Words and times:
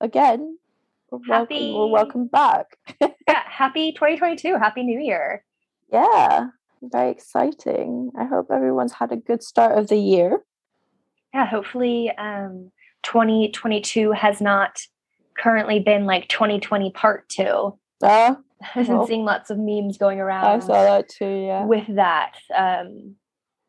again. 0.00 0.58
Happy- 1.28 1.72
Welcome, 1.72 1.74
or 1.74 1.90
welcome 1.90 2.26
back. 2.26 2.76
yeah, 3.00 3.42
happy 3.48 3.92
2022. 3.92 4.56
Happy 4.58 4.82
New 4.82 5.00
Year. 5.00 5.42
yeah, 5.92 6.48
very 6.82 7.10
exciting. 7.10 8.10
I 8.18 8.24
hope 8.24 8.48
everyone's 8.52 8.92
had 8.92 9.10
a 9.12 9.16
good 9.16 9.42
start 9.42 9.78
of 9.78 9.88
the 9.88 9.96
year. 9.96 10.40
Yeah, 11.32 11.46
hopefully 11.46 12.10
um 12.18 12.70
2022 13.04 14.12
has 14.12 14.40
not 14.40 14.80
currently 15.38 15.80
been 15.80 16.04
like 16.04 16.28
2020 16.28 16.90
part 16.92 17.28
2. 17.30 17.42
Uh, 18.02 18.34
I've 18.74 18.86
been 18.86 18.96
Well, 18.98 19.06
seeing 19.06 19.24
lots 19.24 19.50
of 19.50 19.58
memes 19.58 19.96
going 19.98 20.20
around. 20.20 20.44
I 20.44 20.58
saw 20.58 20.82
that 20.84 21.08
too, 21.08 21.24
yeah. 21.46 21.64
with 21.64 21.86
that. 21.96 22.34
Um 22.54 23.14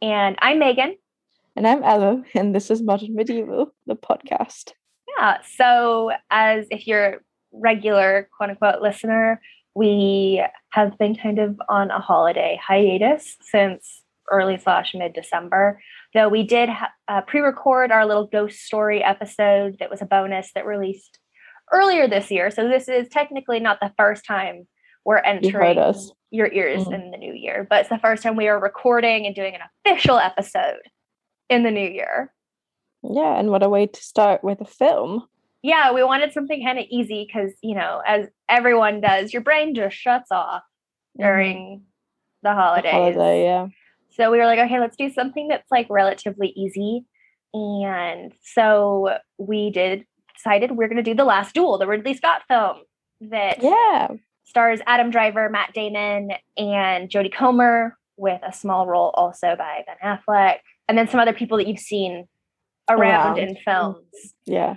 and 0.01 0.35
I'm 0.41 0.59
Megan. 0.59 0.95
And 1.55 1.67
I'm 1.67 1.84
Ella, 1.84 2.23
and 2.34 2.53
this 2.55 2.70
is 2.71 2.81
Modern 2.81 3.15
Medieval, 3.15 3.73
the 3.87 3.95
podcast. 3.95 4.71
Yeah. 5.19 5.37
So, 5.57 6.11
as 6.31 6.65
if 6.71 6.87
you're 6.87 7.21
regular 7.51 8.29
quote 8.37 8.51
unquote 8.51 8.81
listener, 8.81 9.41
we 9.75 10.43
have 10.71 10.98
been 10.98 11.15
kind 11.15 11.39
of 11.39 11.59
on 11.70 11.91
a 11.91 11.99
holiday 11.99 12.59
hiatus 12.65 13.35
since 13.41 14.03
early 14.31 14.57
slash 14.57 14.93
mid 14.93 15.13
December. 15.13 15.81
Though 16.13 16.29
we 16.29 16.43
did 16.43 16.70
uh, 17.07 17.21
pre 17.21 17.41
record 17.41 17.91
our 17.91 18.05
little 18.05 18.27
ghost 18.27 18.59
story 18.59 19.03
episode 19.03 19.77
that 19.79 19.89
was 19.89 20.01
a 20.01 20.05
bonus 20.05 20.51
that 20.55 20.65
released 20.65 21.20
earlier 21.73 22.07
this 22.07 22.31
year. 22.31 22.49
So, 22.51 22.67
this 22.67 22.87
is 22.87 23.09
technically 23.09 23.59
not 23.59 23.79
the 23.81 23.91
first 23.98 24.26
time 24.26 24.67
we're 25.05 25.17
entering 25.17 25.77
us. 25.79 26.11
your 26.31 26.51
ears 26.51 26.85
Mhm. 26.85 26.93
in 26.93 27.11
the 27.11 27.17
new 27.17 27.33
year, 27.33 27.65
but 27.70 27.79
it's 27.81 27.89
the 27.89 27.98
first 27.98 28.21
time 28.23 28.35
we 28.35 28.48
are 28.48 28.59
recording 28.59 29.26
and 29.26 29.33
doing 29.35 29.55
an 29.55 29.61
official 29.85 30.17
episode 30.20 30.81
in 31.49 31.63
the 31.63 31.71
new 31.71 31.89
year. 31.89 32.31
Yeah, 33.03 33.39
and 33.39 33.49
what 33.49 33.63
a 33.63 33.69
way 33.69 33.87
to 33.87 34.01
start 34.03 34.43
with 34.43 34.61
a 34.61 34.65
film. 34.65 35.27
yeah, 35.61 35.91
we 35.93 36.03
wanted 36.03 36.31
something 36.33 36.63
kind 36.63 36.79
of 36.79 36.85
easy 36.89 37.25
because, 37.27 37.53
you 37.61 37.75
know, 37.75 38.01
as 38.05 38.27
everyone 38.47 39.01
does, 39.01 39.33
your 39.33 39.41
brain 39.41 39.75
just 39.75 39.95
shuts 39.95 40.31
off 40.31 40.63
mm-hmm. 41.17 41.23
during 41.23 41.81
the 42.43 42.49
The 42.49 42.55
holidays. 42.55 42.91
holiday, 42.91 43.43
yeah. 43.43 43.67
So 44.11 44.31
we 44.31 44.37
were 44.37 44.45
like, 44.45 44.59
okay, 44.59 44.79
let's 44.79 44.97
do 44.97 45.09
something 45.09 45.47
that's 45.49 45.70
like 45.71 45.87
relatively 45.89 46.49
easy. 46.55 47.05
And 47.53 48.33
so 48.43 49.17
we 49.37 49.70
did 49.71 50.05
decided 50.35 50.71
we're 50.71 50.87
going 50.87 51.03
to 51.03 51.03
do 51.03 51.15
The 51.15 51.25
Last 51.25 51.53
Duel, 51.53 51.77
the 51.77 51.87
Ridley 51.87 52.13
Scott 52.13 52.41
film 52.47 52.77
that 53.21 53.61
Yeah. 53.61 54.07
stars 54.45 54.79
Adam 54.87 55.09
Driver, 55.11 55.49
Matt 55.49 55.73
Damon, 55.73 56.31
and 56.57 57.09
Jodie 57.09 57.33
Comer 57.33 57.97
with 58.17 58.41
a 58.43 58.53
small 58.53 58.87
role 58.87 59.11
also 59.15 59.55
by 59.57 59.83
Ben 59.85 59.97
Affleck. 60.03 60.57
And 60.87 60.97
then 60.97 61.07
some 61.07 61.20
other 61.20 61.33
people 61.33 61.57
that 61.57 61.67
you've 61.67 61.79
seen 61.79 62.27
around, 62.90 63.37
Around. 63.37 63.40
in 63.40 63.55
films 63.63 64.34
Yeah. 64.45 64.75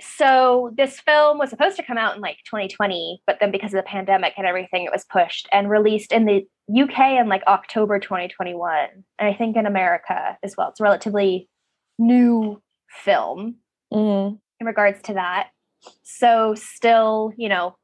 so 0.00 0.72
this 0.76 1.00
film 1.00 1.38
was 1.38 1.50
supposed 1.50 1.76
to 1.76 1.82
come 1.82 1.98
out 1.98 2.14
in 2.16 2.22
like 2.22 2.38
2020 2.46 3.22
but 3.26 3.38
then 3.40 3.50
because 3.50 3.72
of 3.74 3.78
the 3.78 3.82
pandemic 3.82 4.34
and 4.36 4.46
everything 4.46 4.84
it 4.84 4.92
was 4.92 5.04
pushed 5.04 5.48
and 5.52 5.68
released 5.70 6.12
in 6.12 6.24
the 6.24 6.46
uk 6.82 6.98
in 6.98 7.28
like 7.28 7.42
october 7.46 7.98
2021 7.98 8.88
and 9.18 9.28
i 9.28 9.34
think 9.34 9.56
in 9.56 9.66
america 9.66 10.36
as 10.42 10.54
well 10.56 10.68
it's 10.70 10.80
a 10.80 10.82
relatively 10.82 11.48
new 11.98 12.60
film 12.88 13.56
Mhm. 13.92 14.38
in 14.60 14.66
regards 14.66 15.02
to 15.02 15.14
that 15.14 15.48
so 16.02 16.54
still 16.54 17.32
you 17.36 17.48
know 17.48 17.76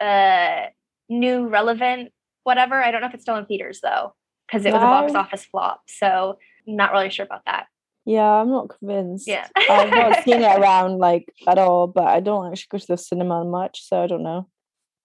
uh 0.00 0.66
new 1.08 1.48
relevant 1.48 2.12
whatever 2.44 2.82
i 2.82 2.90
don't 2.90 3.00
know 3.00 3.08
if 3.08 3.14
it's 3.14 3.22
still 3.24 3.36
in 3.36 3.46
theaters 3.46 3.80
though 3.82 4.14
because 4.46 4.64
it 4.64 4.72
was 4.72 4.80
a 4.82 4.86
box 4.86 5.14
office 5.14 5.44
flop 5.44 5.82
so 5.88 6.38
not 6.66 6.92
really 6.92 7.10
sure 7.10 7.24
about 7.26 7.42
that 7.46 7.66
Yeah, 8.10 8.22
I'm 8.40 8.48
not 8.50 8.70
convinced. 8.78 9.28
yeah 9.28 9.46
I've 9.68 9.90
not 9.90 10.24
seen 10.24 10.40
it 10.40 10.58
around 10.58 10.96
like 10.98 11.26
at 11.46 11.58
all, 11.58 11.86
but 11.86 12.04
I 12.06 12.20
don't 12.20 12.46
actually 12.50 12.68
go 12.70 12.78
to 12.78 12.86
the 12.86 12.96
cinema 12.96 13.44
much, 13.44 13.82
so 13.86 14.02
I 14.02 14.06
don't 14.06 14.22
know. 14.22 14.48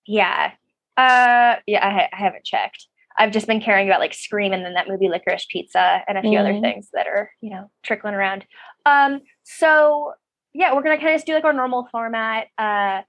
Yeah. 0.07 0.51
Uh 0.95 1.55
yeah, 1.67 1.85
I, 1.87 1.91
ha- 1.91 2.09
I 2.13 2.15
haven't 2.17 2.45
checked. 2.45 2.87
I've 3.17 3.31
just 3.31 3.45
been 3.47 3.61
caring 3.61 3.87
about 3.87 3.99
like 3.99 4.13
Scream 4.13 4.53
and 4.53 4.63
then 4.65 4.73
that 4.75 4.87
movie 4.87 5.09
Licorice 5.09 5.45
Pizza 5.49 6.01
and 6.07 6.17
a 6.17 6.21
few 6.21 6.37
other 6.39 6.53
Mhm. 6.53 6.61
things 6.61 6.89
that 6.93 7.07
are, 7.07 7.29
you 7.41 7.49
know, 7.51 7.69
trickling 7.83 8.13
around. 8.13 8.45
Um 8.85 9.19
so 9.43 10.13
yeah, 10.53 10.73
we're 10.73 10.83
going 10.83 10.95
to 10.97 11.01
kind 11.03 11.13
of 11.13 11.17
just 11.17 11.25
do 11.25 11.33
like 11.33 11.43
our 11.45 11.51
normal 11.53 11.87
format 11.91 12.47
uh 12.57 13.01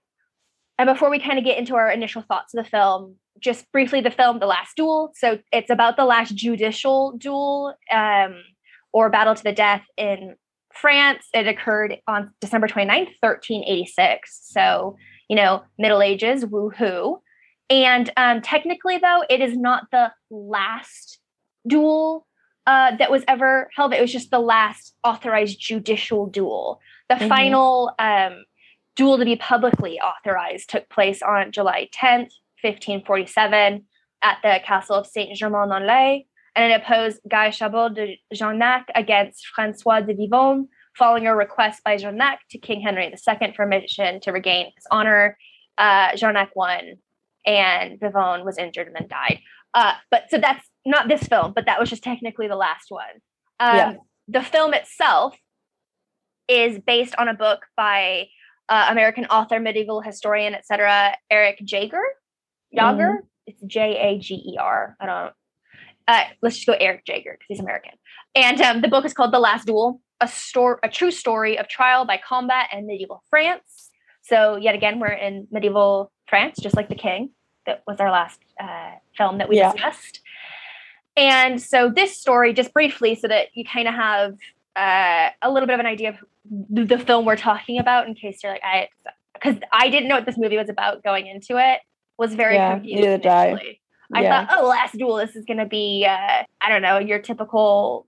and 0.78 0.86
before 0.88 1.08
we 1.10 1.20
kind 1.20 1.38
of 1.38 1.44
get 1.44 1.56
into 1.58 1.76
our 1.76 1.88
initial 1.90 2.22
thoughts 2.22 2.52
of 2.54 2.64
the 2.64 2.68
film, 2.70 3.14
just 3.38 3.70
briefly 3.70 4.00
the 4.00 4.10
film 4.10 4.40
The 4.40 4.46
Last 4.46 4.76
Duel. 4.76 5.12
So 5.14 5.38
it's 5.52 5.70
about 5.70 5.96
the 5.96 6.04
last 6.04 6.34
judicial 6.34 7.12
duel 7.16 7.74
um 7.92 8.42
or 8.94 9.10
battle 9.10 9.34
to 9.34 9.42
the 9.42 9.52
death 9.52 9.82
in 9.98 10.36
France. 10.72 11.26
It 11.34 11.46
occurred 11.46 11.98
on 12.06 12.30
December 12.40 12.68
29th, 12.68 13.10
1386. 13.20 14.40
So, 14.50 14.96
you 15.28 15.36
know, 15.36 15.64
Middle 15.78 16.00
Ages, 16.00 16.44
woohoo. 16.44 17.18
And 17.68 18.10
um, 18.16 18.40
technically, 18.40 18.98
though, 18.98 19.24
it 19.28 19.40
is 19.40 19.56
not 19.56 19.84
the 19.90 20.12
last 20.30 21.18
duel 21.66 22.26
uh, 22.66 22.96
that 22.96 23.10
was 23.10 23.24
ever 23.28 23.68
held. 23.76 23.92
It 23.92 24.00
was 24.00 24.12
just 24.12 24.30
the 24.30 24.38
last 24.38 24.94
authorized 25.02 25.58
judicial 25.60 26.26
duel. 26.26 26.80
The 27.08 27.16
Mhm. 27.16 27.28
final 27.28 27.92
um, 27.98 28.44
duel 28.96 29.18
to 29.18 29.24
be 29.24 29.36
publicly 29.36 29.98
authorized 30.00 30.70
took 30.70 30.88
place 30.88 31.20
on 31.20 31.50
July 31.52 31.88
10th, 31.92 32.32
1547, 32.62 33.84
at 34.22 34.38
the 34.42 34.60
castle 34.64 34.96
of 34.96 35.06
Saint 35.06 35.36
Germain-en-Laye, 35.36 36.26
and 36.56 36.72
it 36.72 36.82
opposed 36.82 37.20
Guy 37.28 37.50
Chabot 37.50 37.94
de 37.94 38.20
Jarnac 38.32 38.84
against 38.94 39.46
Francois 39.54 40.00
de 40.00 40.14
Vivonne, 40.14 40.68
following 40.96 41.26
a 41.26 41.34
request 41.34 41.82
by 41.84 41.96
Jarnac 41.96 42.38
to 42.50 42.58
King 42.58 42.80
Henry 42.80 43.06
II 43.06 43.12
for 43.38 43.52
permission 43.54 44.20
to 44.20 44.30
regain 44.32 44.66
his 44.66 44.86
honor. 44.90 45.36
Uh, 45.76 46.10
Jarnac 46.12 46.50
won, 46.54 46.94
and 47.44 47.98
Vivonne 47.98 48.44
was 48.44 48.58
injured 48.58 48.86
and 48.86 48.96
then 48.96 49.08
died. 49.08 49.40
Uh, 49.74 49.94
but 50.10 50.30
so 50.30 50.38
that's 50.38 50.68
not 50.86 51.08
this 51.08 51.24
film, 51.24 51.52
but 51.54 51.66
that 51.66 51.80
was 51.80 51.90
just 51.90 52.04
technically 52.04 52.46
the 52.46 52.56
last 52.56 52.86
one. 52.90 53.04
Um, 53.58 53.76
Yeah. 53.76 53.94
The 54.28 54.42
film 54.42 54.72
itself 54.72 55.36
is 56.48 56.78
based 56.78 57.14
on 57.18 57.28
a 57.28 57.34
book 57.34 57.66
by 57.76 58.28
uh, 58.68 58.86
American 58.88 59.26
author, 59.26 59.60
medieval 59.60 60.00
historian, 60.00 60.54
etc., 60.54 61.16
Eric 61.30 61.60
Jager. 61.64 62.00
Jager. 62.74 63.24
It's 63.46 63.60
J 63.66 63.98
A 63.98 64.18
G 64.18 64.34
E 64.34 64.56
R. 64.58 64.96
I 65.00 65.06
don't. 65.06 65.32
Uh, 66.06 66.24
let's 66.42 66.56
just 66.56 66.66
go 66.66 66.74
Eric 66.74 67.04
Jager 67.06 67.32
because 67.32 67.46
he's 67.48 67.60
American. 67.60 67.92
And 68.34 68.60
um, 68.60 68.80
the 68.82 68.88
book 68.88 69.04
is 69.04 69.14
called 69.14 69.32
The 69.32 69.38
Last 69.38 69.66
Duel, 69.66 70.00
a 70.20 70.28
story, 70.28 70.78
a 70.82 70.88
true 70.88 71.10
story 71.10 71.58
of 71.58 71.68
trial 71.68 72.04
by 72.04 72.18
combat 72.18 72.68
in 72.72 72.86
medieval 72.86 73.22
France. 73.30 73.90
So 74.22 74.56
yet 74.56 74.74
again, 74.74 75.00
we're 75.00 75.08
in 75.08 75.46
medieval 75.50 76.10
France, 76.28 76.58
just 76.60 76.76
like 76.76 76.88
The 76.88 76.94
King. 76.94 77.30
That 77.66 77.82
was 77.86 77.98
our 78.00 78.10
last 78.10 78.40
uh, 78.60 78.92
film 79.16 79.38
that 79.38 79.48
we 79.48 79.56
Yeah. 79.58 79.72
discussed. 79.72 80.20
And 81.16 81.62
so 81.62 81.88
this 81.88 82.18
story, 82.18 82.52
just 82.52 82.72
briefly, 82.72 83.14
so 83.14 83.28
that 83.28 83.48
you 83.54 83.64
kind 83.64 83.86
of 83.88 83.94
have 83.94 84.34
uh, 84.76 85.30
a 85.40 85.50
little 85.50 85.66
bit 85.66 85.74
of 85.74 85.80
an 85.80 85.86
idea 85.86 86.10
of 86.10 86.16
the, 86.70 86.84
the 86.84 86.98
film 86.98 87.24
we're 87.24 87.36
talking 87.36 87.78
about, 87.78 88.08
in 88.08 88.14
case 88.14 88.42
you're 88.42 88.52
like, 88.52 88.64
I, 88.64 88.88
because 89.32 89.56
I 89.72 89.88
didn't 89.88 90.08
know 90.08 90.16
what 90.16 90.26
this 90.26 90.36
movie 90.36 90.56
was 90.56 90.68
about 90.68 91.02
going 91.04 91.26
into 91.28 91.56
it. 91.56 91.80
Was 92.18 92.34
very 92.34 92.56
Yeah, 92.56 92.74
confused. 92.74 93.00
neither 93.02 93.18
did 93.18 93.26
I. 93.26 93.78
I 94.14 94.22
yeah. 94.22 94.46
thought, 94.46 94.58
oh, 94.58 94.68
Last 94.68 94.96
Duel, 94.96 95.16
this 95.16 95.36
is 95.36 95.44
going 95.44 95.58
to 95.58 95.66
be, 95.66 96.06
uh, 96.08 96.44
I 96.60 96.68
don't 96.68 96.82
know, 96.82 96.98
your 96.98 97.18
typical 97.18 98.06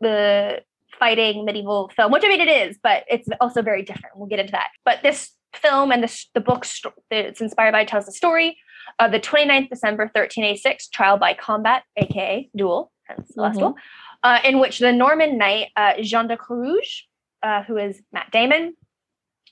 the 0.00 0.62
fighting 0.98 1.44
medieval 1.44 1.90
film, 1.94 2.12
which 2.12 2.24
I 2.24 2.28
mean 2.28 2.40
it 2.40 2.48
is, 2.48 2.78
but 2.82 3.04
it's 3.08 3.28
also 3.40 3.62
very 3.62 3.82
different. 3.82 4.16
We'll 4.16 4.28
get 4.28 4.38
into 4.38 4.52
that. 4.52 4.68
But 4.84 5.02
this 5.02 5.30
film 5.54 5.92
and 5.92 6.02
the, 6.02 6.24
the 6.34 6.40
book 6.40 6.64
sto- 6.64 6.92
that 7.10 7.24
it's 7.24 7.40
inspired 7.40 7.72
by 7.72 7.84
tells 7.84 8.06
the 8.06 8.12
story 8.12 8.58
of 8.98 9.12
the 9.12 9.20
29th 9.20 9.68
December 9.68 10.04
1386 10.04 10.88
trial 10.88 11.16
by 11.18 11.34
combat, 11.34 11.84
aka 11.96 12.48
duel, 12.56 12.90
hence 13.04 13.32
the 13.34 13.42
last 13.42 13.56
Mhm. 13.56 13.60
duel, 13.60 13.74
uh, 14.22 14.38
in 14.44 14.58
which 14.58 14.78
the 14.78 14.92
Norman 14.92 15.38
knight 15.38 15.68
uh, 15.76 15.94
Jean 16.02 16.26
de 16.26 16.36
Carouge, 16.36 17.02
uh, 17.42 17.62
who 17.62 17.76
is 17.76 18.02
Matt 18.12 18.30
Damon, 18.32 18.74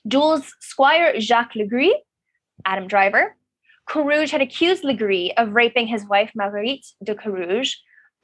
duels 0.07 0.53
Squire 0.59 1.19
Jacques 1.19 1.53
Legris, 1.53 1.93
Adam 2.65 2.87
Driver. 2.87 3.35
Carouge 3.89 4.29
had 4.31 4.41
accused 4.41 4.83
Legris 4.83 5.31
of 5.37 5.53
raping 5.53 5.87
his 5.87 6.05
wife 6.07 6.31
Marguerite 6.35 6.85
de 7.03 7.15
Carouge, 7.15 7.73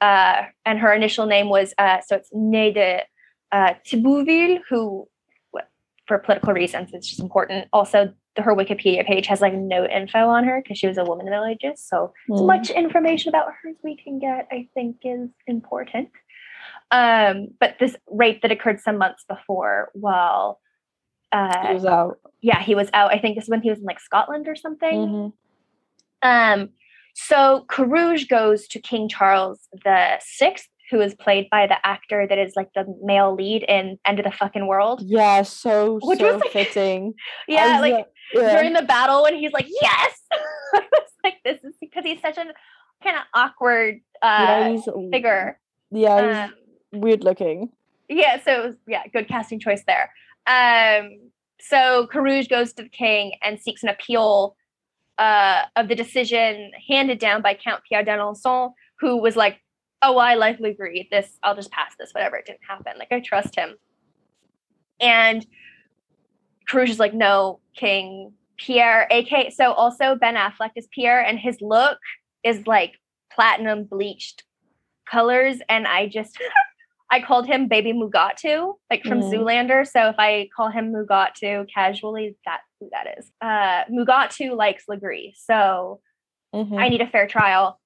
uh, 0.00 0.42
and 0.66 0.78
her 0.78 0.92
initial 0.92 1.26
name 1.26 1.48
was 1.48 1.72
uh, 1.78 2.00
so 2.06 2.16
it's 2.16 2.30
Née 2.32 2.72
de 2.74 3.00
uh, 3.52 3.74
Thibouville, 3.86 4.60
who, 4.68 5.08
for 6.06 6.18
political 6.18 6.52
reasons, 6.52 6.90
it's 6.92 7.08
just 7.08 7.20
important. 7.20 7.66
Also, 7.72 8.12
her 8.36 8.54
Wikipedia 8.54 9.06
page 9.06 9.26
has 9.28 9.40
like 9.40 9.54
no 9.54 9.86
info 9.86 10.26
on 10.28 10.44
her 10.44 10.60
because 10.62 10.76
she 10.76 10.88
was 10.88 10.98
a 10.98 11.04
woman 11.04 11.26
in 11.26 11.32
the 11.32 11.38
Middle 11.38 11.46
Ages. 11.46 11.82
So 11.86 12.12
as 12.32 12.40
Mm. 12.40 12.46
much 12.46 12.70
information 12.70 13.28
about 13.28 13.46
her 13.46 13.70
as 13.70 13.76
we 13.84 13.96
can 13.96 14.18
get, 14.18 14.48
I 14.50 14.68
think, 14.74 14.96
is 15.04 15.30
important. 15.46 16.08
Um, 16.90 17.48
but 17.60 17.76
this 17.78 17.96
rape 18.10 18.42
that 18.42 18.50
occurred 18.50 18.80
some 18.80 18.98
months 18.98 19.24
before, 19.28 19.90
while 19.94 20.60
uh, 21.32 21.68
He 21.68 21.74
was 21.74 21.84
out. 21.86 22.18
yeah, 22.42 22.60
he 22.60 22.74
was 22.74 22.90
out. 22.92 23.12
I 23.12 23.18
think 23.18 23.36
this 23.36 23.44
is 23.44 23.50
when 23.50 23.62
he 23.62 23.70
was 23.70 23.78
in 23.78 23.84
like 23.84 24.00
Scotland 24.00 24.46
or 24.48 24.56
something. 24.56 24.98
Mhm. 24.98 25.32
Um, 26.24 26.70
so 27.14 27.64
Carouge 27.68 28.28
goes 28.28 28.66
to 28.68 28.80
King 28.80 29.08
Charles 29.08 29.68
the 29.84 30.18
Sixth 30.20 30.68
who 30.90 31.00
is 31.00 31.14
played 31.14 31.48
by 31.50 31.66
the 31.66 31.76
actor 31.86 32.26
that 32.28 32.36
is 32.38 32.52
like 32.56 32.68
the 32.74 32.84
male 33.02 33.34
lead 33.34 33.62
in 33.68 33.98
End 34.04 34.18
of 34.18 34.24
the 34.26 34.30
Fucking 34.30 34.66
World. 34.66 35.00
Yeah, 35.02 35.40
so 35.42 35.98
Which 36.02 36.18
so 36.18 36.34
was, 36.34 36.42
like- 36.42 36.50
fitting. 36.52 37.14
Yeah, 37.48 37.76
I 37.76 37.80
like 37.80 38.06
yeah. 38.34 38.52
during 38.54 38.72
the 38.74 38.82
battle 38.82 39.22
when 39.22 39.34
he's 39.36 39.52
like, 39.52 39.66
yes, 39.80 40.20
I 40.74 40.80
was 40.92 41.10
like 41.24 41.34
this 41.44 41.58
is 41.64 41.74
because 41.80 42.04
he's 42.04 42.20
such 42.20 42.36
a 42.36 42.44
kind 43.02 43.16
of 43.16 43.22
awkward 43.34 44.00
uh, 44.22 44.70
he's 44.70 44.88
figure. 45.12 45.58
yeah, 45.90 46.48
Um, 46.92 47.00
weird 47.00 47.24
looking. 47.24 47.70
yeah, 48.08 48.42
so 48.42 48.52
it 48.62 48.64
was 48.66 48.74
yeah, 48.86 49.02
good 49.12 49.26
casting 49.28 49.60
choice 49.60 49.82
there. 49.86 50.10
Um, 50.46 51.30
so 51.60 52.08
Carouge 52.12 52.48
goes 52.48 52.72
to 52.74 52.82
the 52.82 52.88
king 52.90 53.32
and 53.42 53.58
seeks 53.58 53.82
an 53.82 53.88
appeal 53.88 54.54
uh, 55.18 55.62
of 55.76 55.88
the 55.88 55.94
decision 55.94 56.72
handed 56.88 57.18
down 57.18 57.42
by 57.42 57.54
Count 57.54 57.82
Pierre 57.88 58.04
d'Alençon, 58.04 58.72
who 59.00 59.16
was 59.20 59.36
like, 59.36 59.60
"Oh, 60.02 60.18
I 60.18 60.34
like 60.34 60.58
Legris. 60.58 61.08
This, 61.10 61.38
I'll 61.42 61.54
just 61.54 61.70
pass 61.70 61.94
this. 61.98 62.12
Whatever, 62.12 62.36
it 62.36 62.46
didn't 62.46 62.64
happen. 62.68 62.94
Like 62.98 63.12
I 63.12 63.20
trust 63.20 63.54
him." 63.54 63.76
And 65.00 65.46
Carouge 66.68 66.88
is 66.90 66.98
like, 66.98 67.14
"No, 67.14 67.60
King 67.76 68.32
Pierre, 68.56 69.06
aka." 69.10 69.50
So 69.50 69.72
also 69.72 70.14
Ben 70.16 70.34
Affleck 70.36 70.70
is 70.76 70.88
Pierre, 70.92 71.20
and 71.20 71.38
his 71.38 71.58
look 71.60 71.98
is 72.42 72.66
like 72.66 72.94
platinum 73.32 73.84
bleached 73.84 74.44
colors, 75.10 75.58
and 75.68 75.86
I 75.86 76.08
just. 76.08 76.38
I 77.10 77.20
called 77.20 77.46
him 77.46 77.68
Baby 77.68 77.92
Mugatu, 77.92 78.74
like 78.90 79.04
from 79.04 79.20
Mhm. 79.20 79.30
Zoolander. 79.30 79.86
So 79.86 80.08
if 80.08 80.16
I 80.18 80.48
call 80.56 80.70
him 80.70 80.90
Mugatu 80.90 81.68
casually, 81.72 82.34
that's 82.44 82.64
who 82.84 82.90
that 82.92 83.18
is. 83.18 83.30
Uh, 83.40 83.84
Mugatu 83.90 84.56
likes 84.56 84.84
Legris, 84.88 85.36
so 85.36 86.00
Mhm. 86.54 86.78
I 86.78 86.88
need 86.88 87.00
a 87.00 87.06
fair 87.08 87.26
trial. 87.26 87.80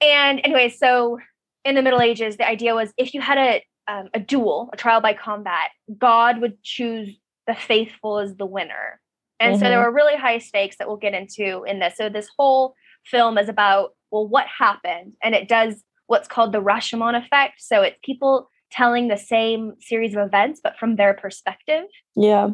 And 0.00 0.40
anyway, 0.44 0.68
so 0.68 1.18
in 1.64 1.74
the 1.74 1.82
Middle 1.82 2.00
Ages, 2.00 2.36
the 2.36 2.48
idea 2.48 2.74
was 2.74 2.92
if 2.96 3.14
you 3.14 3.20
had 3.20 3.38
a 3.38 3.62
um, 3.88 4.08
a 4.14 4.20
duel, 4.20 4.70
a 4.72 4.76
trial 4.76 5.00
by 5.00 5.14
combat, 5.14 5.70
God 5.98 6.40
would 6.40 6.62
choose 6.62 7.18
the 7.48 7.54
faithful 7.56 8.20
as 8.20 8.36
the 8.36 8.46
winner. 8.46 9.00
And 9.40 9.58
so 9.58 9.64
there 9.68 9.80
Mhm. 9.80 9.86
were 9.86 9.92
really 9.92 10.14
high 10.16 10.38
stakes 10.38 10.76
that 10.76 10.86
we'll 10.86 10.96
get 10.98 11.12
into 11.14 11.64
in 11.64 11.80
this. 11.80 11.96
So 11.96 12.08
this 12.08 12.30
whole 12.38 12.74
film 13.04 13.36
is 13.38 13.48
about 13.48 13.94
well, 14.12 14.28
what 14.28 14.46
happened, 14.46 15.14
and 15.22 15.34
it 15.34 15.48
does 15.48 15.82
what's 16.06 16.28
called 16.28 16.52
the 16.52 16.60
Rashomon 16.62 17.16
effect. 17.16 17.60
So 17.60 17.82
it's 17.82 17.96
people 18.04 18.48
telling 18.70 19.08
the 19.08 19.16
same 19.16 19.74
series 19.80 20.14
of 20.14 20.24
events, 20.26 20.60
but 20.62 20.76
from 20.78 20.96
their 20.96 21.14
perspective. 21.14 21.84
yeah. 22.16 22.50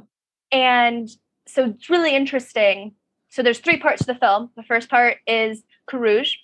And 0.52 1.08
so 1.46 1.66
it's 1.66 1.88
really 1.90 2.14
interesting. 2.14 2.94
So 3.28 3.43
there's 3.43 3.58
three 3.58 3.78
parts 3.78 4.04
to 4.04 4.12
the 4.12 4.19
film. 4.19 4.50
The 4.56 4.62
first 4.62 4.88
part 4.88 5.19
is 5.26 5.62
Carouge. 5.90 6.34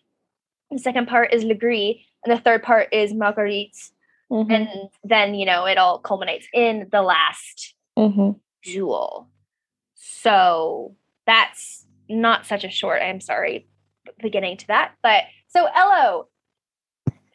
The 0.70 0.78
second 0.78 1.06
part 1.08 1.32
is 1.32 1.44
Legris. 1.44 2.04
And 2.25 2.37
the 2.37 2.40
third 2.40 2.62
part 2.62 2.88
is 2.93 3.12
Marguerite. 3.12 3.76
Mhm. 4.31 4.50
And 4.52 4.69
then, 5.04 5.34
you 5.34 5.44
know, 5.44 5.66
it 5.66 5.76
all 5.78 5.99
culminates 5.99 6.46
in 6.52 6.88
the 6.90 7.02
last 7.02 7.75
Mhm. 7.99 8.40
duel. 8.62 9.28
So 9.94 10.96
that's 11.26 11.87
not 12.08 12.46
such 12.46 12.64
a 12.64 12.70
short, 12.70 13.02
I'm 13.02 13.20
sorry, 13.20 13.69
beginning 14.20 14.56
to 14.58 14.66
that. 14.69 14.94
But 15.02 15.25
so 15.48 15.66
Ello, 15.66 16.28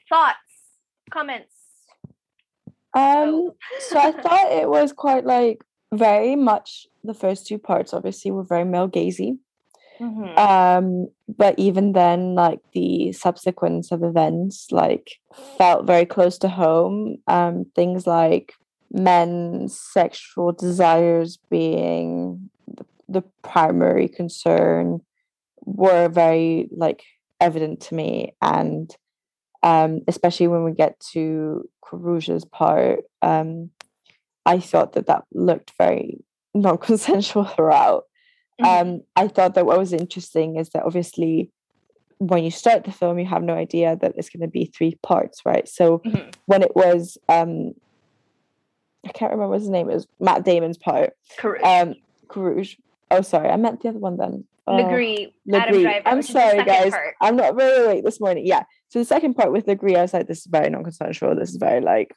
thoughts, 0.10 0.38
comments. 1.12 1.54
Um, 2.94 3.52
so 3.80 4.00
I 4.00 4.12
thought 4.24 4.52
it 4.52 4.70
was 4.70 4.94
quite 4.94 5.26
like 5.26 5.64
very 5.94 6.36
much 6.36 6.88
the 7.04 7.14
first 7.14 7.48
two 7.48 7.58
parts 7.58 7.94
obviously 7.94 8.32
were 8.32 8.44
very 8.44 8.66
male 8.66 8.90
gazy. 8.90 9.38
Mhm. 10.00 10.38
Um, 10.38 11.08
but 11.28 11.58
even 11.58 11.94
then, 11.94 12.36
like 12.36 12.60
the 12.74 13.12
subsequence 13.14 13.92
of 13.92 14.04
events, 14.04 14.68
like 14.72 15.20
felt 15.58 15.86
very 15.86 16.06
close 16.06 16.38
to 16.40 16.50
home. 16.50 17.18
Um, 17.28 17.66
things 17.76 18.06
like 18.06 18.54
men's 18.92 19.80
sexual 19.80 20.52
desires 20.52 21.40
being 21.50 22.50
the, 22.68 22.86
the 23.10 23.24
primary 23.42 24.08
concern 24.08 25.02
were 25.66 26.08
very 26.08 26.70
like 26.72 27.04
evident 27.42 27.82
to 27.82 27.94
me 27.94 28.34
and 28.42 28.96
um 29.64 30.02
especially 30.08 30.48
when 30.48 30.64
we 30.64 30.72
get 30.72 31.00
to 31.00 31.68
Carouge's 31.84 32.46
part 32.46 33.02
um 33.22 33.70
I 34.48 34.60
thought 34.60 34.94
that 34.94 35.08
that 35.08 35.26
looked 35.34 35.72
very 35.78 36.24
non-consensual 36.56 37.46
throughout 37.56 38.04
Mhm. 38.60 38.66
um, 38.82 39.02
I 39.16 39.28
thought 39.28 39.54
that 39.54 39.68
what 39.68 39.78
was 39.78 39.94
interesting 39.94 40.56
is 40.58 40.70
that 40.70 40.84
obviously 40.84 41.52
when 42.18 42.44
you 42.44 42.50
start 42.50 42.84
the 42.86 42.92
film, 42.92 43.20
you 43.20 43.26
have 43.28 43.44
no 43.44 43.54
idea 43.54 43.96
that 44.02 44.14
it's 44.18 44.30
going 44.32 44.42
to 44.42 44.48
be 44.48 44.66
three 44.66 44.98
parts, 45.04 45.42
right? 45.46 45.68
So 45.68 46.00
Mhm. 46.00 46.34
when 46.48 46.64
it 46.64 46.76
was, 46.76 47.20
um, 47.30 47.74
I 49.06 49.12
can't 49.12 49.32
remember 49.32 49.54
his 49.54 49.70
name, 49.70 49.90
it 49.90 49.94
was 49.94 50.08
Matt 50.20 50.44
Damon's 50.44 50.78
part, 50.80 51.14
Carouge. 51.38 51.64
um. 51.64 51.96
Oh, 53.12 53.22
sorry, 53.22 53.48
I 53.50 53.56
meant 53.58 53.82
the 53.82 53.90
other 53.90 54.00
one 54.00 54.18
then. 54.18 54.44
Oh, 54.66 54.74
Legris, 54.74 55.32
Adam 55.54 55.76
Legris. 55.76 55.82
Driver. 55.84 56.08
I'm 56.10 56.18
which 56.18 56.28
is 56.28 56.34
the 56.34 56.40
sorry, 56.42 56.64
guys. 56.66 56.92
part. 56.92 57.16
I'm 57.22 57.36
not 57.38 57.56
very 57.56 57.88
late 57.88 58.04
this 58.04 58.20
morning. 58.20 58.46
Yeah. 58.46 58.64
So 58.90 59.00
the 59.00 59.06
second 59.06 59.36
part 59.36 59.52
with 59.54 59.66
Legris, 59.68 59.96
I 59.98 60.02
was 60.02 60.14
like, 60.14 60.28
this 60.28 60.40
is 60.40 60.48
very 60.48 60.70
non-consensual. 60.70 61.36
This 61.36 61.52
is 61.52 61.56
very 61.58 61.80
like 61.80 62.14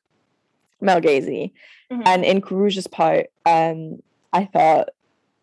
male 0.81 1.01
gazy. 1.01 1.53
Mhm. 1.93 2.03
And 2.07 2.25
in 2.25 2.41
Carouge's 2.41 2.87
part, 2.87 3.27
um, 3.47 4.01
I 4.33 4.45
thought 4.47 4.91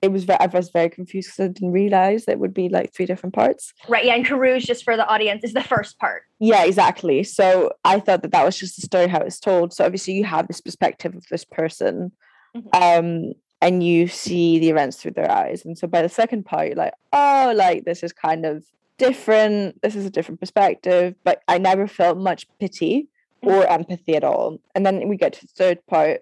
it 0.02 0.12
was 0.12 0.26
very, 0.26 0.40
I 0.40 0.46
was 0.46 0.70
very 0.70 0.90
confused 0.90 1.30
because 1.30 1.46
I 1.46 1.48
didn't 1.48 1.72
realize 1.72 2.26
it 2.28 2.40
would 2.40 2.54
be 2.54 2.70
like 2.70 2.94
three 2.94 3.06
different 3.08 3.34
parts. 3.34 3.74
Right, 3.90 4.06
yeah, 4.06 4.14
and 4.14 4.26
Carouge, 4.26 4.66
just 4.66 4.84
for 4.84 4.96
the 4.96 5.08
audience, 5.08 5.44
is 5.44 5.54
the 5.54 5.64
first 5.64 5.98
part. 5.98 6.22
Yeah, 6.40 6.64
exactly. 6.66 7.24
So 7.24 7.72
I 7.84 8.00
thought 8.00 8.22
that 8.22 8.32
that 8.32 8.46
was 8.46 8.58
just 8.58 8.76
the 8.76 8.84
story 8.84 9.08
how 9.08 9.20
it's 9.22 9.40
told. 9.40 9.74
So 9.74 9.84
obviously 9.86 10.14
you 10.14 10.24
have 10.26 10.48
this 10.48 10.62
perspective 10.62 11.16
of 11.16 11.26
this 11.30 11.44
person, 11.44 12.12
Mhm. 12.56 12.70
um, 12.76 13.34
and 13.60 13.84
you 13.84 14.08
see 14.08 14.60
the 14.60 14.70
events 14.70 14.98
through 14.98 15.12
their 15.12 15.32
eyes. 15.32 15.66
And 15.66 15.76
so 15.78 15.88
by 15.88 16.04
the 16.04 16.10
second 16.10 16.46
part, 16.46 16.68
you're 16.68 16.76
like, 16.76 16.94
oh, 17.12 17.54
like 17.56 17.86
this 17.86 18.04
is 18.04 18.14
kind 18.14 18.46
of 18.46 18.64
different. 19.00 19.82
This 19.82 19.96
is 19.96 20.06
a 20.06 20.12
different 20.12 20.40
perspective. 20.40 21.16
But 21.24 21.42
I 21.48 21.58
never 21.58 21.88
felt 21.88 22.20
much 22.20 22.48
pity 22.60 23.08
or 23.42 23.66
empathy 23.68 24.16
at 24.16 24.24
all. 24.24 24.60
And 24.76 24.86
then 24.86 25.08
we 25.08 25.18
get 25.18 25.34
to 25.34 25.42
the 25.42 25.48
third 25.56 25.86
part, 25.88 26.22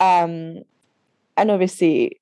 um, 0.00 0.62
and 1.36 1.50
obviously 1.50 2.20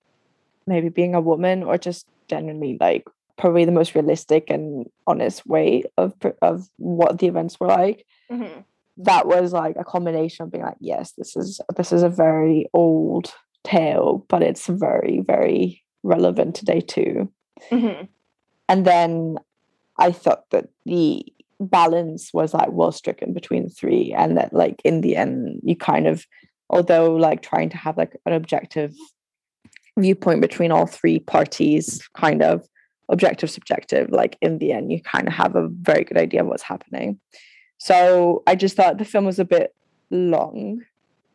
maybe 0.66 0.88
being 0.88 1.14
a 1.14 1.20
woman 1.20 1.62
or 1.62 1.76
just 1.78 2.06
genuinely 2.28 2.76
like 2.80 3.04
probably 3.36 3.64
the 3.64 3.72
most 3.72 3.94
realistic 3.94 4.48
and 4.48 4.86
honest 5.06 5.44
way 5.46 5.82
of 5.98 6.14
of 6.40 6.68
what 6.78 7.18
the 7.18 7.26
events 7.26 7.58
were 7.60 7.66
like 7.66 8.06
Mhm. 8.30 8.64
that 8.98 9.26
was 9.26 9.52
like 9.52 9.76
a 9.76 9.84
combination 9.84 10.44
of 10.44 10.52
being 10.52 10.64
like 10.64 10.76
yes 10.80 11.12
this 11.18 11.36
is 11.36 11.60
this 11.76 11.92
is 11.92 12.02
a 12.02 12.08
very 12.08 12.66
old 12.72 13.34
tale 13.62 14.24
but 14.28 14.42
it's 14.42 14.66
very 14.68 15.20
very 15.20 15.82
relevant 16.02 16.54
today 16.54 16.80
too 16.80 17.30
Mhm. 17.70 18.08
and 18.68 18.84
then 18.86 19.36
i 19.98 20.10
thought 20.12 20.48
that 20.50 20.68
the 20.86 21.26
balance 21.60 22.32
was 22.34 22.52
like 22.54 22.68
well 22.72 22.92
stricken 22.92 23.32
between 23.32 23.64
the 23.64 23.70
three 23.70 24.12
and 24.16 24.36
that 24.36 24.52
like 24.52 24.80
in 24.84 25.00
the 25.00 25.16
end 25.16 25.60
you 25.62 25.76
kind 25.76 26.06
of 26.06 26.26
although 26.70 27.14
like 27.14 27.42
trying 27.42 27.68
to 27.70 27.76
have 27.76 27.96
like 27.96 28.16
an 28.26 28.32
objective 28.32 28.92
viewpoint 29.98 30.40
between 30.40 30.72
all 30.72 30.86
three 30.86 31.18
parties 31.20 32.06
kind 32.14 32.42
of 32.42 32.66
objective 33.10 33.50
subjective 33.50 34.10
like 34.10 34.36
in 34.40 34.58
the 34.58 34.72
end 34.72 34.90
you 34.90 35.00
kind 35.02 35.28
of 35.28 35.34
have 35.34 35.54
a 35.54 35.68
very 35.68 36.04
good 36.04 36.16
idea 36.16 36.40
of 36.40 36.46
what's 36.46 36.62
happening 36.62 37.20
so 37.78 38.42
i 38.46 38.54
just 38.54 38.76
thought 38.76 38.98
the 38.98 39.04
film 39.04 39.24
was 39.24 39.38
a 39.38 39.44
bit 39.44 39.74
long 40.10 40.80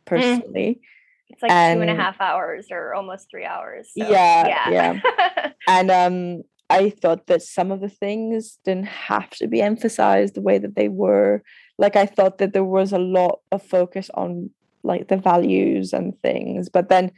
personally 0.06 0.82
It's 1.30 1.42
like 1.44 1.50
two 1.52 1.56
and 1.56 1.84
a 1.84 1.88
And- 1.92 2.02
half 2.02 2.20
hours 2.20 2.68
or 2.72 2.94
almost 2.96 3.30
three 3.30 3.46
hours. 3.46 3.92
so, 3.96 4.10
Yeah, 4.10 4.70
yeah. 4.70 5.52
and 5.68 5.92
um 5.92 6.44
i 6.70 6.90
thought 6.90 7.28
that 7.28 7.42
some 7.42 7.72
of 7.72 7.80
the 7.82 7.90
things 7.90 8.60
didn't 8.66 8.88
have 8.88 9.30
to 9.32 9.48
be 9.48 9.62
emphasized 9.62 10.36
the 10.36 10.42
way 10.42 10.58
that 10.58 10.76
they 10.76 10.88
were. 10.90 11.42
Like 11.78 11.96
i 11.96 12.06
thought 12.06 12.38
that 12.40 12.54
there 12.54 12.64
was 12.64 12.92
a 12.94 13.00
lot 13.00 13.40
of 13.52 13.64
focus 13.64 14.10
on 14.14 14.50
like 14.84 15.08
the 15.08 15.18
values 15.18 15.94
and 15.94 16.14
things 16.22 16.70
but 16.70 16.90
then 16.90 17.12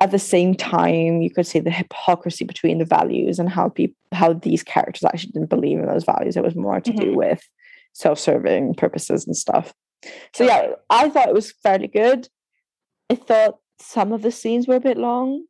at 0.00 0.10
the 0.10 0.18
same 0.18 0.54
time 0.54 1.22
you 1.22 1.30
could 1.30 1.46
see 1.46 1.60
the 1.60 1.70
hypocrisy 1.70 2.44
between 2.44 2.78
the 2.78 2.84
values 2.84 3.38
and 3.38 3.48
how 3.48 3.68
people 3.70 3.96
how 4.12 4.32
these 4.34 4.62
characters 4.62 5.04
actually 5.04 5.32
didn't 5.32 5.50
believe 5.50 5.78
in 5.78 5.86
those 5.86 6.04
values. 6.04 6.36
It 6.36 6.44
was 6.44 6.54
more 6.54 6.80
to 6.80 6.92
do 6.92 7.12
Mhm. 7.12 7.16
with 7.16 7.42
self-serving 7.94 8.74
purposes 8.74 9.26
and 9.26 9.36
stuff. 9.36 9.72
So 10.34 10.44
yeah 10.44 10.74
i 10.90 11.08
thought 11.08 11.28
it 11.28 11.34
was 11.34 11.50
fairly 11.62 11.88
good. 11.88 12.28
I 13.10 13.14
thought 13.14 13.58
some 13.80 14.12
of 14.12 14.20
the 14.22 14.30
scenes 14.30 14.66
were 14.68 14.76
a 14.76 14.80
bit 14.80 14.98
long 14.98 15.44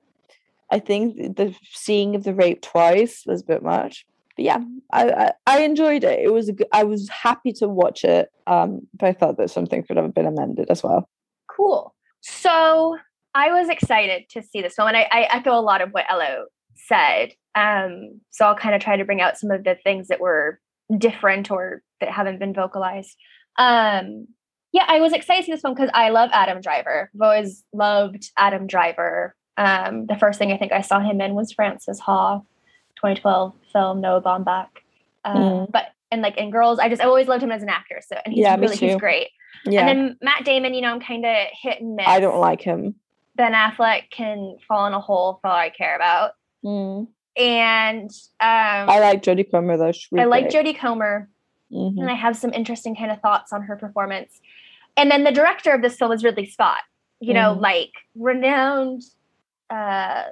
I 0.71 0.79
think 0.79 1.37
the 1.37 1.55
seeing 1.73 2.17
of 2.17 2.25
the 2.25 2.35
rape 2.35 2.63
twice 2.63 3.23
was 3.27 3.43
a 3.43 3.47
bit 3.47 3.63
much. 3.63 4.05
But 4.37 4.45
yeah, 4.45 4.59
I, 4.93 5.11
I, 5.11 5.33
I 5.47 5.61
enjoyed 5.63 6.05
it. 6.05 6.21
It 6.21 6.33
was 6.33 6.51
good, 6.51 6.67
I 6.73 6.85
was 6.85 7.09
happy 7.09 7.53
to 7.55 7.69
watch 7.69 8.05
it. 8.05 8.29
Um, 8.47 8.81
but 8.95 9.07
I 9.07 9.13
thought 9.13 9.39
that 9.39 9.51
some 9.51 9.67
things 9.67 9.87
could 9.87 9.97
have 9.97 10.15
been 10.15 10.27
amended 10.27 10.71
as 10.71 10.83
well. 10.83 11.09
cool. 11.49 11.95
So 12.21 12.97
I 13.35 13.51
was 13.51 13.69
excited 13.69 14.25
to 14.31 14.43
see 14.43 14.63
this 14.63 14.75
film, 14.75 14.89
and 14.89 14.97
I, 14.97 15.09
I 15.11 15.21
echo 15.31 15.53
a 15.53 15.61
lot 15.61 15.81
of 15.81 15.91
what 15.91 16.07
Ello 16.11 16.47
said. 16.75 17.33
Um, 17.55 18.21
so 18.31 18.47
I'll 18.47 18.57
kind 18.57 18.75
of 18.75 18.81
try 18.81 18.97
to 18.97 19.05
bring 19.05 19.21
out 19.21 19.39
some 19.39 19.51
of 19.51 19.65
the 19.65 19.77
things 19.85 20.09
that 20.09 20.21
were 20.21 20.61
different 20.99 21.51
or 21.51 21.83
that 22.01 22.11
haven't 22.11 22.39
been 22.39 22.53
vocalized. 22.53 23.17
Um, 23.59 24.27
yeah, 24.73 24.85
I 24.89 25.01
was 25.01 25.13
excited 25.13 25.43
to 25.43 25.47
see 25.47 25.53
this 25.53 25.63
one 25.63 25.75
because 25.75 25.91
I 25.95 26.11
love 26.11 26.31
Adam 26.33 26.61
Driver. 26.61 27.11
I've 27.15 27.21
always 27.21 27.65
loved 27.73 28.31
Adam 28.37 28.67
Driver. 28.67 29.35
Um, 29.57 30.07
the 30.07 30.17
first 30.17 30.39
thing 30.39 30.53
I 30.53 30.57
think 30.57 30.73
I 30.73 30.83
saw 30.83 31.01
him 31.01 31.21
in 31.21 31.35
was 31.35 31.53
Frances 31.53 32.01
Ha, 32.01 32.39
2012 32.97 33.55
film 33.73 34.01
Noah 34.01 34.23
Baumbach. 34.23 34.69
Um, 35.25 35.37
mm. 35.37 35.71
But 35.71 35.87
and 36.11 36.23
like 36.23 36.37
in 36.37 36.51
Girls, 36.51 36.79
I 36.79 36.89
just 36.89 37.03
I 37.03 37.07
always 37.07 37.29
loved 37.29 37.43
him 37.43 37.53
as 37.53 37.63
an 37.63 37.69
actor. 37.69 38.01
So 38.07 38.17
and 38.25 38.35
he's 38.35 38.43
yeah, 38.43 38.57
really 38.57 38.77
he's 38.77 38.97
great. 38.97 39.29
Yeah. 39.65 39.87
And 39.87 39.89
then 39.89 40.19
Matt 40.23 40.45
Damon, 40.45 40.75
you 40.75 40.83
know, 40.83 40.93
I'm 40.93 41.01
kind 41.01 41.25
of 41.25 41.37
hit 41.53 41.81
and 41.81 41.97
miss. 41.97 42.07
I 42.07 42.21
don't 42.21 42.39
like 42.39 42.63
him. 42.63 42.95
Ben 43.35 43.53
Affleck 43.53 44.11
can 44.11 44.57
fall 44.67 44.87
in 44.87 44.93
a 44.95 45.01
hole 45.01 45.39
for 45.41 45.49
all 45.49 45.57
I 45.57 45.71
care 45.71 45.97
about. 45.97 46.33
Mm. 46.65 47.09
And 47.37 48.11
um, 48.41 48.89
I 48.89 48.99
like 49.01 49.23
Jodie 49.23 49.51
Comer 49.51 49.77
though. 49.77 49.93
I 50.19 50.25
like 50.25 50.49
Jodie 50.49 50.79
Comer, 50.79 51.29
mm-hmm. 51.71 51.99
and 51.99 52.11
I 52.11 52.15
have 52.15 52.35
some 52.37 52.53
interesting 52.55 52.97
kind 52.97 53.11
of 53.11 53.21
thoughts 53.21 53.53
on 53.53 53.63
her 53.63 53.77
performance. 53.77 54.41
And 54.97 55.11
then 55.11 55.25
the 55.25 55.33
director 55.33 55.73
of 55.73 55.83
this 55.83 55.97
film 55.97 56.13
is 56.13 56.25
Ridley 56.25 56.47
Scott. 56.47 56.81
You 57.21 57.35
know, 57.35 57.55
mm. 57.55 57.61
like 57.61 57.93
renowned 58.15 59.03
uh, 59.71 60.23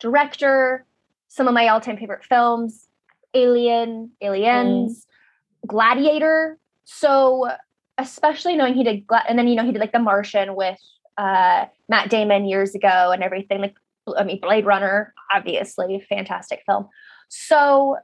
director. 0.00 0.84
Some 1.28 1.48
of 1.48 1.54
my 1.54 1.68
all-time 1.68 1.96
favorite 1.96 2.24
films: 2.24 2.88
Alien, 3.34 4.10
Aliens, 4.20 5.06
mm. 5.06 5.68
Gladiator. 5.68 6.58
So, 6.84 7.50
especially 7.98 8.56
knowing 8.56 8.74
he 8.74 8.84
did, 8.84 9.04
and 9.28 9.38
then 9.38 9.48
you 9.48 9.54
know 9.56 9.64
he 9.64 9.72
did 9.72 9.80
like 9.80 9.92
The 9.92 9.98
Martian 9.98 10.54
with 10.54 10.78
uh, 11.16 11.66
Matt 11.88 12.10
Damon 12.10 12.44
years 12.44 12.74
ago 12.74 13.10
and 13.12 13.22
everything. 13.22 13.60
Like, 13.60 13.74
I 14.16 14.24
mean, 14.24 14.40
Blade 14.40 14.66
Runner, 14.66 15.14
obviously, 15.32 16.04
fantastic 16.08 16.62
film. 16.66 16.88
So 17.28 17.96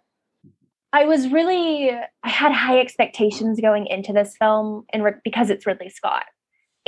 I 0.93 1.05
was 1.05 1.29
really, 1.29 1.91
I 1.91 2.29
had 2.29 2.53
high 2.53 2.81
expectations 2.81 3.61
going 3.61 3.87
into 3.87 4.13
this 4.13 4.37
film, 4.37 4.87
and 4.93 5.05
re- 5.05 5.13
because 5.23 5.51
it's 5.51 5.67
Ridley 5.67 5.91
Scott, 5.91 6.25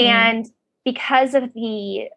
mm. 0.01 0.07
and 0.07 0.47
because 0.85 1.35
of 1.35 1.53
the 1.55 2.09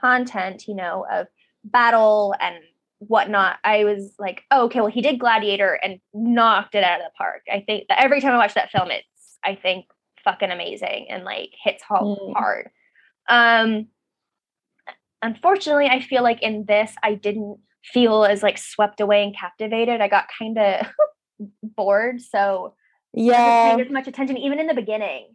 content, 0.00 0.66
you 0.68 0.74
know, 0.74 1.06
of 1.10 1.26
battle 1.64 2.34
and 2.40 2.56
whatnot, 2.98 3.58
I 3.64 3.84
was 3.84 4.14
like, 4.18 4.42
oh, 4.50 4.64
okay, 4.64 4.80
well, 4.80 4.90
he 4.90 5.00
did 5.00 5.18
Gladiator 5.18 5.78
and 5.82 6.00
knocked 6.12 6.74
it 6.74 6.84
out 6.84 7.00
of 7.00 7.06
the 7.06 7.12
park. 7.16 7.42
I 7.50 7.60
think 7.60 7.88
that 7.88 8.02
every 8.02 8.20
time 8.20 8.32
I 8.32 8.38
watch 8.38 8.54
that 8.54 8.70
film, 8.70 8.90
it's, 8.90 9.06
I 9.44 9.54
think, 9.54 9.86
fucking 10.24 10.50
amazing 10.50 11.06
and 11.08 11.24
like 11.24 11.50
hits 11.62 11.82
home 11.82 12.18
mm. 12.20 12.32
hard. 12.34 12.70
Um, 13.28 13.86
unfortunately, 15.22 15.86
I 15.86 16.00
feel 16.00 16.22
like 16.22 16.42
in 16.42 16.64
this, 16.66 16.94
I 17.02 17.14
didn't 17.14 17.58
feel 17.84 18.24
as 18.24 18.42
like 18.42 18.58
swept 18.58 19.00
away 19.00 19.24
and 19.24 19.36
captivated. 19.36 20.00
I 20.00 20.08
got 20.08 20.26
kind 20.38 20.58
of 20.58 20.86
bored, 21.62 22.20
so 22.20 22.74
yeah, 23.12 23.34
I 23.34 23.76
didn't 23.76 23.78
pay 23.78 23.88
as 23.88 23.92
much 23.92 24.08
attention 24.08 24.36
even 24.36 24.58
in 24.60 24.66
the 24.66 24.74
beginning. 24.74 25.34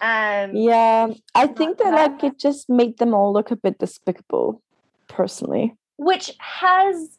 Um, 0.00 0.56
yeah, 0.56 1.08
I 1.34 1.46
think 1.46 1.78
that 1.78 1.92
like 1.92 2.24
it 2.24 2.38
just 2.38 2.68
made 2.68 2.98
them 2.98 3.14
all 3.14 3.32
look 3.32 3.50
a 3.50 3.56
bit 3.56 3.78
despicable, 3.78 4.62
personally. 5.08 5.74
Which 5.96 6.32
has 6.38 7.18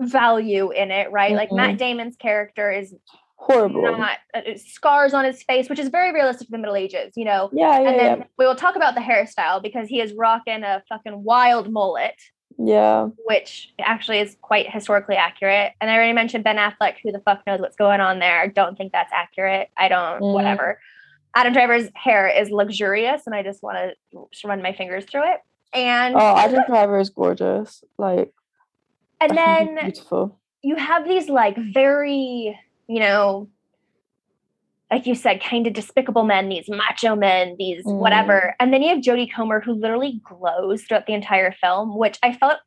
value 0.00 0.70
in 0.70 0.90
it, 0.90 1.10
right? 1.10 1.30
Mm-hmm. 1.30 1.36
Like 1.36 1.52
Matt 1.52 1.68
mm-hmm. 1.70 1.76
Damon's 1.76 2.16
character 2.16 2.70
is 2.72 2.94
horrible 3.38 3.82
not 3.96 4.18
uh, 4.34 4.40
scars 4.56 5.14
on 5.14 5.24
his 5.24 5.44
face 5.44 5.68
which 5.70 5.78
is 5.78 5.88
very 5.90 6.12
realistic 6.12 6.48
for 6.48 6.52
the 6.52 6.58
middle 6.58 6.74
ages 6.74 7.12
you 7.14 7.24
know 7.24 7.48
yeah, 7.52 7.78
yeah 7.78 7.88
and 7.88 7.98
then 7.98 8.18
yeah. 8.18 8.24
we 8.36 8.44
will 8.44 8.56
talk 8.56 8.74
about 8.74 8.96
the 8.96 9.00
hairstyle 9.00 9.62
because 9.62 9.88
he 9.88 10.00
is 10.00 10.12
rocking 10.14 10.64
a 10.64 10.82
fucking 10.88 11.22
wild 11.22 11.70
mullet 11.70 12.20
yeah 12.58 13.06
which 13.26 13.72
actually 13.78 14.18
is 14.18 14.36
quite 14.42 14.68
historically 14.68 15.14
accurate 15.14 15.72
and 15.80 15.88
i 15.88 15.94
already 15.94 16.12
mentioned 16.12 16.42
ben 16.42 16.56
affleck 16.56 16.96
who 17.00 17.12
the 17.12 17.20
fuck 17.20 17.40
knows 17.46 17.60
what's 17.60 17.76
going 17.76 18.00
on 18.00 18.18
there 18.18 18.40
i 18.40 18.48
don't 18.48 18.76
think 18.76 18.90
that's 18.90 19.12
accurate 19.14 19.68
i 19.76 19.86
don't 19.86 20.20
mm. 20.20 20.32
whatever 20.32 20.80
adam 21.38 21.52
driver's 21.52 21.88
hair 21.94 22.28
is 22.28 22.50
luxurious 22.50 23.22
and 23.26 23.34
i 23.34 23.42
just 23.42 23.62
want 23.62 23.76
to 24.12 24.48
run 24.48 24.62
my 24.62 24.72
fingers 24.72 25.04
through 25.04 25.24
it 25.24 25.40
and 25.72 26.14
oh 26.16 26.36
adam 26.36 26.62
driver 26.66 26.98
is 26.98 27.10
gorgeous 27.10 27.84
like 27.98 28.32
and 29.20 29.36
then 29.36 29.78
beautiful 29.82 30.38
you 30.62 30.76
have 30.76 31.06
these 31.06 31.28
like 31.28 31.56
very 31.72 32.58
you 32.88 33.00
know, 33.00 33.48
like 34.90 35.06
you 35.06 35.14
said, 35.14 35.42
kind 35.42 35.66
of 35.66 35.74
despicable 35.74 36.24
men, 36.24 36.48
these 36.48 36.68
macho 36.68 37.14
men, 37.14 37.54
these 37.58 37.84
mm. 37.84 37.98
whatever. 37.98 38.56
And 38.58 38.72
then 38.72 38.82
you 38.82 38.88
have 38.88 39.04
Jodie 39.04 39.32
Comer 39.32 39.60
who 39.60 39.74
literally 39.74 40.20
glows 40.24 40.82
throughout 40.82 41.06
the 41.06 41.12
entire 41.12 41.52
film, 41.52 41.96
which 41.96 42.18
I 42.22 42.32
felt 42.32 42.58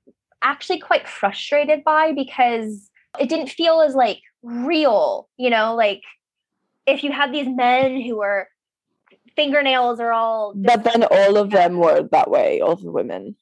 actually 0.43 0.79
quite 0.79 1.07
frustrated 1.07 1.83
by 1.83 2.13
because 2.13 2.89
it 3.19 3.27
didn't 3.27 3.49
feel 3.49 3.81
as 3.81 3.95
like 3.95 4.19
real, 4.43 5.27
you 5.37 5.49
know, 5.49 5.75
like 5.75 6.03
if 6.85 7.03
you 7.03 7.11
have 7.11 7.31
these 7.31 7.47
men 7.47 7.99
who 8.01 8.21
are 8.21 8.47
fingernails 9.35 9.99
are 9.99 10.11
all 10.11 10.53
But 10.55 10.83
then 10.83 11.03
all 11.03 11.37
of 11.37 11.51
them 11.51 11.77
were 11.77 12.07
that 12.11 12.29
way, 12.29 12.61
all 12.61 12.75
the 12.75 12.91
women. 12.91 13.35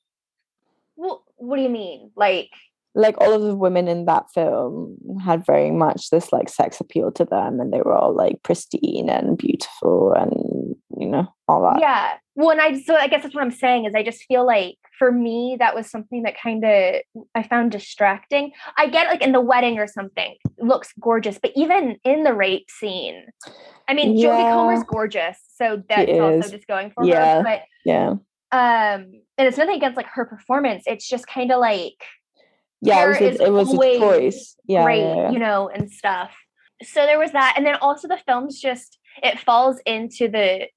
Well, 0.95 1.23
what 1.37 1.57
do 1.57 1.63
you 1.63 1.69
mean? 1.69 2.11
Like 2.15 2.51
like 2.95 3.15
all 3.19 3.33
of 3.33 3.41
the 3.41 3.55
women 3.55 3.87
in 3.87 4.05
that 4.05 4.25
film 4.33 4.97
had 5.23 5.45
very 5.45 5.71
much 5.71 6.09
this 6.09 6.33
like 6.33 6.49
sex 6.49 6.79
appeal 6.79 7.11
to 7.11 7.25
them 7.25 7.59
and 7.59 7.71
they 7.71 7.81
were 7.81 7.95
all 7.95 8.15
like 8.15 8.41
pristine 8.43 9.09
and 9.09 9.37
beautiful 9.37 10.13
and 10.13 10.75
you 10.97 11.07
know 11.07 11.27
all 11.47 11.61
that 11.61 11.79
yeah 11.79 12.13
well 12.39 12.51
and 12.51 12.61
i 12.61 12.79
so 12.79 12.95
i 12.95 13.07
guess 13.07 13.21
that's 13.21 13.35
what 13.35 13.43
i'm 13.43 13.51
saying 13.51 13.85
is 13.85 13.93
i 13.93 14.01
just 14.01 14.23
feel 14.23 14.45
like 14.45 14.77
for 14.97 15.11
me 15.11 15.57
that 15.59 15.75
was 15.75 15.89
something 15.89 16.23
that 16.23 16.35
kind 16.41 16.63
of 16.63 16.95
i 17.35 17.43
found 17.43 17.71
distracting 17.71 18.51
i 18.77 18.87
get 18.87 19.07
like 19.07 19.21
in 19.21 19.33
the 19.33 19.41
wedding 19.41 19.77
or 19.77 19.87
something 19.87 20.35
looks 20.57 20.93
gorgeous 20.99 21.37
but 21.41 21.51
even 21.55 21.97
in 22.03 22.23
the 22.23 22.33
rape 22.33 22.69
scene 22.69 23.25
i 23.87 23.93
mean 23.93 24.17
yeah. 24.17 24.29
jodie 24.29 24.53
comer's 24.53 24.83
gorgeous 24.85 25.37
so 25.55 25.83
that's 25.89 26.09
also 26.11 26.49
just 26.49 26.67
going 26.67 26.91
for 26.91 27.03
yeah. 27.03 27.37
her 27.37 27.43
but 27.43 27.61
yeah 27.85 28.09
um 28.51 29.11
and 29.37 29.47
it's 29.47 29.57
nothing 29.57 29.75
against 29.75 29.97
like 29.97 30.07
her 30.07 30.25
performance 30.25 30.83
it's 30.87 31.07
just 31.07 31.27
kind 31.27 31.51
of 31.51 31.59
like 31.59 32.01
yeah, 32.81 33.03
it 33.03 33.07
was, 33.09 33.17
a, 33.17 33.43
it 33.43 33.51
was 33.51 33.73
a 33.73 33.99
choice. 33.99 34.55
Yeah, 34.65 34.85
great, 34.85 35.01
yeah, 35.01 35.15
yeah. 35.15 35.31
you 35.31 35.39
know, 35.39 35.69
and 35.69 35.91
stuff. 35.91 36.31
So 36.81 37.05
there 37.05 37.19
was 37.19 37.33
that, 37.33 37.55
and 37.57 37.65
then 37.65 37.75
also 37.81 38.07
the 38.07 38.19
film's 38.25 38.59
just 38.59 38.97
it 39.21 39.37
falls 39.39 39.81
into 39.85 40.29
the 40.29 40.67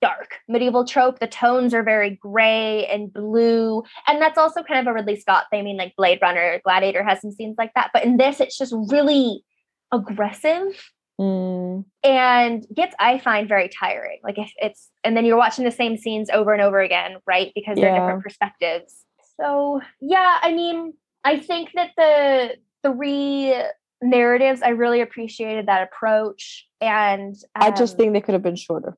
dark 0.00 0.36
medieval 0.48 0.84
trope. 0.84 1.18
The 1.18 1.26
tones 1.26 1.74
are 1.74 1.82
very 1.82 2.10
gray 2.10 2.86
and 2.86 3.12
blue, 3.12 3.82
and 4.06 4.20
that's 4.20 4.38
also 4.38 4.62
kind 4.62 4.80
of 4.80 4.90
a 4.90 4.94
Ridley 4.94 5.16
Scott 5.16 5.46
thing. 5.50 5.60
I 5.60 5.62
mean, 5.62 5.76
like 5.76 5.96
Blade 5.96 6.18
Runner, 6.22 6.60
Gladiator 6.64 7.02
has 7.02 7.20
some 7.20 7.32
scenes 7.32 7.56
like 7.58 7.72
that, 7.74 7.90
but 7.92 8.04
in 8.04 8.16
this, 8.16 8.40
it's 8.40 8.58
just 8.58 8.74
really 8.88 9.44
aggressive. 9.92 10.92
Mm. 11.20 11.84
And 12.02 12.66
gets 12.74 12.94
I 12.98 13.18
find 13.18 13.46
very 13.46 13.68
tiring. 13.68 14.20
Like 14.24 14.38
if 14.38 14.50
it's 14.56 14.88
and 15.04 15.14
then 15.16 15.26
you're 15.26 15.36
watching 15.36 15.66
the 15.66 15.70
same 15.70 15.98
scenes 15.98 16.30
over 16.30 16.52
and 16.54 16.62
over 16.62 16.80
again, 16.80 17.16
right? 17.26 17.52
Because 17.54 17.76
they're 17.76 17.94
different 17.94 18.22
perspectives. 18.22 19.04
So 19.38 19.80
yeah, 20.00 20.38
I 20.40 20.52
mean, 20.52 20.94
I 21.24 21.38
think 21.38 21.72
that 21.74 21.90
the 21.96 22.56
three 22.82 23.54
narratives, 24.02 24.62
I 24.62 24.70
really 24.70 25.02
appreciated 25.02 25.66
that 25.66 25.82
approach. 25.82 26.66
And 26.80 27.34
um, 27.54 27.62
I 27.62 27.70
just 27.70 27.94
um 27.94 27.98
think 27.98 28.12
they 28.14 28.20
could 28.22 28.32
have 28.32 28.42
been 28.42 28.56
shorter. 28.56 28.96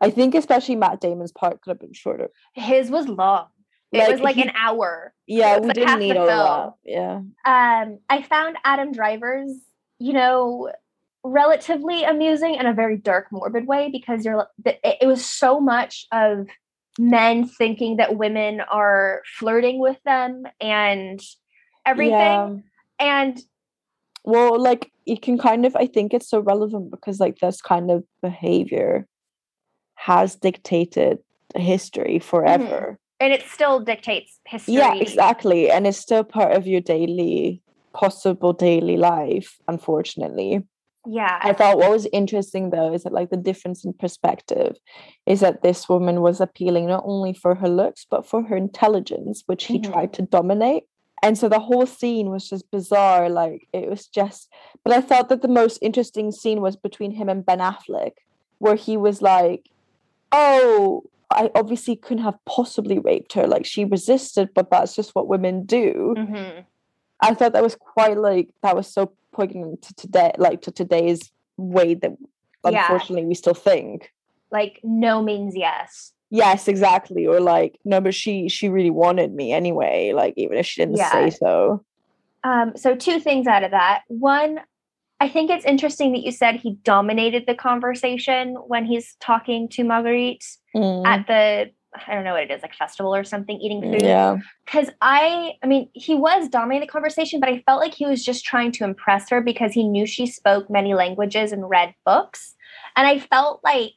I 0.00 0.10
think 0.10 0.34
especially 0.34 0.76
Matt 0.76 1.00
Damon's 1.00 1.32
part 1.32 1.60
could 1.62 1.70
have 1.70 1.80
been 1.80 1.92
shorter. 1.92 2.30
His 2.54 2.90
was 2.90 3.08
long. 3.08 3.46
It 3.92 3.98
like, 3.98 4.10
was 4.10 4.20
like 4.20 4.36
he, 4.36 4.42
an 4.42 4.52
hour. 4.56 5.12
Yeah, 5.26 5.58
we 5.58 5.66
like 5.68 5.74
didn't 5.74 5.98
need 5.98 6.16
a 6.16 6.24
that. 6.24 6.72
Yeah. 6.84 7.16
Um, 7.44 7.98
I 8.08 8.22
found 8.22 8.56
Adam 8.64 8.92
Driver's, 8.92 9.52
you 9.98 10.14
know, 10.14 10.70
relatively 11.22 12.02
amusing 12.02 12.54
in 12.54 12.66
a 12.66 12.72
very 12.72 12.96
dark, 12.96 13.26
morbid 13.30 13.66
way 13.66 13.90
because 13.92 14.24
you're. 14.24 14.46
It 14.64 15.06
was 15.06 15.24
so 15.24 15.60
much 15.60 16.06
of 16.10 16.46
men 16.98 17.46
thinking 17.46 17.96
that 17.96 18.16
women 18.16 18.60
are 18.60 19.22
flirting 19.38 19.78
with 19.78 20.02
them 20.04 20.44
and 20.60 21.20
everything. 21.86 22.12
Yeah. 22.12 22.56
And 22.98 23.42
well, 24.24 24.60
like 24.60 24.90
you 25.04 25.18
can 25.18 25.36
kind 25.36 25.66
of 25.66 25.76
I 25.76 25.86
think 25.86 26.14
it's 26.14 26.30
so 26.30 26.40
relevant 26.40 26.90
because 26.90 27.20
like 27.20 27.38
this 27.38 27.60
kind 27.60 27.90
of 27.90 28.04
behavior 28.22 29.06
has 30.04 30.34
dictated 30.34 31.18
history 31.54 32.18
forever. 32.18 32.64
Mm-hmm. 32.64 32.94
And 33.20 33.32
it 33.32 33.42
still 33.46 33.78
dictates 33.78 34.40
history. 34.44 34.74
Yeah, 34.74 34.94
exactly. 34.94 35.70
And 35.70 35.86
it's 35.86 35.98
still 35.98 36.24
part 36.24 36.56
of 36.56 36.66
your 36.66 36.80
daily 36.80 37.62
possible 37.92 38.52
daily 38.52 38.96
life, 38.96 39.58
unfortunately 39.68 40.62
yeah 41.06 41.38
i 41.42 41.52
thought 41.52 41.78
what 41.78 41.90
was 41.90 42.06
interesting 42.12 42.70
though 42.70 42.92
is 42.92 43.02
that 43.02 43.12
like 43.12 43.30
the 43.30 43.36
difference 43.36 43.84
in 43.84 43.92
perspective 43.92 44.76
is 45.26 45.40
that 45.40 45.62
this 45.62 45.88
woman 45.88 46.20
was 46.20 46.40
appealing 46.40 46.86
not 46.86 47.02
only 47.04 47.32
for 47.32 47.56
her 47.56 47.68
looks 47.68 48.06
but 48.08 48.24
for 48.24 48.42
her 48.44 48.56
intelligence 48.56 49.42
which 49.46 49.64
he 49.64 49.78
mm-hmm. 49.78 49.92
tried 49.92 50.12
to 50.12 50.22
dominate 50.22 50.84
and 51.20 51.36
so 51.36 51.48
the 51.48 51.58
whole 51.58 51.86
scene 51.86 52.30
was 52.30 52.48
just 52.48 52.70
bizarre 52.70 53.28
like 53.28 53.66
it 53.72 53.90
was 53.90 54.06
just 54.06 54.48
but 54.84 54.92
i 54.92 55.00
thought 55.00 55.28
that 55.28 55.42
the 55.42 55.48
most 55.48 55.78
interesting 55.82 56.30
scene 56.30 56.60
was 56.60 56.76
between 56.76 57.10
him 57.10 57.28
and 57.28 57.44
ben 57.44 57.58
affleck 57.58 58.12
where 58.58 58.76
he 58.76 58.96
was 58.96 59.20
like 59.20 59.70
oh 60.32 61.02
i 61.30 61.50
obviously 61.54 61.96
couldn't 61.96 62.24
have 62.24 62.38
possibly 62.46 62.98
raped 62.98 63.32
her 63.32 63.46
like 63.46 63.64
she 63.64 63.84
resisted 63.84 64.48
but 64.54 64.70
that's 64.70 64.94
just 64.94 65.14
what 65.14 65.28
women 65.28 65.64
do 65.64 66.14
mm-hmm. 66.16 66.60
i 67.20 67.34
thought 67.34 67.52
that 67.52 67.62
was 67.62 67.76
quite 67.76 68.18
like 68.18 68.50
that 68.62 68.76
was 68.76 68.86
so 68.86 69.12
poignant 69.32 69.82
to 69.82 69.94
today, 69.94 70.32
like 70.38 70.62
to 70.62 70.70
today's 70.70 71.32
way 71.56 71.94
that 71.94 72.12
unfortunately 72.64 73.22
yeah. 73.22 73.28
we 73.28 73.34
still 73.34 73.54
think. 73.54 74.12
like 74.50 74.78
no 74.82 75.22
means 75.22 75.54
yes. 75.56 76.12
Yes, 76.34 76.66
exactly. 76.66 77.26
Or 77.26 77.40
like, 77.40 77.78
no, 77.84 78.00
but 78.00 78.14
she 78.14 78.48
she 78.48 78.70
really 78.70 78.90
wanted 78.90 79.34
me 79.34 79.52
anyway, 79.52 80.12
like 80.14 80.32
even 80.38 80.56
if 80.56 80.64
she 80.64 80.80
didn't 80.80 80.96
Yeah. 80.96 81.10
say 81.10 81.28
so. 81.28 81.84
Um, 82.42 82.72
so 82.74 82.94
two 82.94 83.20
things 83.20 83.46
out 83.46 83.64
of 83.64 83.72
that. 83.72 84.02
One, 84.08 84.60
I 85.22 85.28
think 85.28 85.50
it's 85.50 85.64
interesting 85.64 86.10
that 86.12 86.24
you 86.24 86.32
said 86.32 86.56
he 86.56 86.72
dominated 86.82 87.44
the 87.46 87.54
conversation 87.54 88.56
when 88.66 88.84
he's 88.84 89.14
talking 89.20 89.68
to 89.70 89.84
Marguerite 89.84 90.44
Mm, 90.74 91.06
at 91.06 91.26
the 91.26 91.70
I 91.94 92.14
don't 92.14 92.24
know 92.24 92.32
what 92.32 92.44
it 92.44 92.50
is, 92.50 92.62
like 92.62 92.74
festival 92.74 93.14
or 93.14 93.22
something, 93.22 93.60
eating 93.60 93.82
food. 93.82 94.00
yeah. 94.00 94.38
Because 94.64 94.88
I, 95.02 95.52
I 95.62 95.66
mean, 95.66 95.90
he 95.92 96.14
was 96.14 96.48
dominating 96.48 96.86
the 96.86 96.90
conversation, 96.90 97.38
but 97.38 97.50
I 97.50 97.62
felt 97.66 97.80
like 97.80 97.92
he 97.92 98.06
was 98.06 98.24
just 98.24 98.46
trying 98.46 98.72
to 98.72 98.84
impress 98.84 99.28
her 99.28 99.42
because 99.42 99.72
he 99.74 99.86
knew 99.86 100.06
she 100.06 100.26
spoke 100.26 100.70
many 100.70 100.94
languages 100.94 101.52
and 101.52 101.68
read 101.68 101.94
books. 102.06 102.54
And 102.96 103.06
I 103.06 103.18
felt 103.18 103.60
like 103.62 103.92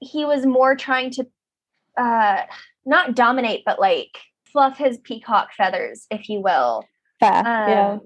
he 0.00 0.24
was 0.24 0.44
more 0.44 0.74
trying 0.74 1.10
to 1.12 1.26
uh 1.96 2.42
not 2.84 3.14
dominate, 3.14 3.62
but 3.64 3.78
like 3.80 4.18
fluff 4.52 4.76
his 4.76 4.98
peacock 4.98 5.54
feathers, 5.56 6.06
if 6.10 6.28
you 6.28 6.40
will. 6.40 6.84
Fair. 7.20 7.38
Um, 7.38 7.44
yeah. 7.46 7.98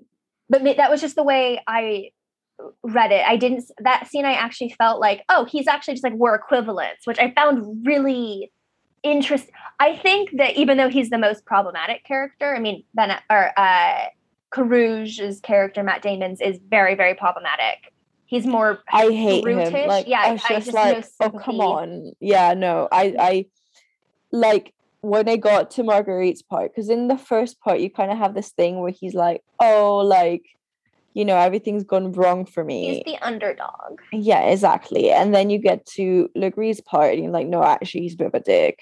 But 0.53 0.77
that 0.77 0.91
was 0.91 1.01
just 1.01 1.17
the 1.17 1.23
way 1.23 1.63
I 1.67 2.11
read 2.83 3.11
it. 3.11 3.25
I 3.27 3.37
didn't 3.37 3.65
that 3.79 4.07
scene. 4.09 4.27
I 4.27 4.35
actually 4.35 4.75
felt 4.77 5.01
like, 5.01 5.25
oh, 5.31 5.47
he's 5.47 5.67
actually 5.67 5.95
just 5.95 6.05
like 6.05 6.13
we're 6.13 6.35
equivalents, 6.35 7.07
which 7.07 7.19
I 7.19 7.33
found 7.33 7.87
really 7.87 8.53
interesting. 9.03 9.55
I 9.81 9.97
think 9.97 10.37
that 10.37 10.57
even 10.57 10.77
though 10.77 10.91
he's 10.91 11.09
the 11.11 11.19
most 11.19 11.47
problematic 11.47 12.05
character, 12.05 12.55
I 12.55 12.61
mean, 12.61 12.85
Ben 12.95 13.17
or 13.31 13.59
uh, 13.59 14.05
Carouge's 14.53 15.41
character, 15.41 15.83
Matt 15.83 16.03
Damon's, 16.03 16.41
is 16.43 16.59
very 16.69 16.95
very 16.95 17.15
problematic. 17.15 17.91
He's 18.27 18.47
more 18.47 18.81
I 18.93 19.11
hate 19.11 19.37
him. 19.47 19.55
brutish. 19.57 19.89
Like, 19.89 20.07
Yeah, 20.07 20.21
I 20.21 20.29
I- 20.29 20.33
was 20.33 20.43
I 20.45 20.49
just 20.55 20.67
just 20.67 20.75
no 21.21 21.27
like, 21.27 21.35
oh 21.35 21.39
come 21.39 21.61
on. 21.61 22.13
Yeah, 22.21 22.55
no, 22.55 22.89
I, 22.93 23.15
I, 23.19 23.47
like 24.31 24.73
when 25.03 25.29
I 25.29 25.37
got 25.37 25.71
to 25.73 25.83
Marguerite's 25.83 26.43
part, 26.43 26.73
because 26.73 26.89
in 26.89 27.09
the 27.09 27.19
first 27.19 27.61
part 27.61 27.81
you 27.81 27.91
kind 27.91 28.11
of 28.11 28.19
have 28.19 28.35
this 28.35 28.51
thing 28.51 28.81
where 28.81 28.91
he's 28.93 29.15
like, 29.15 29.43
oh, 29.61 29.99
like, 29.99 30.43
you 31.13 31.25
know, 31.25 31.37
everything's 31.37 31.85
gone 31.85 32.13
wrong 32.13 32.47
for 32.47 32.65
me. 32.65 33.03
he's 33.05 33.15
the 33.15 33.19
underdog. 33.27 34.01
Yeah, 34.13 34.41
exactly. 34.45 35.11
And 35.11 35.35
then 35.35 35.51
you 35.51 35.59
get 35.59 35.85
to 35.97 36.31
Legris's 36.37 36.81
part, 36.81 37.13
and 37.15 37.23
you're 37.23 37.33
like, 37.33 37.49
no, 37.49 37.63
actually, 37.63 38.03
he's 38.03 38.15
a 38.15 38.17
bit 38.17 38.29
of 38.29 38.35
a 38.35 38.41
dick. 38.41 38.79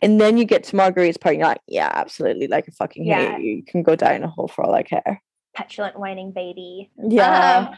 And 0.00 0.20
then 0.20 0.36
you 0.38 0.44
get 0.44 0.64
to 0.64 0.76
Marguerite's 0.76 1.18
part, 1.18 1.34
and 1.34 1.40
you're 1.40 1.48
like, 1.48 1.60
yeah, 1.66 1.90
absolutely, 1.92 2.46
like 2.48 2.64
I 2.68 2.72
fucking 2.72 3.04
Yeah. 3.04 3.32
hate 3.36 3.42
you. 3.44 3.56
You 3.56 3.62
can 3.64 3.82
go 3.82 3.94
down 3.96 4.22
a 4.22 4.28
hole 4.28 4.48
for 4.48 4.64
all 4.64 4.74
I 4.74 4.82
care. 4.84 5.20
Petulant 5.54 5.98
whining 5.98 6.32
baby. 6.32 6.90
Yeah. 6.96 7.68
Um, 7.70 7.76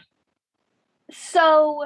so 1.11 1.85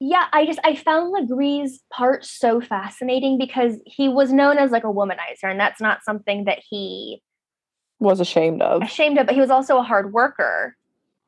yeah, 0.00 0.26
I 0.32 0.44
just 0.46 0.58
I 0.64 0.74
found 0.76 1.12
Legris's 1.14 1.80
part 1.92 2.24
so 2.24 2.60
fascinating 2.60 3.38
because 3.38 3.80
he 3.86 4.08
was 4.08 4.32
known 4.32 4.58
as 4.58 4.70
like 4.70 4.84
a 4.84 4.88
womanizer, 4.88 5.44
and 5.44 5.58
that's 5.58 5.80
not 5.80 6.04
something 6.04 6.44
that 6.44 6.60
he 6.68 7.22
was 7.98 8.20
ashamed 8.20 8.60
of. 8.62 8.82
ashamed 8.82 9.18
of, 9.18 9.26
but 9.26 9.34
he 9.34 9.40
was 9.40 9.50
also 9.50 9.78
a 9.78 9.82
hard 9.82 10.12
worker. 10.12 10.76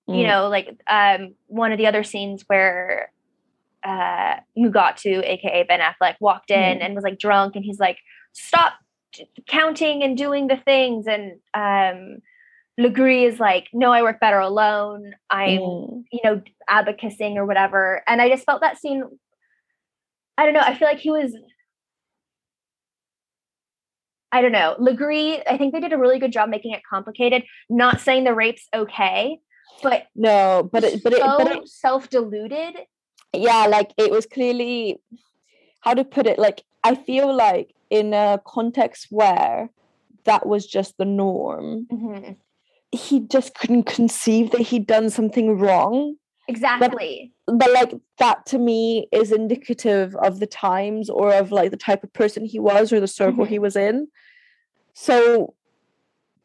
You 0.07 0.25
Mm. 0.25 0.27
know, 0.29 0.49
like 0.49 0.69
um 0.87 1.35
one 1.47 1.73
of 1.73 1.79
the 1.79 1.87
other 1.87 2.03
scenes 2.05 2.45
where 2.47 3.11
uh 3.85 4.37
Mugatu, 4.59 5.23
aka 5.25 5.63
Ben 5.65 5.81
Affleck, 5.81 6.17
walked 6.21 6.51
in 6.51 6.79
Mm. 6.79 6.83
and 6.83 6.95
was 6.95 7.05
like 7.05 7.19
drunk 7.19 7.57
and 7.57 7.65
he's 7.65 7.79
like, 7.81 7.99
stop 8.33 8.75
counting 9.47 10.03
and 10.03 10.17
doing 10.17 10.47
the 10.49 10.57
things 10.59 11.07
and 11.07 11.41
um 11.55 12.19
Legris 12.79 13.33
is 13.35 13.41
like, 13.41 13.67
no, 13.73 13.91
I 13.93 14.03
work 14.03 14.21
better 14.21 14.39
alone. 14.39 15.15
I'm 15.31 15.59
Mm. 15.59 16.05
you 16.13 16.21
know, 16.25 16.41
abacusing 16.69 17.37
or 17.37 17.45
whatever. 17.45 18.03
And 18.07 18.23
I 18.23 18.29
just 18.29 18.45
felt 18.45 18.61
that 18.61 18.79
scene. 18.79 19.03
I 20.37 20.45
don't 20.45 20.55
know. 20.55 20.61
I 20.61 20.75
feel 20.77 20.87
like 20.89 20.99
he 21.01 21.11
was. 21.11 21.35
I 24.31 24.43
don't 24.43 24.53
know. 24.53 24.77
Legris, 24.79 25.43
I 25.51 25.57
think 25.57 25.73
they 25.73 25.81
did 25.81 25.93
a 25.93 25.99
really 25.99 26.19
good 26.19 26.33
job 26.33 26.51
making 26.51 26.73
it 26.73 26.83
complicated. 26.89 27.45
Not 27.71 28.01
saying 28.01 28.25
the 28.25 28.35
rape's 28.35 28.69
okay, 28.75 29.39
but 29.83 30.05
No, 30.15 30.69
but 30.71 30.85
it, 30.85 31.03
but 31.03 31.15
it, 31.15 31.21
so 31.21 31.39
but 31.39 31.51
it, 31.57 31.69
self-deluded. 31.69 32.77
yeah, 33.33 33.67
like 33.67 33.93
it 33.97 34.11
was 34.11 34.27
clearly 34.27 35.01
how 35.81 35.95
to 35.95 36.05
put 36.05 36.27
it. 36.27 36.39
Like 36.39 36.63
I 36.85 36.95
feel 36.95 37.35
like 37.35 37.75
in 37.89 38.13
a 38.13 38.39
context 38.47 39.07
where 39.11 39.71
that 40.25 40.47
was 40.47 40.67
just 40.67 40.99
the 40.99 41.07
norm, 41.07 41.87
Mhm. 41.91 42.37
He 42.93 43.21
just 43.21 43.55
couldn't 43.55 43.85
conceive 43.85 44.51
that 44.53 44.63
he'd 44.63 44.87
done 44.87 45.11
something 45.11 45.59
wrong. 45.59 46.17
Exactly. 46.49 47.31
but 47.47 47.71
like 47.73 47.93
that 48.19 48.47
to 48.47 48.59
me 48.59 49.07
is 49.13 49.33
indicative 49.33 50.17
of 50.17 50.41
the 50.41 50.47
times 50.47 51.11
or 51.11 51.35
of 51.35 51.53
like 51.53 51.71
the 51.71 51.77
type 51.77 52.03
of 52.03 52.11
person 52.15 52.47
he 52.47 52.59
was 52.59 52.91
or 52.91 53.01
the 53.01 53.07
circle 53.07 53.45
he 53.45 53.59
was 53.59 53.77
in 53.77 54.09
so 54.95 55.53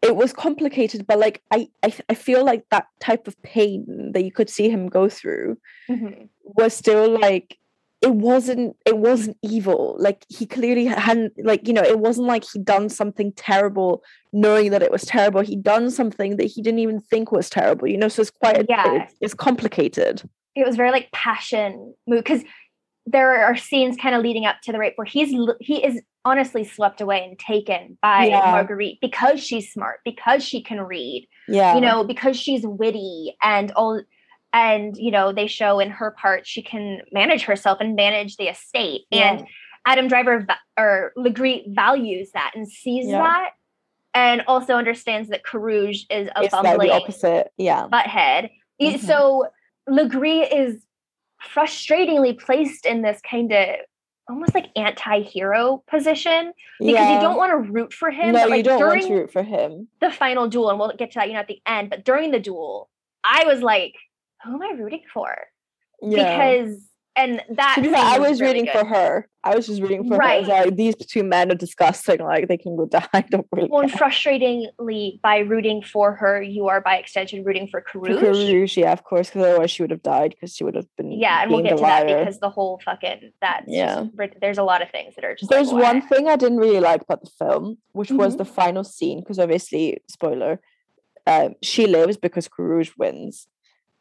it 0.02 0.18
was 0.18 0.34
complicated 0.34 1.08
but 1.08 1.20
like 1.20 1.42
I, 1.52 1.70
I 1.84 1.94
i 2.10 2.16
feel 2.16 2.44
like 2.44 2.66
that 2.70 2.88
type 3.00 3.30
of 3.30 3.42
pain 3.44 4.12
that 4.14 4.26
you 4.26 4.32
could 4.34 4.50
see 4.50 4.70
him 4.70 4.90
go 4.90 5.08
through 5.08 5.58
Mhm. 5.90 6.28
was 6.44 6.74
still 6.74 7.18
like 7.18 7.58
it 8.04 8.14
wasn't 8.14 8.76
it 8.86 8.98
wasn't 8.98 9.38
evil 9.42 9.96
like 9.98 10.26
he 10.28 10.46
clearly 10.46 10.86
hadn't 10.86 11.32
like 11.44 11.68
you 11.68 11.74
know 11.74 11.82
it 11.82 12.00
wasn't 12.00 12.28
like 12.28 12.44
he'd 12.52 12.66
done 12.66 12.90
something 12.90 13.32
terrible 13.34 14.04
knowing 14.34 14.72
that 14.72 14.84
it 14.84 14.92
was 14.92 15.04
terrible 15.06 15.42
he'd 15.42 15.64
done 15.64 15.90
something 15.90 16.36
that 16.38 16.46
he 16.46 16.62
didn't 16.62 16.80
even 16.80 17.00
think 17.00 17.32
was 17.32 17.50
terrible 17.50 17.88
you 17.88 17.98
know 17.98 18.10
so 18.10 18.22
it's 18.22 18.30
quite 18.32 18.66
Yeah. 18.70 19.04
it's, 19.04 19.16
it's 19.22 19.34
complicated 19.34 20.22
It 20.56 20.68
was 20.68 20.76
very 20.76 20.92
like 20.92 21.12
passion 21.12 21.96
move 22.06 22.24
because 22.24 22.44
there 23.06 23.44
are 23.46 23.56
scenes 23.58 23.96
kind 23.98 24.16
of 24.16 24.22
leading 24.22 24.46
up 24.46 24.58
to 24.64 24.72
the 24.72 24.80
rape 24.80 24.94
where 24.98 25.06
he's 25.06 25.30
he 25.62 25.84
is 25.86 26.02
honestly 26.26 26.64
swept 26.64 27.02
away 27.02 27.26
and 27.28 27.38
taken 27.38 27.98
by 28.02 28.26
Yeah. 28.28 28.40
Marguerite 28.52 29.00
because 29.02 29.42
she's 29.44 29.72
smart, 29.72 30.00
because 30.06 30.44
she 30.44 30.62
can 30.62 30.80
read, 30.82 31.28
yeah 31.50 31.76
you 31.76 31.82
know, 31.82 32.04
because 32.06 32.38
she's 32.38 32.64
witty 32.66 33.36
and 33.42 33.72
all 33.74 34.02
and 34.54 34.96
you 34.96 35.12
know, 35.12 35.34
they 35.34 35.48
show 35.48 35.80
in 35.80 35.90
her 35.90 36.12
part 36.12 36.48
she 36.48 36.62
can 36.62 37.02
manage 37.12 37.44
herself 37.44 37.80
and 37.82 37.96
manage 37.96 38.38
the 38.38 38.48
estate. 38.48 39.02
And 39.12 39.46
Adam 39.86 40.08
Driver 40.08 40.46
or 40.80 41.12
Legris 41.18 41.74
values 41.74 42.32
that 42.34 42.52
and 42.56 42.70
sees 42.70 43.08
Yeah. 43.08 43.18
that 43.18 43.50
and 44.14 44.44
also 44.48 44.76
understands 44.76 45.30
that 45.30 45.44
Carouge 45.44 46.06
is 46.10 46.30
a 46.36 46.44
it's 46.44 46.52
bumbling 46.52 46.88
the 46.88 46.94
opposite 46.94 47.52
yeah 47.58 47.88
butthead. 47.92 48.50
Mhm. 48.80 49.00
So 49.00 49.48
Legris 49.90 50.48
is 50.54 50.86
frustratingly 51.54 52.40
placed 52.40 52.86
in 52.86 53.02
this 53.02 53.20
kind 53.30 53.52
of 53.52 53.68
almost 54.30 54.56
like 54.56 54.68
anti-hero 54.78 55.84
position 55.88 56.54
because 56.80 56.94
yeah. 56.94 57.16
you 57.16 57.22
don't 57.22 57.36
want 57.36 57.52
to 57.52 57.58
root 57.58 57.92
for 57.92 58.10
him. 58.10 58.34
no 58.34 58.46
like 58.48 58.58
you 58.58 58.64
don't 58.64 58.80
want 58.80 59.02
to 59.02 59.14
root 59.14 59.32
for 59.32 59.44
him 59.44 59.88
the 60.00 60.10
final 60.10 60.48
duel, 60.48 60.70
and 60.70 60.80
we'll 60.80 60.94
get 60.96 61.12
to 61.12 61.20
that, 61.20 61.28
you 61.28 61.34
know, 61.34 61.40
at 61.42 61.48
the 61.48 61.62
end. 61.66 61.90
But 61.90 62.06
during 62.06 62.32
the 62.32 62.40
duel, 62.40 62.90
I 63.24 63.44
was 63.46 63.62
like, 63.62 63.96
"Who 64.46 64.56
am 64.56 64.62
I 64.62 64.72
rooting 64.78 65.04
for?" 65.14 65.36
yeah 66.02 66.58
Because 66.58 66.90
and 67.16 67.44
that 67.52 67.76
to 67.76 67.82
be 67.84 67.90
fair, 67.90 67.98
I 68.04 68.18
was 68.18 68.42
really 68.42 68.54
rooting 68.62 68.66
good. 68.66 68.80
for 68.80 68.86
her. 68.86 69.30
I 69.44 69.56
was 69.56 69.68
just 69.68 69.80
rooting 69.84 70.08
for 70.08 70.16
her. 70.16 70.24
I 70.24 70.40
was 70.40 70.48
like, 70.48 70.76
these 70.76 70.96
two 70.96 71.24
men 71.24 71.52
are 71.52 71.56
disgusting. 71.56 72.20
Like 72.20 72.48
they 72.48 72.58
can 72.58 72.76
go 72.76 72.86
die. 72.98 73.26
Don't 73.30 73.46
really 73.52 73.70
Well, 73.70 73.88
care. 73.88 74.00
frustratingly, 74.00 75.22
by 75.22 75.38
rooting 75.40 75.84
for 75.84 76.16
her, 76.16 76.42
you 76.42 76.68
are 76.70 76.82
by 76.82 76.98
extension 76.98 77.44
rooting 77.44 77.68
for 77.68 77.84
For 77.92 78.00
Carouge. 78.00 78.20
Carouge, 78.20 78.78
yeah, 78.78 78.92
of 78.94 79.04
course, 79.04 79.30
because 79.30 79.44
otherwise 79.46 79.70
she 79.70 79.84
would 79.84 79.92
have 79.92 80.02
died 80.02 80.32
because 80.32 80.56
she 80.56 80.64
would 80.64 80.74
have 80.76 80.88
been 80.98 81.12
Yeah, 81.12 81.44
and 81.44 81.52
we'll 81.52 81.62
get 81.62 81.78
to 81.78 81.84
that 81.84 82.08
because 82.08 82.40
the 82.40 82.50
whole 82.50 82.82
fucking 82.84 83.32
that's 83.42 83.66
Yeah. 83.68 84.06
yeah. 84.20 84.28
there's 84.42 84.58
a 84.58 84.64
lot 84.64 84.82
of 84.82 84.90
things 84.90 85.14
that 85.16 85.24
are 85.24 85.36
just 85.36 85.52
There's 85.52 85.72
like, 85.72 85.84
one 85.84 86.02
thing 86.02 86.28
I 86.28 86.36
didn't 86.36 86.58
really 86.58 86.80
like 86.80 87.02
about 87.04 87.22
the 87.24 87.30
film, 87.38 87.78
which 87.92 88.12
was 88.12 88.34
Mhm. 88.34 88.38
the 88.40 88.46
final 88.46 88.84
scene, 88.84 89.20
because 89.20 89.38
obviously, 89.38 90.02
spoiler, 90.10 90.60
um, 91.28 91.54
she 91.62 91.86
lives 91.86 92.18
because 92.18 92.48
Carouge 92.48 92.92
wins. 92.98 93.48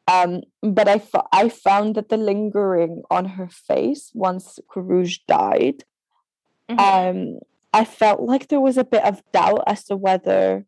Um, 0.08 0.42
but 0.62 0.88
I 0.88 0.98
fo- 0.98 1.28
I 1.32 1.48
found 1.48 1.94
that 1.94 2.08
the 2.08 2.16
lingering 2.16 3.02
on 3.10 3.24
her 3.24 3.48
face 3.48 4.10
once 4.14 4.58
Carouge 4.68 5.18
died, 5.28 5.84
Mhm. 6.68 6.78
um, 6.80 7.38
I 7.72 7.84
felt 7.84 8.20
like 8.20 8.48
there 8.48 8.60
was 8.60 8.76
a 8.76 8.84
bit 8.84 9.04
of 9.04 9.22
doubt 9.32 9.62
as 9.66 9.84
to 9.84 9.96
whether 9.96 10.66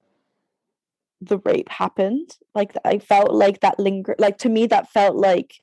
the 1.20 1.38
rape 1.38 1.68
happened. 1.68 2.36
Like 2.54 2.74
I 2.84 2.98
felt 2.98 3.32
like 3.32 3.60
that 3.60 3.78
linger, 3.80 4.14
like 4.18 4.38
to 4.38 4.48
me, 4.48 4.66
that 4.66 4.90
felt 4.90 5.16
like 5.16 5.54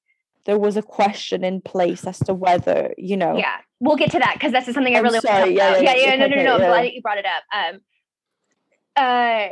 there 0.45 0.57
was 0.60 0.75
a 0.75 0.81
question 0.81 1.43
in 1.43 1.62
place 1.62 2.05
as 2.05 2.19
to 2.19 2.34
whether 2.34 2.93
you 2.97 3.15
know. 3.15 3.38
Yeah, 3.38 3.57
we'll 3.79 3.95
get 3.95 4.12
to 4.12 4.19
that 4.19 4.34
because 4.34 4.51
this 4.51 4.67
is 4.67 4.73
something 4.73 4.95
I 4.95 4.99
really 4.99 5.19
want 5.23 5.45
to 5.45 5.51
yeah, 5.53 5.77
yeah, 5.77 5.79
Yeah, 5.79 5.95
yeah, 5.95 6.15
no, 6.15 6.27
no, 6.27 6.36
okay, 6.36 6.43
no. 6.43 6.53
I'm 6.55 6.60
glad 6.60 6.84
that 6.86 6.93
you 6.93 7.01
brought 7.01 7.17
it 7.19 7.25
up. 7.25 7.43
Um, 7.53 7.81
uh, 8.95 9.49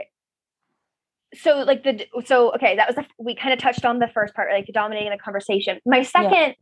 so 1.33 1.59
like 1.59 1.83
the 1.83 2.05
so 2.25 2.53
okay, 2.55 2.75
that 2.75 2.87
was 2.87 2.95
the, 2.95 3.05
we 3.17 3.35
kind 3.35 3.53
of 3.53 3.59
touched 3.59 3.85
on 3.85 3.99
the 3.99 4.07
first 4.07 4.33
part, 4.33 4.51
like 4.51 4.69
dominating 4.73 5.11
the 5.11 5.17
conversation. 5.17 5.79
My 5.85 6.03
second 6.03 6.55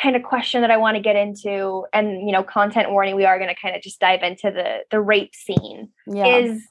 kind 0.00 0.16
of 0.16 0.22
question 0.22 0.60
that 0.62 0.70
I 0.70 0.76
want 0.76 0.96
to 0.96 1.02
get 1.02 1.16
into, 1.16 1.84
and 1.92 2.26
you 2.26 2.32
know, 2.32 2.42
content 2.42 2.90
warning, 2.90 3.16
we 3.16 3.24
are 3.24 3.38
going 3.38 3.52
to 3.52 3.60
kind 3.60 3.74
of 3.74 3.82
just 3.82 4.00
dive 4.00 4.22
into 4.22 4.50
the 4.50 4.80
the 4.90 5.00
rape 5.00 5.34
scene. 5.34 5.90
Yeah. 6.06 6.36
is 6.36 6.62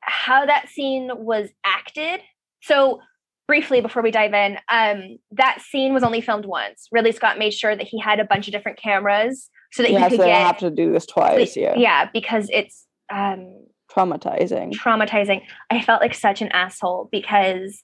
how 0.00 0.46
that 0.46 0.68
scene 0.68 1.10
was 1.14 1.48
acted. 1.64 2.20
So 2.62 3.00
briefly 3.46 3.80
before 3.80 4.02
we 4.02 4.10
dive 4.10 4.32
in, 4.32 4.58
um, 4.70 5.18
that 5.32 5.60
scene 5.60 5.92
was 5.92 6.02
only 6.02 6.20
filmed 6.20 6.44
once. 6.44 6.88
Ridley 6.92 7.12
Scott 7.12 7.38
made 7.38 7.52
sure 7.52 7.76
that 7.76 7.86
he 7.86 7.98
had 8.00 8.20
a 8.20 8.24
bunch 8.24 8.48
of 8.48 8.52
different 8.52 8.78
cameras 8.78 9.50
so 9.72 9.82
that 9.82 9.92
yeah, 9.92 10.04
he 10.04 10.10
could 10.10 10.20
so 10.20 10.26
get 10.26 10.46
have 10.46 10.58
to 10.58 10.70
do 10.70 10.92
this 10.92 11.06
twice. 11.06 11.56
Yeah, 11.56 11.74
yeah, 11.76 12.08
because 12.12 12.48
it's 12.52 12.86
um, 13.12 13.66
traumatizing. 13.98 14.72
traumatizing. 14.72 15.42
I 15.70 15.82
felt 15.82 16.00
like 16.00 16.14
such 16.14 16.42
an 16.42 16.48
asshole 16.48 17.08
because 17.10 17.82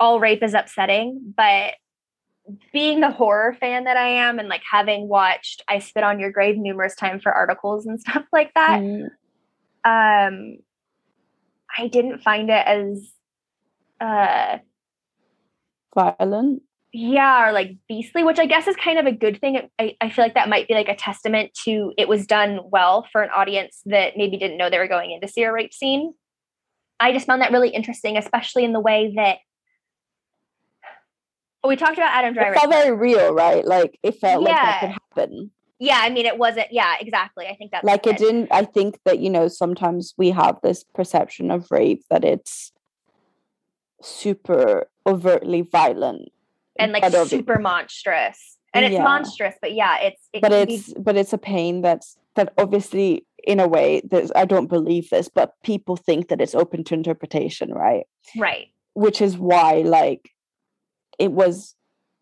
all 0.00 0.20
rape 0.20 0.42
is 0.42 0.54
upsetting, 0.54 1.34
but 1.36 1.74
being 2.72 3.00
the 3.00 3.10
horror 3.10 3.54
fan 3.60 3.84
that 3.84 3.96
I 3.96 4.08
am 4.08 4.38
and 4.38 4.48
like 4.48 4.62
having 4.70 5.08
watched 5.08 5.62
I 5.68 5.80
Spit 5.80 6.02
on 6.02 6.18
Your 6.18 6.30
Grave 6.32 6.56
numerous 6.56 6.94
times 6.94 7.22
for 7.22 7.32
articles 7.32 7.86
and 7.86 8.00
stuff 8.08 8.24
like 8.32 8.54
that, 8.54 8.80
Mm, 8.80 9.10
um 9.84 10.56
I 11.76 11.88
didn't 11.88 12.22
find 12.22 12.48
it 12.48 12.66
as 12.66 13.12
uh 14.00 14.58
violent. 15.94 16.62
Yeah 16.92 17.46
or 17.46 17.52
like 17.52 17.76
beastly 17.86 18.24
which 18.24 18.38
i 18.38 18.46
guess 18.46 18.66
is 18.66 18.76
kind 18.76 18.98
of 18.98 19.04
a 19.06 19.12
good 19.12 19.40
thing. 19.40 19.68
I, 19.78 19.96
I 20.00 20.08
feel 20.08 20.24
like 20.24 20.34
that 20.34 20.48
might 20.48 20.68
be 20.68 20.74
like 20.74 20.88
a 20.88 20.96
testament 20.96 21.52
to 21.64 21.92
it 21.98 22.08
was 22.08 22.26
done 22.26 22.60
well 22.70 23.06
for 23.12 23.22
an 23.22 23.30
audience 23.30 23.82
that 23.86 24.16
maybe 24.16 24.38
didn't 24.38 24.56
know 24.56 24.70
they 24.70 24.78
were 24.78 24.88
going 24.88 25.10
in 25.10 25.20
to 25.20 25.28
see 25.28 25.42
a 25.42 25.52
rape 25.52 25.74
scene. 25.74 26.14
I 26.98 27.12
just 27.12 27.26
found 27.26 27.42
that 27.42 27.52
really 27.52 27.68
interesting 27.68 28.16
especially 28.16 28.64
in 28.64 28.72
the 28.72 28.80
way 28.80 29.12
that 29.16 29.38
we 31.66 31.76
talked 31.76 31.98
about 31.98 32.14
adam 32.14 32.32
driver. 32.32 32.54
It 32.54 32.60
felt 32.60 32.72
very 32.72 32.96
real, 32.96 33.34
right? 33.34 33.64
Like 33.64 33.98
it 34.02 34.12
felt 34.12 34.42
like 34.42 34.54
that 34.54 34.80
could 34.80 34.90
happen. 34.90 35.50
yeah 35.78 36.00
i 36.02 36.08
mean 36.08 36.24
it 36.24 36.38
wasn't 36.38 36.68
yeah 36.72 36.94
exactly. 36.98 37.46
I 37.46 37.54
think 37.54 37.70
that's 37.70 37.84
like 37.84 38.06
it 38.06 38.16
didn't 38.16 38.48
i 38.50 38.64
think 38.64 38.98
that 39.04 39.18
you 39.18 39.28
know 39.28 39.48
sometimes 39.48 40.14
we 40.16 40.30
have 40.30 40.56
this 40.62 40.84
perception 40.94 41.50
of 41.50 41.70
rape 41.70 42.04
that 42.08 42.24
it's 42.24 42.72
super 44.00 44.88
overtly 45.06 45.60
violent 45.60 46.30
and 46.78 46.92
like 46.92 47.02
but 47.02 47.26
super 47.28 47.58
monstrous. 47.58 48.56
And 48.74 48.84
it's 48.84 48.92
Yeah. 48.94 49.02
monstrous 49.02 49.54
but 49.62 49.72
yeah 49.72 49.98
it's 50.00 50.28
it 50.32 50.42
but 50.42 50.50
can 50.50 50.66
be- 50.66 50.74
it's 50.74 50.92
but 50.94 51.16
it's 51.16 51.32
a 51.32 51.38
pain 51.38 51.80
that's 51.80 52.16
that 52.36 52.52
obviously 52.58 53.26
in 53.44 53.60
a 53.60 53.66
way 53.66 54.02
that 54.10 54.30
i 54.36 54.44
don't 54.44 54.66
believe 54.66 55.08
this 55.10 55.28
but 55.28 55.54
people 55.64 55.96
think 55.96 56.28
that 56.28 56.40
it's 56.40 56.54
open 56.54 56.84
to 56.84 56.94
interpretation 56.94 57.72
right? 57.72 58.04
Right. 58.36 58.68
Which 58.94 59.22
is 59.22 59.38
why 59.38 59.82
like 59.86 60.30
it 61.18 61.32
was 61.32 61.74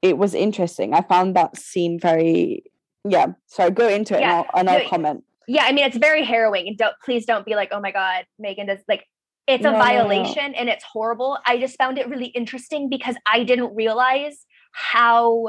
it 0.02 0.18
was 0.18 0.34
interesting. 0.34 0.94
I 0.94 1.00
found 1.02 1.34
that 1.36 1.56
scene 1.58 1.98
very 1.98 2.62
yeah 3.08 3.26
so 3.46 3.70
go 3.70 3.88
into 3.88 4.14
it 4.16 4.20
Yeah, 4.20 4.30
and 4.30 4.36
i'll, 4.38 4.60
and 4.60 4.70
I'll 4.70 4.78
no, 4.84 4.88
comment. 4.88 5.24
Yeah 5.48 5.64
i 5.64 5.72
mean 5.72 5.84
it's 5.84 5.96
very 5.96 6.24
harrowing 6.24 6.68
and 6.68 6.78
don't 6.78 6.94
please 7.04 7.26
don't 7.26 7.44
be 7.44 7.54
like 7.56 7.70
oh 7.72 7.80
my 7.80 7.90
god 7.90 8.24
megan 8.38 8.66
does 8.68 8.78
like 8.88 9.04
it's 9.46 9.64
a 9.64 9.70
No, 9.70 9.72
no, 9.72 9.78
no. 9.78 9.84
violation 9.84 10.54
and 10.54 10.68
it's 10.68 10.84
horrible. 10.84 11.38
I 11.46 11.58
just 11.58 11.76
found 11.78 11.98
it 11.98 12.08
really 12.08 12.26
interesting 12.26 12.88
because 12.88 13.16
i 13.26 13.44
didn't 13.44 13.74
realize 13.74 14.44
how 14.72 15.48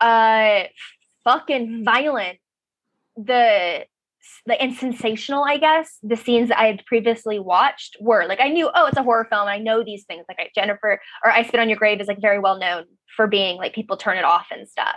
uh 0.00 0.64
fucking 1.24 1.84
violent 1.84 2.38
the 3.16 3.84
the 4.44 4.60
and 4.60 4.74
sensational 4.74 5.42
i 5.44 5.56
guess 5.56 5.98
the 6.02 6.16
scenes 6.16 6.48
that 6.50 6.58
i 6.58 6.66
had 6.66 6.84
previously 6.86 7.38
watched 7.38 7.96
were. 8.00 8.26
Like 8.26 8.40
i 8.40 8.48
knew 8.48 8.70
oh 8.74 8.86
it's 8.86 8.96
a 8.98 9.02
horror 9.02 9.26
film. 9.30 9.48
I 9.48 9.58
know 9.58 9.82
these 9.82 10.04
things. 10.04 10.24
Like 10.28 10.38
I, 10.38 10.48
jennifer 10.54 11.00
or 11.24 11.30
i 11.30 11.42
spit 11.42 11.60
on 11.60 11.68
your 11.68 11.78
grave 11.78 12.00
is 12.00 12.08
like 12.08 12.20
very 12.20 12.38
well 12.38 12.58
known 12.58 12.84
for 13.16 13.26
being 13.26 13.56
like 13.56 13.74
people 13.74 13.96
turn 13.96 14.18
it 14.18 14.24
off 14.24 14.46
and 14.50 14.68
stuff. 14.68 14.96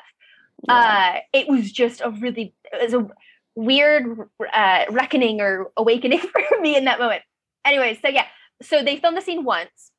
Yeah. 0.68 0.76
uh 1.16 1.20
it 1.34 1.48
was 1.48 1.72
just 1.72 2.02
a 2.02 2.10
really 2.12 2.54
it 2.74 2.84
was 2.84 2.94
a 2.94 3.08
weird 3.56 4.06
uh 4.54 4.86
reckoning 4.90 5.42
or 5.42 5.72
awakening 5.78 6.20
for 6.34 6.42
me 6.62 6.76
in 6.76 6.86
that 6.86 7.00
moment 7.00 7.24
anyway 7.66 7.98
so 8.02 8.10
yeah 8.10 8.26
so 8.62 8.84
they 8.84 8.98
filmed 8.98 9.18
the 9.18 9.22
scene 9.22 9.44
once 9.44 9.92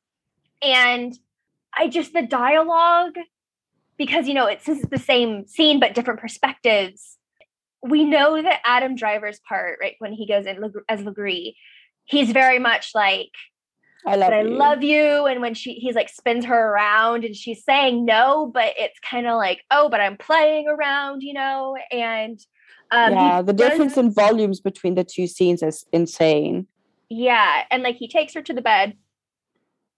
and 0.61 1.17
i 1.77 1.87
just 1.87 2.13
the 2.13 2.21
dialogue 2.21 3.15
because 3.97 4.27
you 4.27 4.33
know 4.33 4.47
it's 4.47 4.65
the 4.65 4.99
same 4.99 5.45
scene 5.47 5.79
but 5.79 5.93
different 5.93 6.19
perspectives 6.19 7.17
we 7.83 8.03
know 8.03 8.41
that 8.41 8.61
adam 8.65 8.95
driver's 8.95 9.39
part 9.47 9.77
right 9.81 9.95
when 9.99 10.13
he 10.13 10.27
goes 10.27 10.45
in 10.45 10.57
as 10.89 11.01
legris 11.01 11.55
he's 12.05 12.31
very 12.31 12.59
much 12.59 12.91
like 12.93 13.31
i 14.05 14.15
love 14.15 14.33
I 14.33 14.41
love 14.41 14.81
you. 14.81 15.27
And 15.27 15.41
when 15.41 15.53
she 15.53 15.73
he's 15.73 15.93
like 15.93 16.09
spins 16.09 16.45
her 16.45 16.73
around 16.73 17.23
and 17.23 17.35
she's 17.35 17.63
saying 17.63 18.03
no, 18.03 18.49
but 18.51 18.73
it's 18.79 18.99
kind 18.99 19.27
of 19.27 19.37
like, 19.37 19.61
oh, 19.69 19.89
but 19.89 20.01
I'm 20.01 20.17
playing 20.17 20.67
around, 20.67 21.21
you 21.21 21.33
know? 21.33 21.77
And 21.91 22.39
um 22.91 23.13
yeah 23.13 23.41
the 23.41 23.53
difference 23.53 23.97
in 23.97 24.11
volumes 24.11 24.59
between 24.59 24.95
the 24.95 25.03
two 25.03 25.27
scenes 25.27 25.63
is 25.63 25.85
insane 25.91 26.67
yeah, 27.13 27.63
and 27.69 27.83
like 27.83 27.97
he 27.97 28.07
takes 28.07 28.33
her 28.35 28.41
to 28.41 28.53
the 28.53 28.61
bed, 28.61 28.95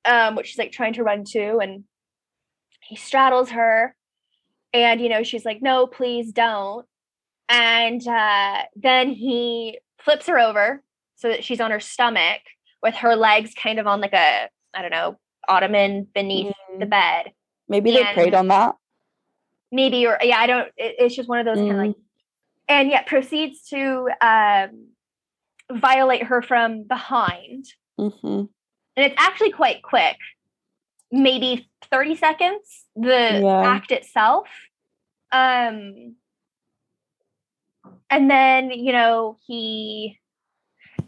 um, 0.06 0.36
which 0.36 0.48
she's 0.48 0.58
like 0.58 0.72
trying 0.72 0.94
to 0.94 1.04
run 1.04 1.24
to, 1.26 1.60
and 1.60 1.84
he 2.82 2.96
straddles 2.96 3.52
her, 3.52 3.96
and 4.74 5.00
you 5.00 5.10
know, 5.10 5.22
she's 5.24 5.46
like, 5.46 5.62
no, 5.62 5.86
please 5.88 6.32
don't. 6.32 6.86
And 7.50 8.06
uh 8.08 8.64
then 8.76 9.10
he 9.10 9.80
flips 10.04 10.26
her 10.28 10.40
over 10.40 10.82
so 11.16 11.28
that 11.30 11.44
she's 11.44 11.62
on 11.62 11.72
her 11.72 11.80
stomach 11.80 12.42
with 12.82 12.96
her 12.96 13.16
legs 13.16 13.54
kind 13.54 13.80
of 13.80 13.86
on 13.88 14.02
like 14.02 14.14
a, 14.14 14.50
I 14.74 14.82
don't 14.82 14.92
know, 14.92 15.18
ottoman 15.48 16.08
beneath 16.16 16.54
the 16.80 16.86
Mm, 16.86 16.90
bed. 16.90 17.32
maybe 17.70 17.92
they 17.92 18.02
and- 18.04 18.16
preyed 18.16 18.34
on 18.34 18.48
that 18.48 18.76
maybe 19.72 20.06
or 20.06 20.18
yeah 20.22 20.38
i 20.38 20.46
don't 20.48 20.68
it, 20.78 20.96
it's 21.00 21.16
just 21.16 21.28
one 21.28 21.40
of 21.40 21.46
those 21.46 21.58
kind 21.58 21.72
of 21.72 21.78
like 21.78 21.96
and 22.70 22.90
yet 22.90 23.08
proceeds 23.08 23.68
to 23.70 24.08
um 24.22 24.88
violate 25.80 26.24
her 26.24 26.42
from 26.42 26.84
behind 26.84 27.66
Mhm. 28.00 28.50
and 28.96 29.06
it's 29.06 29.16
actually 29.18 29.52
quite 29.52 29.82
quick 29.84 30.18
maybe 31.12 31.70
30 31.92 32.16
seconds 32.16 32.86
the 32.96 33.42
Yeah. 33.44 33.62
act 33.64 33.92
itself 33.92 34.48
um 35.32 36.16
and 38.10 38.30
then 38.30 38.72
you 38.72 38.92
know 38.92 39.38
he 39.46 40.20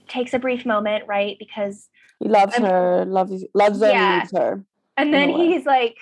takes 0.08 0.34
a 0.34 0.40
brief 0.40 0.66
moment 0.66 1.06
right 1.08 1.38
because 1.40 1.90
he 2.20 2.28
loves 2.30 2.54
I'm- 2.60 2.64
her 2.70 3.06
loves 3.06 3.44
loves 3.54 3.82
her 3.82 3.90
Yeah. 3.90 4.20
needs 4.20 4.32
her 4.38 4.64
and 4.98 5.14
then 5.14 5.30
he's 5.30 5.66
like 5.66 5.98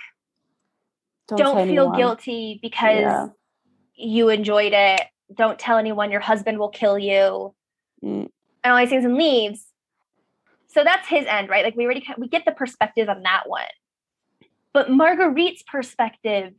don't, 1.28 1.38
don't, 1.40 1.56
feel 1.70 1.84
anyone. 1.84 1.98
guilty 1.98 2.60
because 2.62 3.00
Yeah. 3.00 3.28
you 3.96 4.28
enjoyed 4.28 4.74
it. 4.74 5.02
Don't 5.34 5.58
tell 5.58 5.78
anyone 5.78 6.12
your 6.12 6.20
husband 6.20 6.60
will 6.60 6.68
kill 6.70 7.00
you. 7.00 7.56
Mm. 8.04 8.30
And 8.64 8.74
all 8.74 8.80
these 8.80 8.90
things 8.90 9.06
and 9.06 9.16
leaves. 9.16 9.68
So 10.68 10.84
that's 10.84 11.08
his 11.08 11.26
end, 11.28 11.50
right? 11.50 11.64
Like 11.64 11.76
we 11.76 11.86
already 11.86 12.06
we 12.18 12.28
get 12.28 12.46
the 12.46 12.52
perspective 12.52 13.10
on 13.10 13.24
that 13.24 13.44
one. 13.48 13.64
But 14.74 14.90
Marguerite's 14.90 15.64
perspective, 15.64 16.54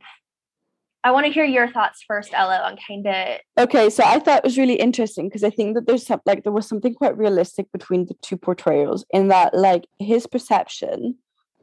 I 1.03 1.11
want 1.11 1.25
to 1.25 1.31
hear 1.31 1.43
your 1.43 1.69
thoughts 1.69 2.03
first, 2.07 2.31
Ella, 2.33 2.61
on 2.65 2.77
kind 2.87 3.05
of 3.05 3.39
Okay, 3.59 3.89
so 3.89 4.03
I 4.03 4.19
thought 4.19 4.39
it 4.39 4.43
was 4.43 4.57
really 4.57 4.75
interesting 4.75 5.27
because 5.27 5.43
I 5.43 5.49
think 5.49 5.75
that 5.75 5.85
there's 5.85 6.05
some 6.05 6.21
like 6.25 6.43
there 6.43 6.53
was 6.53 6.67
something 6.67 6.93
quite 6.95 7.17
realistic 7.17 7.71
between 7.71 8.05
the 8.05 8.15
two 8.21 8.37
portrayals 8.37 9.05
in 9.11 9.27
that 9.27 9.53
like 9.53 9.85
his 9.99 10.27
perception 10.27 11.15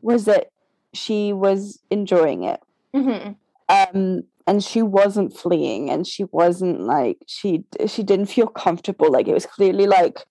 was 0.02 0.26
that 0.26 0.48
she 0.92 1.32
was 1.32 1.80
enjoying 1.90 2.44
it. 2.44 2.60
Mhm. 2.94 3.36
Um 3.68 4.24
and 4.46 4.62
she 4.62 4.82
wasn't 4.82 5.36
fleeing 5.36 5.88
and 5.88 6.06
she 6.06 6.24
wasn't 6.24 6.80
like 6.80 7.18
she 7.26 7.64
she 7.86 8.02
didn't 8.02 8.26
feel 8.26 8.46
comfortable 8.46 9.10
like 9.10 9.26
it 9.26 9.34
was 9.34 9.46
clearly 9.46 9.86
like 9.86 10.24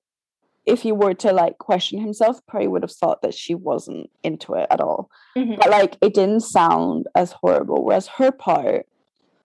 if 0.66 0.82
he 0.82 0.92
were 0.92 1.14
to 1.16 1.32
like 1.34 1.58
question 1.58 2.00
himself 2.00 2.40
probably 2.48 2.68
would 2.68 2.84
have 2.84 2.92
thought 2.92 3.22
that 3.24 3.34
she 3.34 3.56
wasn't 3.56 4.10
into 4.24 4.54
it 4.54 4.68
at 4.70 4.80
all. 4.82 5.10
Mhm. 5.36 5.58
but 5.58 5.70
like 5.70 5.98
it 6.02 6.14
didn't 6.14 6.42
sound 6.42 7.08
as 7.16 7.32
horrible. 7.32 7.84
Whereas 7.84 8.08
her 8.08 8.32
part 8.32 8.86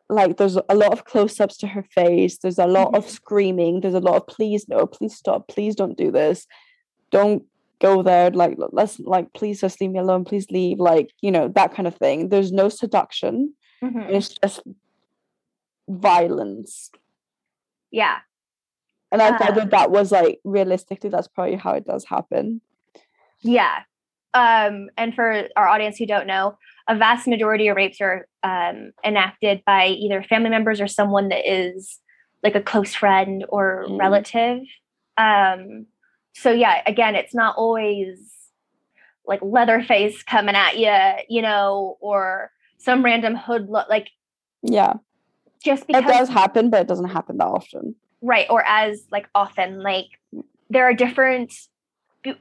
like 0.08 0.36
there's 0.36 0.56
a 0.68 0.74
lot 0.74 0.92
of 0.92 1.04
close-ups 1.04 1.56
to 1.58 1.66
her 1.66 1.82
face. 1.82 2.38
There's 2.38 2.58
a 2.60 2.66
lot 2.66 2.94
of 2.94 3.04
Mhm. 3.06 3.10
screaming. 3.10 3.80
There's 3.80 3.94
a 3.94 3.98
lot 4.00 4.16
of 4.16 4.26
please 4.28 4.68
no 4.68 4.86
please 4.86 5.16
stop. 5.16 5.48
Please 5.48 5.74
don't 5.74 5.96
do 5.96 6.10
this. 6.12 6.46
Don't 7.10 7.44
go 7.80 8.02
there. 8.02 8.30
Like 8.30 8.56
let's 8.72 9.00
like 9.00 9.32
please 9.32 9.60
just 9.60 9.80
leave 9.80 9.90
me 9.90 9.98
alone. 9.98 10.24
Please 10.24 10.48
leave. 10.50 10.78
Like 10.78 11.10
you 11.22 11.30
know 11.32 11.48
that 11.48 11.74
kind 11.74 11.86
of 11.88 11.96
thing. 11.96 12.28
There's 12.28 12.52
no 12.52 12.68
seduction. 12.68 13.54
Mhm. 13.82 14.08
it's 14.10 14.28
just 14.30 14.60
violence. 15.88 16.90
Yeah. 17.90 18.18
And 19.12 19.22
i 19.22 19.36
thought 19.36 19.54
that 19.54 19.70
that 19.70 19.90
was 19.90 20.12
like 20.12 20.40
realistically 20.44 21.10
that's 21.10 21.28
probably 21.28 21.56
how 21.56 21.72
it 21.72 21.84
does 21.86 22.04
happen 22.04 22.60
Yeah. 23.42 23.80
Um, 24.34 24.90
and 24.98 25.14
for 25.14 25.48
our 25.56 25.68
audience 25.68 25.96
who 25.96 26.04
don't 26.06 26.26
know, 26.26 26.58
a 26.88 26.94
vast 26.96 27.26
majority 27.26 27.68
of 27.68 27.76
rapes 27.76 28.00
are 28.02 28.26
um, 28.42 28.92
enacted 29.02 29.62
by 29.64 29.86
either 29.86 30.22
family 30.22 30.50
members 30.50 30.78
or 30.80 30.86
someone 30.88 31.28
that 31.28 31.48
is 31.50 32.00
like 32.42 32.54
a 32.54 32.60
close 32.60 32.94
friend 32.94 33.44
or 33.48 33.86
Mm. 33.88 33.98
relative. 33.98 34.60
Um, 35.16 35.86
so 36.34 36.50
yeah, 36.50 36.82
again, 36.86 37.14
it's 37.14 37.34
not 37.34 37.56
always 37.56 38.18
like 39.26 39.40
Leatherface 39.42 40.22
coming 40.22 40.54
at 40.54 40.76
you, 40.78 41.24
you 41.34 41.42
know, 41.42 41.96
or 42.00 42.50
some 42.78 43.02
random 43.04 43.36
hood 43.36 43.68
look 43.70 43.88
like 43.88 44.08
yeah 44.62 44.94
just 45.64 45.84
it 45.88 46.06
does 46.06 46.28
happen 46.28 46.68
but 46.70 46.80
it 46.82 46.88
doesn't 46.88 47.08
happen 47.08 47.36
that 47.38 47.46
often 47.46 47.94
right 48.26 48.46
or 48.50 48.64
as 48.66 49.06
like 49.10 49.28
often 49.34 49.80
like 49.80 50.06
there 50.68 50.84
are 50.84 50.94
different 50.94 51.54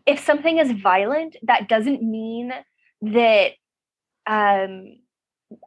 if 0.05 0.19
something 0.19 0.57
is 0.57 0.71
violent 0.71 1.35
that 1.43 1.69
doesn't 1.69 2.01
mean 2.01 2.51
that 3.01 3.51
um, 4.27 4.97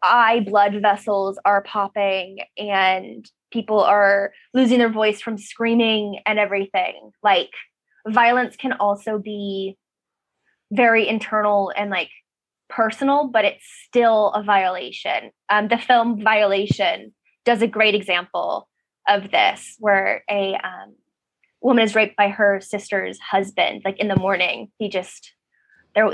eye 0.02 0.40
blood 0.40 0.74
vessels 0.82 1.38
are 1.44 1.62
popping 1.62 2.38
and 2.56 3.30
people 3.52 3.80
are 3.80 4.32
losing 4.52 4.78
their 4.78 4.90
voice 4.90 5.20
from 5.20 5.38
screaming 5.38 6.20
and 6.26 6.38
everything. 6.38 7.12
Like 7.22 7.50
violence 8.06 8.56
can 8.56 8.72
also 8.72 9.18
be 9.18 9.76
very 10.72 11.08
internal 11.08 11.72
and 11.76 11.90
like 11.90 12.10
personal, 12.68 13.28
but 13.28 13.44
it's 13.44 13.64
still 13.86 14.30
a 14.32 14.42
violation. 14.42 15.30
Um, 15.48 15.68
the 15.68 15.78
film 15.78 16.22
Violation 16.22 17.14
does 17.44 17.62
a 17.62 17.66
great 17.66 17.94
example 17.94 18.68
of 19.08 19.30
this, 19.30 19.76
where 19.78 20.22
a 20.30 20.54
um, 20.54 20.94
woman 21.60 21.84
is 21.84 21.94
raped 21.94 22.16
by 22.16 22.28
her 22.28 22.60
sister's 22.60 23.18
husband, 23.18 23.82
like 23.84 23.98
in 23.98 24.08
the 24.08 24.16
morning. 24.16 24.70
He 24.78 24.88
just 24.88 25.32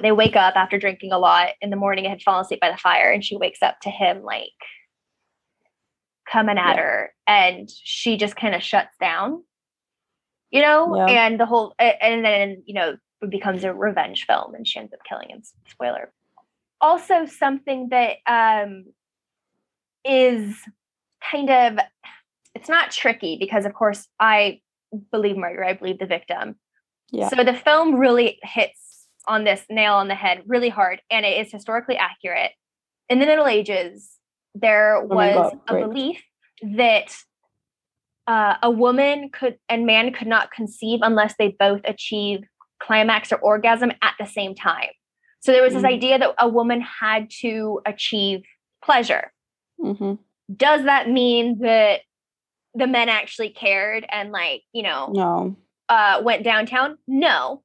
they 0.01 0.13
wake 0.13 0.37
up 0.37 0.55
after 0.57 0.79
drinking 0.79 1.13
a 1.13 1.19
lot 1.19 1.51
in 1.61 1.69
the 1.69 1.77
morning 1.77 2.07
and 2.07 2.13
had 2.13 2.23
fallen 2.23 2.43
asleep 2.43 2.61
by 2.61 2.71
the 2.71 2.79
fire, 2.79 3.11
and 3.11 3.25
she 3.25 3.37
wakes 3.37 3.63
up 3.63 3.81
to 3.81 3.91
him 3.91 4.23
like 4.23 4.49
coming 6.31 6.57
at 6.59 6.77
yeah. 6.77 6.83
her, 6.83 7.15
and 7.27 7.69
she 7.71 8.17
just 8.17 8.37
kind 8.37 8.55
of 8.55 8.63
shuts 8.63 8.97
down, 9.01 9.43
you 10.51 10.63
know. 10.63 10.97
Yeah. 10.97 11.27
And 11.27 11.39
the 11.39 11.47
whole 11.47 11.75
and 11.79 12.25
then 12.25 12.63
you 12.67 12.75
know 12.75 12.97
it 13.21 13.31
becomes 13.31 13.65
a 13.65 13.75
revenge 13.75 14.25
film, 14.27 14.55
and 14.55 14.67
she 14.67 14.79
ends 14.79 14.93
up 14.93 15.01
killing 15.09 15.31
him. 15.31 15.43
Spoiler. 15.69 16.13
Also, 16.81 17.27
something 17.27 17.89
that 17.91 18.17
um, 18.27 18.87
is 20.05 20.57
kind 21.31 21.51
of 21.51 21.79
it's 22.55 22.69
not 22.69 22.91
tricky 22.91 23.37
because 23.39 23.65
of 23.65 23.75
course 23.75 24.07
I 24.21 24.61
believe 25.11 25.37
murder, 25.37 25.65
I 25.65 25.73
believe 25.73 25.99
the 25.99 26.07
victim. 26.07 26.57
Yeah. 27.11 27.29
So 27.29 27.45
the 27.45 27.55
film 27.55 27.97
really 27.97 28.39
hits 28.43 29.07
on 29.27 29.45
this 29.45 29.65
nail 29.71 29.95
on 29.95 30.09
the 30.09 30.15
head 30.15 30.43
really 30.47 30.69
hard 30.69 31.01
and 31.11 31.25
it 31.25 31.47
is 31.47 31.53
historically 31.53 31.97
accurate. 31.97 32.53
In 33.09 33.19
the 33.19 33.27
Middle 33.27 33.47
Ages, 33.47 34.11
there 34.55 34.97
oh 34.97 35.05
was 35.05 35.53
oh 35.69 35.77
a 35.77 35.87
belief 35.87 36.23
that 36.63 37.17
uh, 38.27 38.57
a 38.63 38.71
woman 38.71 39.31
could 39.31 39.59
and 39.69 39.87
man 39.87 40.13
could 40.13 40.29
not 40.29 40.51
conceive 40.51 41.01
unless 41.03 41.35
they 41.39 41.55
both 41.59 41.81
achieve 41.85 42.45
climax 42.81 43.33
or 43.33 43.39
orgasm 43.39 43.93
at 44.03 44.15
the 44.19 44.27
same 44.27 44.55
time. 44.55 44.91
So 45.41 45.53
there 45.53 45.63
was 45.63 45.75
mm-hmm. 45.75 45.83
this 45.83 45.93
idea 45.93 46.19
that 46.19 46.35
a 46.39 46.49
woman 46.49 46.81
had 46.81 47.29
to 47.43 47.81
achieve 47.85 48.43
pleasure. 48.83 49.33
Mm-hmm. 49.81 50.15
Does 50.57 50.85
that 50.85 51.11
mean 51.11 51.59
that 51.61 52.01
the 52.75 52.87
men 52.87 53.09
actually 53.09 53.51
cared 53.51 54.07
and 54.11 54.33
like 54.33 54.63
you 54.73 54.83
know 54.83 55.11
no. 55.13 55.57
uh 55.89 56.21
went 56.23 56.45
downtown? 56.45 56.99
No. 57.07 57.63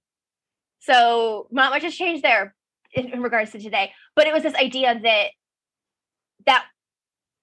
So 0.80 1.48
not 1.52 1.72
much 1.72 1.84
has 1.84 1.96
changed 1.96 2.24
there 2.24 2.56
in, 2.94 3.14
in 3.14 3.22
regards 3.22 3.52
to 3.52 3.60
today 3.60 3.92
but 4.16 4.28
it 4.28 4.34
was 4.34 4.44
this 4.44 4.56
idea 4.56 5.00
that 5.02 5.28
that 6.46 6.66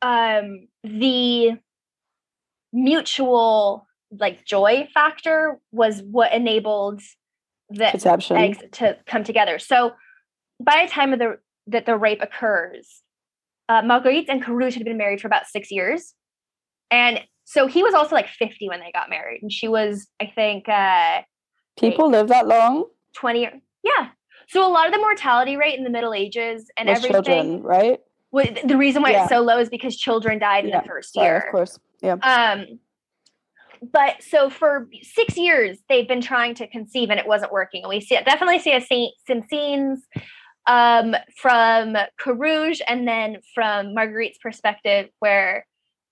um 0.02 0.68
the 0.83 1.59
mutual 2.72 3.87
like 4.11 4.44
joy 4.44 4.88
factor 4.92 5.59
was 5.72 6.02
what 6.02 6.33
enabled 6.33 7.00
the 7.70 7.88
Conception. 7.90 8.37
eggs 8.37 8.59
to 8.72 8.96
come 9.07 9.24
together. 9.24 9.59
So 9.59 9.92
by 10.62 10.85
the 10.87 10.92
time 10.92 11.12
of 11.12 11.18
the 11.18 11.38
that 11.68 11.87
the 11.87 11.96
rape 11.96 12.22
occurs 12.22 13.02
uh, 13.68 13.83
marguerite 13.83 14.29
and 14.29 14.42
carouge 14.42 14.74
had 14.74 14.85
been 14.85 14.96
married 14.96 15.20
for 15.20 15.26
about 15.26 15.46
six 15.46 15.70
years 15.70 16.14
and 16.90 17.20
so 17.46 17.66
he 17.66 17.82
was 17.82 17.94
also 17.94 18.14
like 18.14 18.28
50 18.28 18.68
when 18.68 18.80
they 18.80 18.92
got 18.92 19.09
married 19.09 19.40
and 19.40 19.50
she 19.50 19.68
was 19.68 20.09
i 20.20 20.26
think 20.35 20.68
uh 20.68 21.22
people 21.78 22.11
live 22.11 22.28
that 22.28 22.46
long? 22.46 22.85
20 23.14 23.48
yeah. 23.82 24.09
So 24.48 24.66
a 24.66 24.70
lot 24.70 24.87
of 24.87 24.92
the 24.92 24.98
mortality 24.98 25.56
rate 25.56 25.76
in 25.76 25.85
the 25.85 25.90
middle 25.90 26.14
ages 26.14 26.70
and 26.76 26.88
everything 26.88 27.12
children, 27.12 27.62
right? 27.62 28.00
the 28.32 28.76
reason 28.76 29.02
why 29.02 29.12
yeah. 29.12 29.22
it's 29.22 29.30
so 29.30 29.40
low 29.40 29.59
is 29.59 29.70
because 29.70 29.96
children 29.96 30.38
died 30.38 30.66
yeah. 30.66 30.76
in 30.76 30.82
the 30.82 30.88
first 30.88 31.16
year 31.16 31.24
yeah, 31.24 31.46
of 31.46 31.52
course 31.52 31.78
yeah. 32.02 32.16
Um 32.22 32.78
but 33.92 34.22
so 34.22 34.50
for 34.50 34.88
six 35.02 35.37
years 35.37 35.78
they've 35.88 36.09
been 36.09 36.20
trying 36.20 36.54
to 36.56 36.66
conceive 36.66 37.11
and 37.11 37.18
it 37.18 37.26
wasn't 37.26 37.52
working 37.52 37.82
and 37.82 37.88
we 37.88 38.00
see 38.00 38.18
definitely 38.24 38.59
see 38.59 38.72
a 38.72 38.80
scene, 38.80 39.11
some 39.26 39.42
scenes 39.48 40.06
um, 40.66 41.14
from 41.40 41.96
Carouge 42.20 42.80
and 42.88 43.06
then 43.06 43.38
from 43.54 43.94
Marguerite's 43.94 44.38
perspective 44.42 45.09
where 45.20 45.66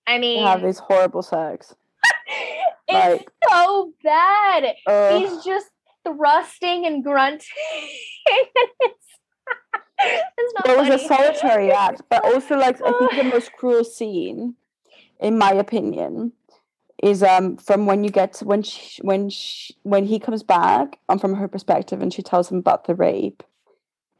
I 0.07 0.17
mean, 0.19 0.45
have 0.45 0.61
these 0.61 0.79
horrible 0.79 1.21
sex. 1.21 1.73
it's 2.87 3.21
like, 3.21 3.29
so 3.49 3.93
bad. 4.03 4.75
Uh, 4.85 5.19
He's 5.19 5.43
just 5.43 5.69
thrusting 6.05 6.85
and 6.85 7.03
grunting. 7.03 7.47
it 9.99 10.77
was 10.77 10.89
a 10.89 10.99
solitary 10.99 11.71
act, 11.71 12.03
but 12.09 12.23
also 12.23 12.55
like 12.55 12.81
I 12.83 12.91
think 12.91 13.15
the 13.15 13.23
most 13.33 13.51
cruel 13.53 13.83
scene, 13.83 14.55
in 15.19 15.37
my 15.37 15.51
opinion, 15.51 16.33
is 17.01 17.23
um 17.23 17.57
from 17.57 17.85
when 17.85 18.03
you 18.03 18.09
get 18.09 18.33
to 18.33 18.45
when 18.45 18.63
she 18.63 19.01
when 19.01 19.29
she 19.29 19.75
when 19.83 20.05
he 20.05 20.19
comes 20.19 20.43
back 20.43 20.99
and 21.09 21.19
from 21.19 21.35
her 21.35 21.47
perspective 21.47 22.01
and 22.01 22.13
she 22.13 22.21
tells 22.21 22.51
him 22.51 22.57
about 22.57 22.85
the 22.85 22.95
rape. 22.95 23.43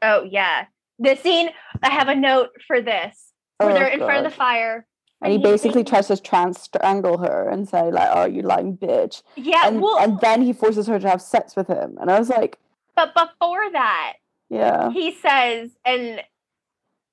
Oh 0.02 0.24
yeah. 0.24 0.66
The 0.98 1.14
scene 1.14 1.50
I 1.82 1.90
have 1.90 2.08
a 2.08 2.14
note 2.14 2.50
for 2.66 2.80
this. 2.80 3.32
Where 3.58 3.70
oh, 3.70 3.74
they're 3.74 3.88
in 3.88 4.00
God. 4.00 4.06
front 4.06 4.26
of 4.26 4.32
the 4.32 4.36
fire 4.36 4.86
and 5.22 5.32
he 5.32 5.38
basically 5.38 5.82
tries 5.82 6.08
to 6.08 6.16
trans 6.16 6.60
strangle 6.60 7.18
her 7.18 7.48
and 7.48 7.68
say 7.68 7.90
like, 7.90 8.08
"Oh, 8.12 8.26
you 8.26 8.42
lying 8.42 8.76
bitch." 8.76 9.22
Yeah, 9.36 9.66
and, 9.66 9.80
well, 9.80 9.98
and 9.98 10.20
then 10.20 10.42
he 10.42 10.52
forces 10.52 10.86
her 10.86 10.98
to 10.98 11.08
have 11.08 11.22
sex 11.22 11.56
with 11.56 11.68
him, 11.68 11.96
and 12.00 12.10
I 12.10 12.18
was 12.18 12.28
like, 12.28 12.58
"But 12.94 13.14
before 13.14 13.70
that, 13.72 14.14
yeah, 14.50 14.90
he 14.90 15.12
says, 15.12 15.70
and 15.84 16.22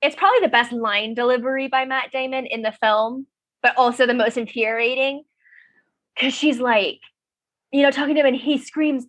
it's 0.01 0.15
probably 0.15 0.41
the 0.41 0.49
best 0.49 0.73
line 0.73 1.13
delivery 1.13 1.67
by 1.67 1.85
Matt 1.85 2.11
Damon 2.11 2.45
in 2.45 2.61
the 2.61 2.73
film, 2.73 3.27
but 3.61 3.73
also 3.77 4.05
the 4.05 4.13
most 4.13 4.37
infuriating 4.37 5.23
because 6.15 6.33
she's 6.33 6.59
like, 6.59 6.99
you 7.71 7.81
know, 7.81 7.91
talking 7.91 8.15
to 8.15 8.19
him, 8.19 8.27
and 8.27 8.35
he 8.35 8.57
screams, 8.57 9.07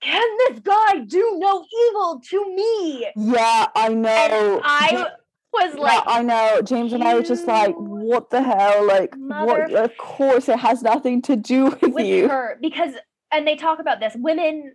"Can 0.00 0.28
this 0.38 0.58
guy 0.58 0.98
do 0.98 1.36
no 1.38 1.64
evil 1.88 2.20
to 2.28 2.54
me?" 2.56 3.06
Yeah, 3.16 3.68
I 3.76 3.88
know. 3.88 4.08
And 4.08 4.60
I 4.64 5.06
was 5.52 5.74
like, 5.74 6.02
I 6.06 6.22
know. 6.22 6.62
James 6.62 6.92
and 6.92 7.04
I 7.04 7.14
were 7.14 7.22
just 7.22 7.46
like, 7.46 7.74
what 7.76 8.30
the 8.30 8.42
hell? 8.42 8.86
Like, 8.86 9.14
what? 9.16 9.72
Of 9.72 9.96
course, 9.98 10.48
it 10.48 10.58
has 10.58 10.82
nothing 10.82 11.22
to 11.22 11.36
do 11.36 11.64
with, 11.64 11.82
with 11.82 12.06
you. 12.06 12.28
her 12.28 12.58
because, 12.60 12.94
and 13.30 13.46
they 13.46 13.56
talk 13.56 13.78
about 13.78 14.00
this. 14.00 14.14
Women, 14.16 14.74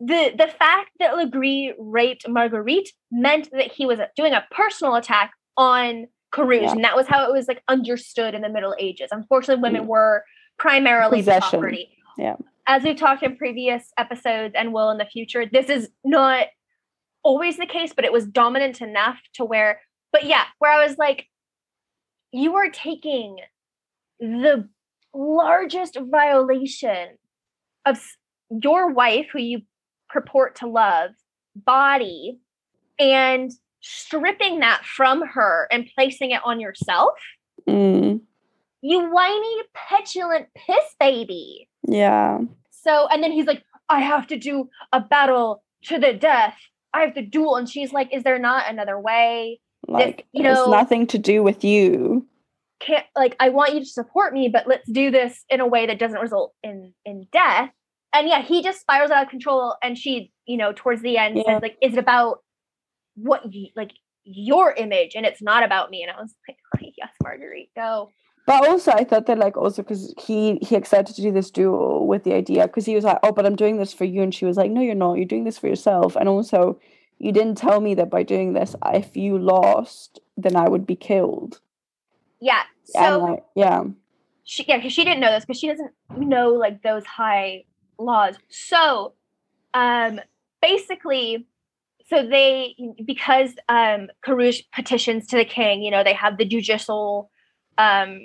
the 0.00 0.32
the 0.36 0.48
fact 0.48 0.90
that 0.98 1.14
Legris 1.14 1.74
raped 1.78 2.28
Marguerite 2.28 2.90
meant 3.10 3.50
that 3.52 3.72
he 3.72 3.86
was 3.86 4.00
doing 4.16 4.32
a 4.32 4.44
personal 4.50 4.96
attack 4.96 5.32
on 5.56 6.08
Carouge, 6.32 6.62
yeah. 6.62 6.72
and 6.72 6.84
that 6.84 6.96
was 6.96 7.06
how 7.06 7.28
it 7.28 7.32
was 7.32 7.46
like 7.46 7.62
understood 7.68 8.34
in 8.34 8.42
the 8.42 8.48
Middle 8.48 8.74
Ages. 8.78 9.10
Unfortunately, 9.12 9.62
women 9.62 9.84
mm. 9.84 9.88
were 9.88 10.24
primarily 10.58 11.18
Possession. 11.18 11.60
property. 11.60 11.96
Yeah. 12.18 12.36
As 12.66 12.82
we've 12.82 12.96
talked 12.96 13.22
in 13.22 13.36
previous 13.36 13.92
episodes 13.98 14.54
and 14.56 14.72
will 14.72 14.90
in 14.90 14.98
the 14.98 15.04
future, 15.04 15.44
this 15.46 15.68
is 15.68 15.88
not 16.04 16.46
always 17.22 17.56
the 17.56 17.66
case, 17.66 17.92
but 17.94 18.04
it 18.04 18.12
was 18.12 18.26
dominant 18.26 18.80
enough 18.80 19.18
to 19.34 19.44
where 19.44 19.80
but 20.12 20.24
yeah, 20.24 20.44
where 20.58 20.70
I 20.70 20.86
was 20.86 20.98
like, 20.98 21.26
you 22.32 22.54
are 22.56 22.70
taking 22.70 23.38
the 24.20 24.68
largest 25.14 25.98
violation 26.00 27.18
of 27.84 27.98
your 28.50 28.90
wife, 28.90 29.28
who 29.32 29.40
you 29.40 29.62
purport 30.08 30.56
to 30.56 30.66
love, 30.66 31.10
body, 31.56 32.38
and 32.98 33.50
stripping 33.80 34.60
that 34.60 34.84
from 34.84 35.26
her 35.26 35.66
and 35.70 35.90
placing 35.94 36.30
it 36.30 36.40
on 36.44 36.60
yourself. 36.60 37.18
Mm. 37.68 38.20
You 38.80 39.10
whiny, 39.10 39.62
petulant 39.74 40.48
piss 40.54 40.94
baby. 40.98 41.68
Yeah. 41.86 42.40
So, 42.70 43.08
and 43.10 43.22
then 43.22 43.32
he's 43.32 43.46
like, 43.46 43.62
I 43.88 44.00
have 44.00 44.26
to 44.28 44.36
do 44.36 44.68
a 44.92 45.00
battle 45.00 45.62
to 45.84 45.98
the 45.98 46.12
death. 46.12 46.56
I 46.94 47.00
have 47.00 47.14
to 47.14 47.22
duel. 47.22 47.56
And 47.56 47.68
she's 47.68 47.92
like, 47.92 48.12
Is 48.12 48.22
there 48.22 48.38
not 48.38 48.70
another 48.70 48.98
way? 48.98 49.60
Like 49.92 50.16
this, 50.18 50.26
you 50.32 50.42
know, 50.42 50.66
nothing 50.66 51.06
to 51.08 51.18
do 51.18 51.42
with 51.42 51.64
you. 51.64 52.26
Can't 52.80 53.06
like 53.14 53.36
I 53.38 53.50
want 53.50 53.74
you 53.74 53.80
to 53.80 53.86
support 53.86 54.32
me, 54.32 54.48
but 54.48 54.66
let's 54.66 54.90
do 54.90 55.10
this 55.10 55.44
in 55.48 55.60
a 55.60 55.66
way 55.66 55.86
that 55.86 55.98
doesn't 55.98 56.20
result 56.20 56.54
in 56.62 56.92
in 57.04 57.26
death. 57.32 57.70
And 58.14 58.28
yeah, 58.28 58.42
he 58.42 58.62
just 58.62 58.80
spirals 58.80 59.10
out 59.10 59.24
of 59.24 59.30
control. 59.30 59.76
And 59.82 59.96
she, 59.96 60.32
you 60.46 60.56
know, 60.56 60.72
towards 60.74 61.02
the 61.02 61.16
end 61.16 61.36
yeah. 61.36 61.44
says 61.46 61.62
like, 61.62 61.78
"Is 61.80 61.94
it 61.94 61.98
about 61.98 62.38
what 63.14 63.52
you 63.52 63.68
like 63.76 63.92
your 64.24 64.72
image?" 64.72 65.12
And 65.14 65.24
it's 65.24 65.42
not 65.42 65.62
about 65.62 65.90
me. 65.90 66.02
And 66.02 66.10
I 66.10 66.20
was 66.20 66.34
like, 66.48 66.58
oh, 66.76 66.90
"Yes, 66.96 67.10
Marguerite, 67.22 67.70
go." 67.76 68.10
But 68.44 68.68
also, 68.68 68.90
I 68.90 69.04
thought 69.04 69.26
that 69.26 69.38
like 69.38 69.56
also 69.56 69.82
because 69.82 70.12
he 70.18 70.58
he 70.62 70.74
accepted 70.74 71.14
to 71.16 71.22
do 71.22 71.30
this 71.30 71.50
duel 71.50 72.06
with 72.08 72.24
the 72.24 72.34
idea 72.34 72.66
because 72.66 72.86
he 72.86 72.94
was 72.94 73.04
like, 73.04 73.18
"Oh, 73.22 73.32
but 73.32 73.46
I'm 73.46 73.54
doing 73.56 73.76
this 73.76 73.92
for 73.92 74.04
you," 74.04 74.22
and 74.22 74.34
she 74.34 74.44
was 74.44 74.56
like, 74.56 74.70
"No, 74.70 74.80
you're 74.80 74.96
not. 74.96 75.16
You're 75.16 75.26
doing 75.26 75.44
this 75.44 75.58
for 75.58 75.68
yourself." 75.68 76.16
And 76.16 76.28
also, 76.28 76.80
you 77.22 77.30
didn't 77.30 77.54
tell 77.54 77.80
me 77.80 77.94
that 77.94 78.10
by 78.10 78.24
doing 78.24 78.52
this, 78.52 78.74
if 78.92 79.16
you 79.16 79.38
lost, 79.38 80.18
then 80.36 80.56
I 80.56 80.68
would 80.68 80.84
be 80.84 80.96
killed. 80.96 81.60
Yeah. 82.40 82.62
So 82.84 83.18
like, 83.20 83.44
yeah. 83.54 83.84
She 84.42 84.64
yeah, 84.66 84.78
because 84.78 84.92
she 84.92 85.04
didn't 85.04 85.20
know 85.20 85.30
this 85.30 85.44
because 85.44 85.60
she 85.60 85.68
doesn't 85.68 85.92
know 86.18 86.50
like 86.50 86.82
those 86.82 87.06
high 87.06 87.64
laws. 87.96 88.34
So 88.48 89.14
um 89.72 90.18
basically 90.60 91.46
so 92.08 92.26
they 92.26 92.74
because 93.06 93.52
um 93.68 94.08
Carrouge 94.24 94.62
petitions 94.74 95.28
to 95.28 95.36
the 95.36 95.44
king, 95.44 95.80
you 95.80 95.92
know, 95.92 96.02
they 96.02 96.14
have 96.14 96.38
the 96.38 96.44
judicial 96.44 97.30
um 97.78 98.18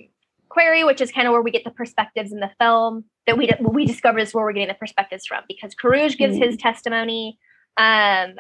query, 0.50 0.84
which 0.84 1.02
is 1.02 1.12
kind 1.12 1.28
of 1.28 1.34
where 1.34 1.44
we 1.44 1.52
get 1.52 1.64
the 1.64 1.70
perspectives 1.70 2.32
in 2.32 2.40
the 2.40 2.50
film 2.60 3.06
that 3.28 3.38
we 3.38 3.48
we 3.62 3.86
discover 3.86 4.18
is 4.18 4.34
where 4.34 4.44
we're 4.44 4.54
getting 4.54 4.70
the 4.70 4.74
perspectives 4.74 5.28
from 5.28 5.44
because 5.48 5.76
Carrouge 5.76 6.18
gives 6.18 6.36
mm. 6.36 6.46
his 6.46 6.58
testimony, 6.58 7.38
um, 7.78 8.34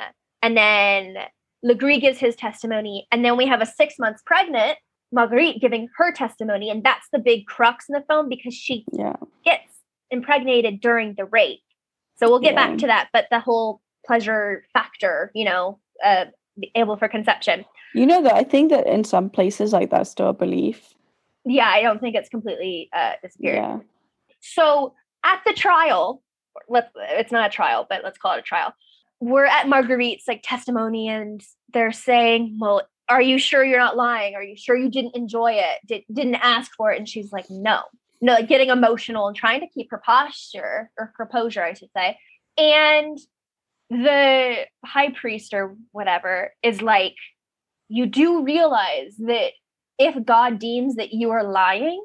and 0.48 0.56
then 0.56 1.18
Legris 1.66 2.00
gives 2.00 2.20
his 2.20 2.38
testimony, 2.38 3.06
and 3.12 3.26
then 3.26 3.36
we 3.36 3.46
have 3.48 3.62
a 3.62 3.66
six 3.66 3.96
months 4.00 4.22
pregnant 4.26 4.78
Marguerite 5.12 5.60
giving 5.60 5.90
her 5.98 6.14
testimony, 6.14 6.70
and 6.70 6.84
that's 6.84 7.08
the 7.12 7.20
big 7.20 7.46
crux 7.48 7.90
in 7.90 7.94
the 7.94 8.04
film 8.10 8.30
because 8.30 8.54
she 8.54 8.86
yeah. 8.94 9.16
gets 9.44 9.74
impregnated 10.10 10.80
during 10.80 11.16
the 11.16 11.26
rape. 11.26 11.60
So 12.16 12.30
we'll 12.30 12.40
get 12.40 12.54
yeah. 12.54 12.68
back 12.68 12.78
to 12.80 12.88
that, 12.88 13.10
but 13.12 13.26
the 13.30 13.42
whole 13.42 13.82
pleasure 14.06 14.64
factor, 14.72 15.32
you 15.36 15.44
know, 15.44 15.80
uh, 16.04 16.26
able 16.76 16.96
for 16.96 17.10
conception. 17.10 17.66
You 17.94 18.06
know 18.06 18.24
that 18.24 18.36
I 18.36 18.44
think 18.44 18.72
that 18.72 18.88
in 18.88 19.04
some 19.04 19.30
places 19.30 19.74
like 19.74 19.90
that's 19.90 20.10
still 20.10 20.30
a 20.30 20.34
belief. 20.34 20.94
Yeah, 21.46 21.68
I 21.68 21.82
don't 21.82 22.00
think 22.00 22.16
it's 22.16 22.30
completely 22.30 22.90
uh, 22.94 23.14
disappeared. 23.22 23.56
Yeah. 23.58 23.80
So 24.40 24.94
at 25.26 25.42
the 25.46 25.54
trial, 25.54 26.22
let's 26.70 26.90
it's 26.96 27.32
not 27.32 27.48
a 27.48 27.50
trial, 27.50 27.86
but 27.90 28.02
let's 28.04 28.18
call 28.18 28.34
it 28.36 28.40
a 28.40 28.44
trial. 28.44 28.74
We're 29.20 29.46
at 29.46 29.68
Marguerite's 29.68 30.28
like 30.28 30.42
testimony, 30.44 31.08
and 31.08 31.42
they're 31.74 31.92
saying, 31.92 32.58
"Well, 32.60 32.84
are 33.10 33.22
you 33.22 33.40
sure 33.40 33.64
you're 33.64 33.80
not 33.80 33.98
lying? 33.98 34.36
Are 34.36 34.44
you 34.44 34.56
sure 34.56 34.76
you 34.76 34.90
didn't 34.90 35.16
enjoy 35.16 35.54
it? 35.54 35.80
Did, 35.86 36.04
didn't 36.12 36.36
ask 36.36 36.72
for 36.76 36.92
it?" 36.92 36.98
And 36.98 37.10
she's 37.10 37.32
like, 37.32 37.46
"No." 37.50 37.82
No, 38.20 38.34
like 38.34 38.48
getting 38.48 38.70
emotional 38.70 39.28
and 39.28 39.38
trying 39.38 39.60
to 39.60 39.68
keep 39.68 39.92
her 39.92 40.02
posture 40.04 40.90
or 40.98 41.06
her 41.06 41.14
composure, 41.16 41.64
I 41.64 41.74
should 41.74 41.92
say. 41.96 42.18
And 42.58 43.18
the 43.90 44.66
high 44.84 45.12
priest 45.12 45.54
or 45.54 45.76
whatever 45.92 46.52
is 46.64 46.82
like, 46.82 47.16
you 47.90 48.06
do 48.06 48.44
realize 48.44 49.16
that 49.20 49.52
if 49.98 50.26
God 50.26 50.60
deems 50.60 50.96
that 50.96 51.14
you 51.14 51.32
are 51.32 51.44
lying, 51.44 52.04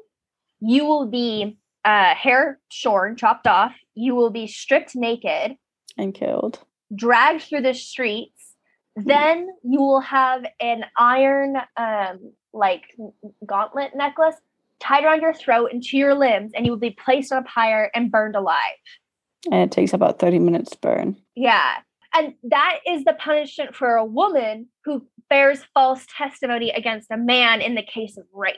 you 0.59 0.85
will 0.85 1.07
be 1.07 1.57
uh, 1.83 2.15
hair 2.15 2.59
shorn, 2.69 3.17
chopped 3.17 3.47
off, 3.47 3.73
you 3.95 4.15
will 4.15 4.29
be 4.29 4.47
stripped 4.47 4.95
naked 4.95 5.57
and 5.97 6.13
killed, 6.13 6.59
dragged 6.95 7.43
through 7.43 7.61
the 7.61 7.73
streets. 7.73 8.55
Then 8.95 9.49
you 9.63 9.79
will 9.79 10.01
have 10.01 10.45
an 10.59 10.85
iron, 10.97 11.57
um, 11.77 12.33
like 12.53 12.95
gauntlet 13.45 13.95
necklace 13.95 14.35
tied 14.79 15.03
around 15.03 15.21
your 15.21 15.33
throat 15.33 15.71
and 15.71 15.81
to 15.81 15.97
your 15.97 16.13
limbs, 16.13 16.51
and 16.53 16.65
you 16.65 16.71
will 16.71 16.79
be 16.79 16.91
placed 16.91 17.31
on 17.31 17.39
a 17.39 17.43
pyre 17.43 17.89
and 17.95 18.11
burned 18.11 18.35
alive. 18.35 18.57
And 19.51 19.61
it 19.61 19.71
takes 19.71 19.93
about 19.93 20.19
30 20.19 20.39
minutes 20.39 20.71
to 20.71 20.77
burn. 20.79 21.17
Yeah. 21.35 21.77
And 22.13 22.33
that 22.43 22.79
is 22.87 23.03
the 23.03 23.13
punishment 23.13 23.75
for 23.75 23.95
a 23.95 24.05
woman 24.05 24.67
who 24.85 25.07
bears 25.29 25.63
false 25.73 26.05
testimony 26.15 26.69
against 26.69 27.09
a 27.09 27.17
man 27.17 27.61
in 27.61 27.75
the 27.75 27.81
case 27.81 28.17
of 28.17 28.25
rape. 28.33 28.57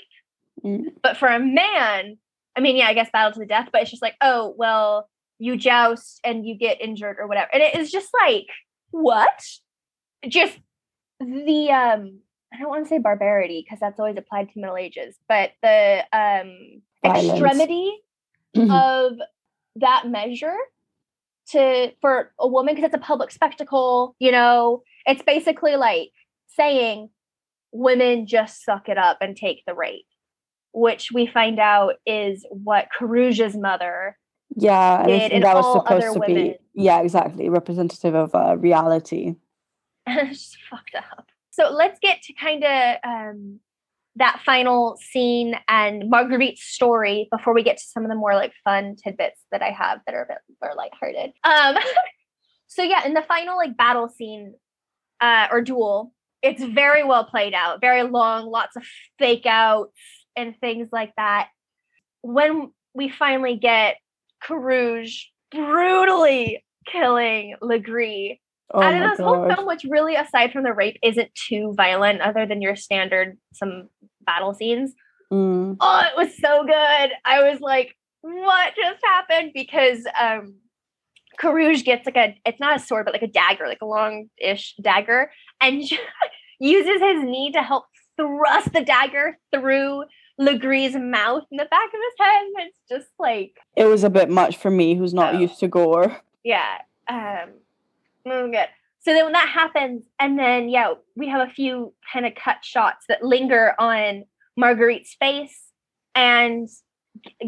Mm. 0.64 0.88
But 1.02 1.18
for 1.18 1.28
a 1.28 1.40
man, 1.40 2.18
I 2.56 2.60
mean, 2.60 2.76
yeah, 2.76 2.88
I 2.88 2.94
guess 2.94 3.10
battle 3.12 3.34
to 3.34 3.40
the 3.40 3.46
death, 3.46 3.70
but 3.72 3.82
it's 3.82 3.92
just 3.92 4.02
like, 4.02 4.16
oh, 4.22 4.54
well, 4.58 5.08
you 5.40 5.58
joust 5.58 6.20
and 6.24 6.46
you 6.46 6.56
get 6.58 6.82
injured 6.82 7.18
or 7.20 7.28
whatever. 7.28 7.50
And 7.54 7.62
it 7.62 7.76
is 7.76 7.92
just 7.92 8.10
like, 8.22 8.48
what? 8.92 9.44
Just 10.28 10.58
the 11.20 11.72
um 11.72 12.20
I 12.54 12.60
don't 12.60 12.70
want 12.70 12.86
to 12.86 12.90
say 12.90 13.00
barbarity 13.00 13.64
because 13.64 13.80
that's 13.80 14.00
always 14.00 14.18
applied 14.18 14.50
to 14.50 14.60
Middle 14.60 14.78
Ages, 14.78 15.18
but 15.28 15.52
the 15.62 16.04
um 16.14 16.82
extremity 17.04 17.94
mm-hmm. 18.56 18.72
of 18.72 19.18
that 19.78 20.08
measure 20.08 20.56
to 21.50 21.92
for 22.02 22.32
a 22.40 22.48
woman 22.48 22.74
because 22.74 22.88
it's 22.88 22.96
a 22.96 23.06
public 23.06 23.32
spectacle 23.32 24.16
you 24.20 24.32
know 24.32 24.82
it's 25.06 25.22
basically 25.22 25.76
like 25.76 26.10
saying 26.48 27.10
women 27.72 28.26
just 28.26 28.64
suck 28.64 28.90
it 28.90 28.98
up 28.98 29.18
and 29.22 29.36
take 29.36 29.62
the 29.68 29.76
rape 29.76 30.08
which 30.72 31.12
we 31.14 31.28
find 31.28 31.60
out 31.60 31.96
is 32.06 32.46
what 32.50 32.90
Carrouge's 32.98 33.56
mother 33.56 34.18
yeah 34.56 35.06
and 35.08 35.44
that 35.44 35.56
was 35.56 35.74
supposed 35.74 36.14
to 36.14 36.20
women. 36.20 36.36
be 36.36 36.56
yeah 36.74 37.02
exactly 37.02 37.50
representative 37.50 38.16
of 38.16 38.34
uh, 38.34 38.56
reality 38.58 39.36
it's 40.08 40.52
just 40.52 40.58
fucked 40.70 40.96
up 40.96 41.28
so 41.52 41.72
let's 41.72 42.00
get 42.00 42.22
to 42.24 42.34
kind 42.34 42.64
of 42.64 42.98
um, 43.04 43.60
that 44.18 44.42
final 44.46 44.98
scene 44.98 45.56
and 45.68 46.10
Marguerite's 46.12 46.64
story 46.64 47.28
before 47.32 47.54
we 47.54 47.64
get 47.64 47.78
to 47.78 47.84
some 47.84 48.04
of 48.04 48.10
the 48.10 48.16
more 48.16 48.34
like 48.34 48.54
fun 48.64 48.96
tidbits 48.96 49.42
that 49.52 49.62
I 49.62 49.72
have 49.72 50.00
that 50.06 50.16
are 50.16 50.24
a 50.24 50.28
bit 50.28 50.38
more 50.62 50.74
lighthearted. 50.76 51.34
Um, 51.44 51.78
so 52.68 52.84
yeah, 52.84 53.06
in 53.06 53.14
the 53.14 53.22
final 53.22 53.58
like 53.58 53.78
battle 53.78 54.10
scene 54.10 54.56
uh, 55.20 55.48
or 55.52 55.62
duel, 55.62 56.14
it's 56.42 56.64
very 56.64 57.04
well 57.04 57.26
played 57.26 57.54
out, 57.54 57.82
very 57.82 58.04
long, 58.04 58.48
lots 58.48 58.76
of 58.76 58.84
fake 59.20 59.46
outs 59.46 59.98
and 60.36 60.56
things 60.60 60.90
like 60.92 61.14
that. 61.18 61.50
When 62.22 62.72
we 62.94 63.10
finally 63.10 63.58
get 63.58 63.98
Carrouge 64.46 65.26
brutally 65.52 66.64
killing 66.86 67.56
Legris, 67.62 68.40
Oh 68.74 68.82
and 68.82 69.04
this 69.04 69.20
whole 69.20 69.48
film, 69.48 69.68
which 69.68 69.84
really, 69.88 70.16
aside 70.16 70.52
from 70.52 70.64
the 70.64 70.74
rape, 70.74 70.98
isn't 71.04 71.30
too 71.36 71.74
violent, 71.78 72.22
other 72.22 72.46
than 72.46 72.62
your 72.62 72.76
standard 72.76 73.38
some 73.54 73.90
battle 74.26 74.54
scenes. 74.54 74.94
Mm. 75.32 75.78
Oh, 75.80 76.02
it 76.02 76.18
was 76.18 76.36
so 76.38 76.64
good. 76.66 77.12
I 77.26 77.50
was 77.50 77.60
like, 77.60 77.96
what 78.22 78.74
just 78.76 79.04
happened? 79.04 79.52
Because 79.54 80.06
um 80.20 80.56
gets 81.84 82.06
like 82.06 82.16
a 82.16 82.36
it's 82.46 82.60
not 82.60 82.78
a 82.78 82.80
sword, 82.80 83.06
but 83.06 83.14
like 83.14 83.22
a 83.22 83.28
dagger, 83.28 83.68
like 83.68 83.82
a 83.82 83.86
long-ish 83.86 84.76
dagger, 84.82 85.32
and 85.62 85.84
uses 86.60 87.02
his 87.02 87.24
knee 87.24 87.52
to 87.52 87.62
help 87.62 87.86
thrust 88.18 88.74
the 88.74 88.84
dagger 88.84 89.38
through 89.54 90.04
Legris's 90.40 90.96
mouth 90.96 91.44
in 91.52 91.58
the 91.58 91.66
back 91.66 91.88
of 91.88 91.94
his 91.94 92.26
head. 92.26 92.44
It's 92.58 92.80
just 92.90 93.12
like 93.20 93.58
it 93.76 93.86
was 93.86 94.04
a 94.04 94.10
bit 94.10 94.30
much 94.30 94.58
for 94.58 94.70
me 94.70 94.96
who's 94.96 95.14
not 95.14 95.36
oh. 95.36 95.40
used 95.40 95.60
to 95.60 95.68
gore. 95.68 96.18
Yeah. 96.44 96.80
Um 97.08 97.54
oh, 98.26 98.50
good. 98.50 98.68
So 99.02 99.14
then 99.14 99.26
when 99.26 99.34
that 99.34 99.50
happens, 99.50 100.04
and 100.20 100.38
then 100.38 100.68
yeah, 100.70 100.94
we 101.16 101.28
have 101.30 101.48
a 101.48 101.52
few 101.52 101.94
kind 102.12 102.26
of 102.26 102.34
cut 102.36 102.64
shots 102.64 103.06
that 103.08 103.24
linger 103.24 103.76
on 103.78 104.26
Marguerite's 104.60 105.16
face 105.20 105.62
and 106.16 106.68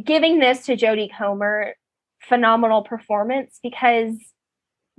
giving 0.03 0.39
this 0.39 0.65
to 0.67 0.77
Jodie 0.77 1.09
Comer 1.11 1.73
phenomenal 2.27 2.83
performance 2.83 3.59
because 3.63 4.15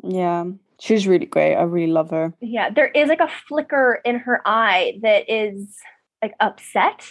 yeah 0.03 0.45
she's 0.81 1.07
really 1.07 1.27
great 1.27 1.55
i 1.57 1.63
really 1.63 1.91
love 1.91 2.11
her 2.11 2.33
yeah 2.41 2.71
there 2.71 2.89
is 2.89 3.09
like 3.09 3.21
a 3.21 3.29
flicker 3.49 4.01
in 4.05 4.19
her 4.19 4.41
eye 4.47 4.99
that 5.03 5.29
is 5.29 5.77
like 6.23 6.33
upset 6.41 7.05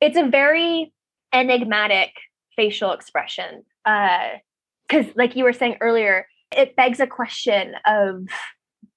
it's 0.00 0.16
a 0.16 0.28
very 0.28 0.92
enigmatic 1.32 2.10
facial 2.56 2.92
expression 2.92 3.64
uh 3.84 4.28
because 4.88 5.06
like 5.16 5.34
you 5.34 5.44
were 5.44 5.52
saying 5.52 5.76
earlier 5.80 6.26
it 6.56 6.76
begs 6.76 7.00
a 7.00 7.06
question 7.06 7.74
of 7.86 8.26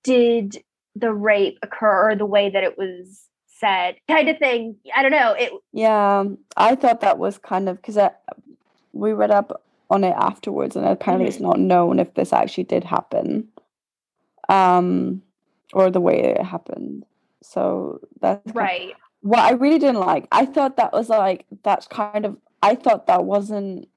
did 0.03 0.63
the 0.95 1.11
rape 1.11 1.57
occur 1.63 2.11
or 2.11 2.15
the 2.15 2.25
way 2.25 2.49
that 2.49 2.63
it 2.63 2.77
was 2.77 3.23
said 3.47 3.95
kind 4.07 4.29
of 4.29 4.37
thing. 4.37 4.75
I 4.95 5.01
don't 5.01 5.11
know 5.11 5.33
it 5.33 5.51
yeah 5.73 6.25
i 6.55 6.75
thought 6.75 7.01
that 7.01 7.17
was 7.17 7.39
kind 7.39 7.67
of 7.67 7.77
because 7.77 7.97
we 8.93 9.13
read 9.13 9.31
up 9.31 9.63
on 9.89 10.03
it 10.03 10.15
afterwards 10.15 10.75
and 10.75 10.85
apparently 10.85 11.27
mm-hmm. 11.27 11.35
it's 11.35 11.41
not 11.41 11.59
known 11.59 11.99
if 11.99 12.13
this 12.13 12.33
actually 12.33 12.65
did 12.65 12.83
happen 12.83 13.47
um 14.49 15.23
or 15.73 15.91
the 15.91 16.01
way 16.01 16.19
it 16.19 16.41
happened. 16.41 17.05
So 17.43 17.99
that's 18.19 18.53
right 18.53 18.93
what 19.21 19.39
i 19.39 19.51
really 19.51 19.79
didn't 19.79 19.99
like 19.99 20.27
i 20.31 20.45
thought 20.45 20.77
that 20.77 20.93
was 20.93 21.09
like 21.09 21.45
that's 21.63 21.87
kind 21.87 22.25
of 22.25 22.37
i 22.61 22.75
thought 22.75 23.07
that 23.07 23.25
wasn't 23.25 23.87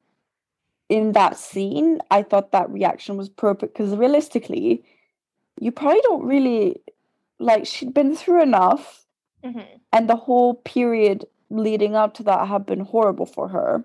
in 0.90 1.12
that 1.12 1.38
scene. 1.38 2.00
I 2.10 2.22
thought 2.22 2.52
that 2.52 2.68
reaction 2.68 3.16
was 3.16 3.28
appropriate 3.28 3.72
because 3.72 3.96
realistically 3.96 4.84
you 5.58 5.72
probably 5.72 6.00
don't 6.02 6.24
really 6.24 6.82
like 7.38 7.64
she'd 7.64 7.94
been 7.94 8.16
through 8.16 8.42
enough 8.42 9.06
mm-hmm. 9.42 9.60
and 9.92 10.10
the 10.10 10.16
whole 10.16 10.54
period 10.54 11.24
leading 11.48 11.94
up 11.94 12.14
to 12.14 12.22
that 12.24 12.48
had 12.48 12.66
been 12.66 12.80
horrible 12.80 13.24
for 13.24 13.48
her 13.48 13.84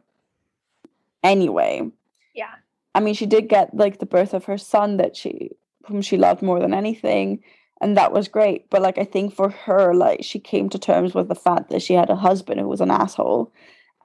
anyway. 1.23 1.89
Yeah. 2.33 2.55
I 2.95 2.99
mean 3.01 3.13
she 3.13 3.27
did 3.27 3.47
get 3.47 3.73
like 3.75 3.99
the 3.99 4.05
birth 4.05 4.33
of 4.33 4.45
her 4.45 4.57
son 4.57 4.97
that 4.97 5.15
she 5.15 5.51
whom 5.85 6.01
she 6.01 6.17
loved 6.17 6.41
more 6.41 6.59
than 6.59 6.73
anything 6.73 7.43
and 7.81 7.97
that 7.97 8.11
was 8.11 8.27
great. 8.27 8.69
But 8.69 8.81
like 8.81 8.97
i 8.97 9.03
think 9.03 9.33
for 9.33 9.49
her 9.49 9.93
like 9.93 10.23
she 10.23 10.39
came 10.39 10.69
to 10.69 10.79
terms 10.79 11.13
with 11.13 11.27
the 11.27 11.35
fact 11.35 11.69
that 11.69 11.81
she 11.81 11.93
had 11.93 12.09
a 12.09 12.15
husband 12.15 12.59
who 12.59 12.67
was 12.67 12.81
an 12.81 12.91
asshole 12.91 13.51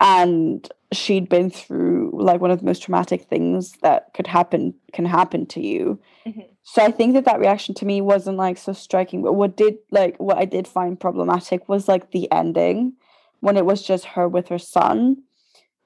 and 0.01 0.69
she'd 0.93 1.29
been 1.29 1.51
through 1.51 2.11
like 2.15 2.41
one 2.41 2.51
of 2.51 2.59
the 2.59 2.65
most 2.65 2.83
traumatic 2.83 3.25
things 3.25 3.73
that 3.83 4.13
could 4.15 4.27
happen 4.27 4.75
can 4.93 5.05
happen 5.05 5.47
to 5.47 5.61
you. 5.61 6.01
Mm-hmm. 6.27 6.41
so 6.63 6.83
i 6.83 6.91
think 6.91 7.15
that 7.15 7.25
that 7.25 7.41
reaction 7.41 7.75
to 7.77 7.87
me 7.87 8.01
wasn't 8.01 8.37
like 8.37 8.59
so 8.59 8.73
striking. 8.73 9.23
But 9.23 9.35
what 9.35 9.57
did 9.57 9.79
like 9.91 10.17
what 10.19 10.39
i 10.39 10.45
did 10.45 10.67
find 10.67 10.99
problematic 10.99 11.69
was 11.69 11.89
like 11.89 12.11
the 12.11 12.31
ending 12.33 12.95
when 13.41 13.57
it 13.57 13.65
was 13.65 13.83
just 13.83 14.05
her 14.05 14.29
with 14.29 14.49
her 14.49 14.59
son. 14.59 15.23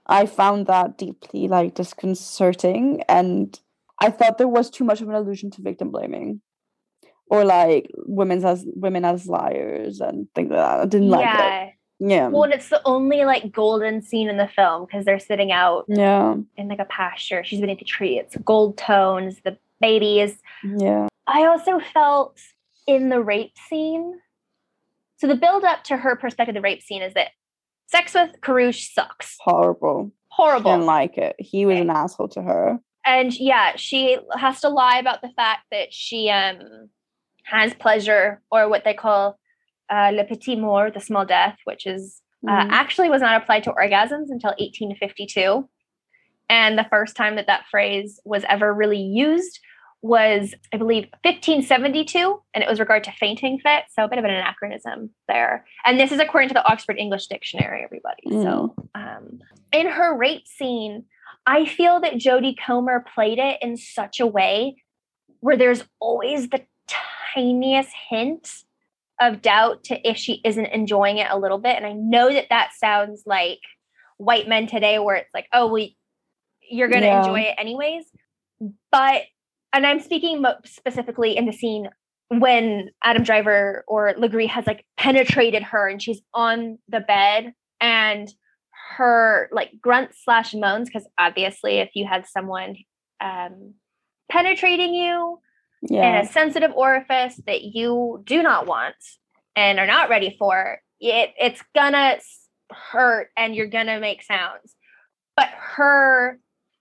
I 0.06 0.26
found 0.26 0.66
that 0.66 0.98
deeply 0.98 1.48
like 1.48 1.74
disconcerting 1.74 3.02
and 3.08 3.58
i 4.00 4.10
thought 4.10 4.38
there 4.38 4.48
was 4.48 4.68
too 4.70 4.84
much 4.84 5.00
of 5.00 5.08
an 5.08 5.14
allusion 5.14 5.50
to 5.52 5.62
victim 5.62 5.90
blaming 5.90 6.40
or 7.26 7.44
like 7.44 7.90
women 8.06 8.44
as 8.44 8.64
women 8.74 9.04
as 9.04 9.26
liars 9.26 10.00
and 10.00 10.26
things 10.34 10.50
like 10.50 10.58
that. 10.58 10.80
I 10.80 10.86
didn't 10.86 11.08
like 11.10 11.24
yeah. 11.24 11.62
it. 11.64 11.72
Yeah. 12.00 12.28
Well, 12.28 12.42
and 12.42 12.52
it's 12.52 12.68
the 12.68 12.82
only 12.84 13.24
like 13.24 13.52
golden 13.52 14.02
scene 14.02 14.28
in 14.28 14.36
the 14.36 14.48
film 14.48 14.84
because 14.84 15.04
they're 15.04 15.18
sitting 15.18 15.52
out 15.52 15.84
Yeah. 15.88 16.34
in 16.56 16.68
like 16.68 16.80
a 16.80 16.84
pasture. 16.86 17.42
She's 17.44 17.60
beneath 17.60 17.80
a 17.80 17.84
tree. 17.84 18.18
It's 18.18 18.36
gold 18.44 18.76
tones, 18.76 19.40
the 19.44 19.56
babies. 19.80 20.36
Yeah. 20.64 21.08
I 21.26 21.46
also 21.46 21.80
felt 21.80 22.38
in 22.86 23.08
the 23.08 23.22
rape 23.22 23.56
scene. 23.68 24.20
So 25.16 25.26
the 25.26 25.36
build 25.36 25.64
up 25.64 25.84
to 25.84 25.96
her 25.96 26.16
perspective, 26.16 26.54
of 26.54 26.60
the 26.60 26.66
rape 26.66 26.82
scene 26.82 27.00
is 27.02 27.14
that 27.14 27.28
sex 27.86 28.12
with 28.12 28.40
Carrouge 28.42 28.90
sucks. 28.92 29.36
Horrible. 29.40 30.10
Horrible. 30.28 30.72
Didn't 30.72 30.86
like 30.86 31.16
it. 31.16 31.36
He 31.38 31.64
was 31.64 31.74
Okay. 31.74 31.82
an 31.82 31.90
asshole 31.90 32.28
to 32.30 32.42
her. 32.42 32.78
and 33.06 33.32
yeah, 33.38 33.76
she 33.76 34.18
has 34.36 34.60
to 34.62 34.68
lie 34.68 34.98
about 34.98 35.22
the 35.22 35.28
fact 35.36 35.62
that 35.70 35.92
she 35.92 36.28
um 36.28 36.88
has 37.44 37.74
pleasure 37.74 38.40
or 38.50 38.68
what 38.68 38.84
they 38.84 38.94
call 38.94 39.38
uh, 39.90 40.10
le 40.14 40.24
petit 40.24 40.56
mort, 40.56 40.94
the 40.94 41.00
small 41.00 41.24
death, 41.26 41.56
which 41.64 41.86
is 41.86 42.20
uh, 42.46 42.64
Mhm. 42.64 42.70
actually 42.72 43.08
was 43.08 43.22
not 43.22 43.40
applied 43.40 43.64
to 43.64 43.72
orgasms 43.72 44.26
until 44.28 44.52
1852. 44.58 45.68
And 46.50 46.76
the 46.78 46.84
first 46.90 47.16
time 47.16 47.36
that 47.36 47.46
that 47.46 47.64
phrase 47.70 48.20
was 48.26 48.44
ever 48.48 48.72
really 48.74 49.00
used 49.00 49.60
was, 50.02 50.54
I 50.70 50.76
believe, 50.76 51.06
1572, 51.22 52.42
and 52.52 52.62
it 52.62 52.68
was 52.68 52.78
regard 52.78 53.04
to 53.04 53.12
fainting 53.12 53.58
fit. 53.60 53.84
So 53.90 54.04
a 54.04 54.08
bit 54.08 54.18
of 54.18 54.24
an 54.26 54.30
anachronism 54.30 55.08
there. 55.28 55.64
And 55.86 55.98
this 55.98 56.12
is 56.12 56.20
according 56.20 56.48
to 56.48 56.54
the 56.54 56.66
Oxford 56.70 56.98
English 56.98 57.28
Dictionary, 57.28 57.82
everybody. 57.82 58.22
So 58.28 58.74
um, 58.94 59.40
in 59.72 59.86
her 59.86 60.14
rape 60.14 60.46
scene, 60.46 61.04
I 61.46 61.64
feel 61.64 62.00
that 62.00 62.14
Jodie 62.14 62.56
Comer 62.58 63.04
played 63.14 63.38
it 63.38 63.58
in 63.62 63.78
such 63.78 64.20
a 64.20 64.26
way 64.26 64.76
where 65.40 65.56
there's 65.56 65.84
always 66.00 66.50
the 66.50 66.60
tiniest 67.34 67.90
hint 68.10 68.48
of 69.20 69.42
doubt 69.42 69.84
to 69.84 70.08
if 70.08 70.16
she 70.16 70.40
isn't 70.44 70.66
enjoying 70.66 71.18
it 71.18 71.28
a 71.30 71.38
little 71.38 71.58
bit. 71.58 71.76
And 71.76 71.86
I 71.86 71.92
know 71.92 72.32
that 72.32 72.46
that 72.50 72.70
sounds 72.78 73.22
like 73.26 73.60
white 74.18 74.48
men 74.48 74.66
today, 74.66 74.98
where 74.98 75.16
it's 75.16 75.32
like, 75.34 75.46
oh, 75.52 75.72
well, 75.72 75.86
you're 76.70 76.88
going 76.88 77.02
to 77.02 77.08
Yeah. 77.08 77.18
enjoy 77.18 77.40
it 77.40 77.54
anyways. 77.58 78.04
But, 78.90 79.22
and 79.72 79.86
I'm 79.86 80.00
speaking 80.00 80.44
specifically 80.64 81.36
in 81.36 81.46
the 81.46 81.52
scene 81.52 81.88
when 82.28 82.90
Adam 83.02 83.22
Driver 83.22 83.84
or 83.86 84.14
Legris 84.14 84.48
has 84.48 84.66
like 84.66 84.84
penetrated 84.96 85.62
her 85.62 85.88
and 85.88 86.00
she's 86.02 86.22
on 86.32 86.78
the 86.88 87.00
bed 87.00 87.52
and 87.80 88.28
her 88.96 89.48
like 89.52 89.70
grunts 89.80 90.22
slash 90.24 90.54
moans 90.54 90.88
because 90.88 91.06
obviously 91.18 91.78
if 91.78 91.90
you 91.94 92.06
had 92.06 92.26
someone 92.26 92.76
um 93.20 93.74
penetrating 94.30 94.94
you 94.94 95.38
Yeah. 95.86 96.20
in 96.20 96.24
a 96.24 96.28
sensitive 96.28 96.72
orifice 96.74 97.40
that 97.46 97.62
you 97.62 98.22
do 98.24 98.42
not 98.42 98.66
want 98.66 98.96
and 99.54 99.78
are 99.78 99.86
not 99.86 100.08
ready 100.08 100.34
for 100.38 100.80
it 101.00 101.34
it's 101.38 101.62
gonna 101.74 102.18
hurt 102.70 103.28
and 103.36 103.54
you're 103.54 103.66
gonna 103.66 104.00
make 104.00 104.22
sounds. 104.22 104.74
But 105.36 105.48
her 105.56 106.38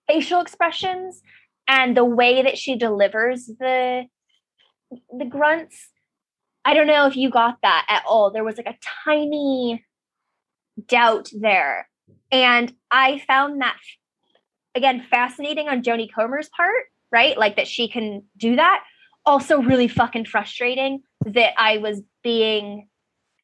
facial 0.08 0.42
expressions 0.42 1.22
and 1.68 1.96
the 1.98 2.06
way 2.06 2.44
that 2.44 2.58
she 2.58 2.76
delivers 2.76 3.46
the 3.46 4.04
the 5.18 5.26
grunts 5.26 5.90
i 6.66 6.74
don't 6.74 6.88
know 6.88 7.08
if 7.08 7.16
you 7.16 7.30
got 7.30 7.58
that 7.64 7.86
at 7.90 8.04
all. 8.08 8.32
There 8.32 8.44
was 8.44 8.58
like 8.58 8.68
a 8.68 8.78
tiny 9.06 9.84
doubt 10.88 11.30
there. 11.38 11.90
And 12.32 12.74
i 12.92 13.22
found 13.28 13.62
that 13.62 13.78
again 14.76 15.06
fascinating 15.10 15.68
on 15.68 15.84
Jodie 15.84 16.14
Comer's 16.14 16.50
part 16.50 16.86
right? 17.12 17.38
Like 17.38 17.58
that 17.58 17.68
she 17.68 17.88
can 17.88 18.24
do 18.38 18.56
that 18.56 18.84
also 19.26 19.62
really 19.62 19.88
fucking 19.88 20.26
frustrating 20.26 21.02
that 21.26 21.54
i 21.58 21.78
was 21.78 22.02
being 22.24 22.88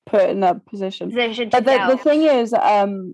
Put 0.06 0.30
in 0.30 0.40
that 0.40 0.66
position. 0.66 1.10
positioned 1.12 1.52
But 1.52 1.66
the, 1.66 1.78
the 1.92 1.98
thing 1.98 2.24
is, 2.24 2.52
um, 2.54 3.14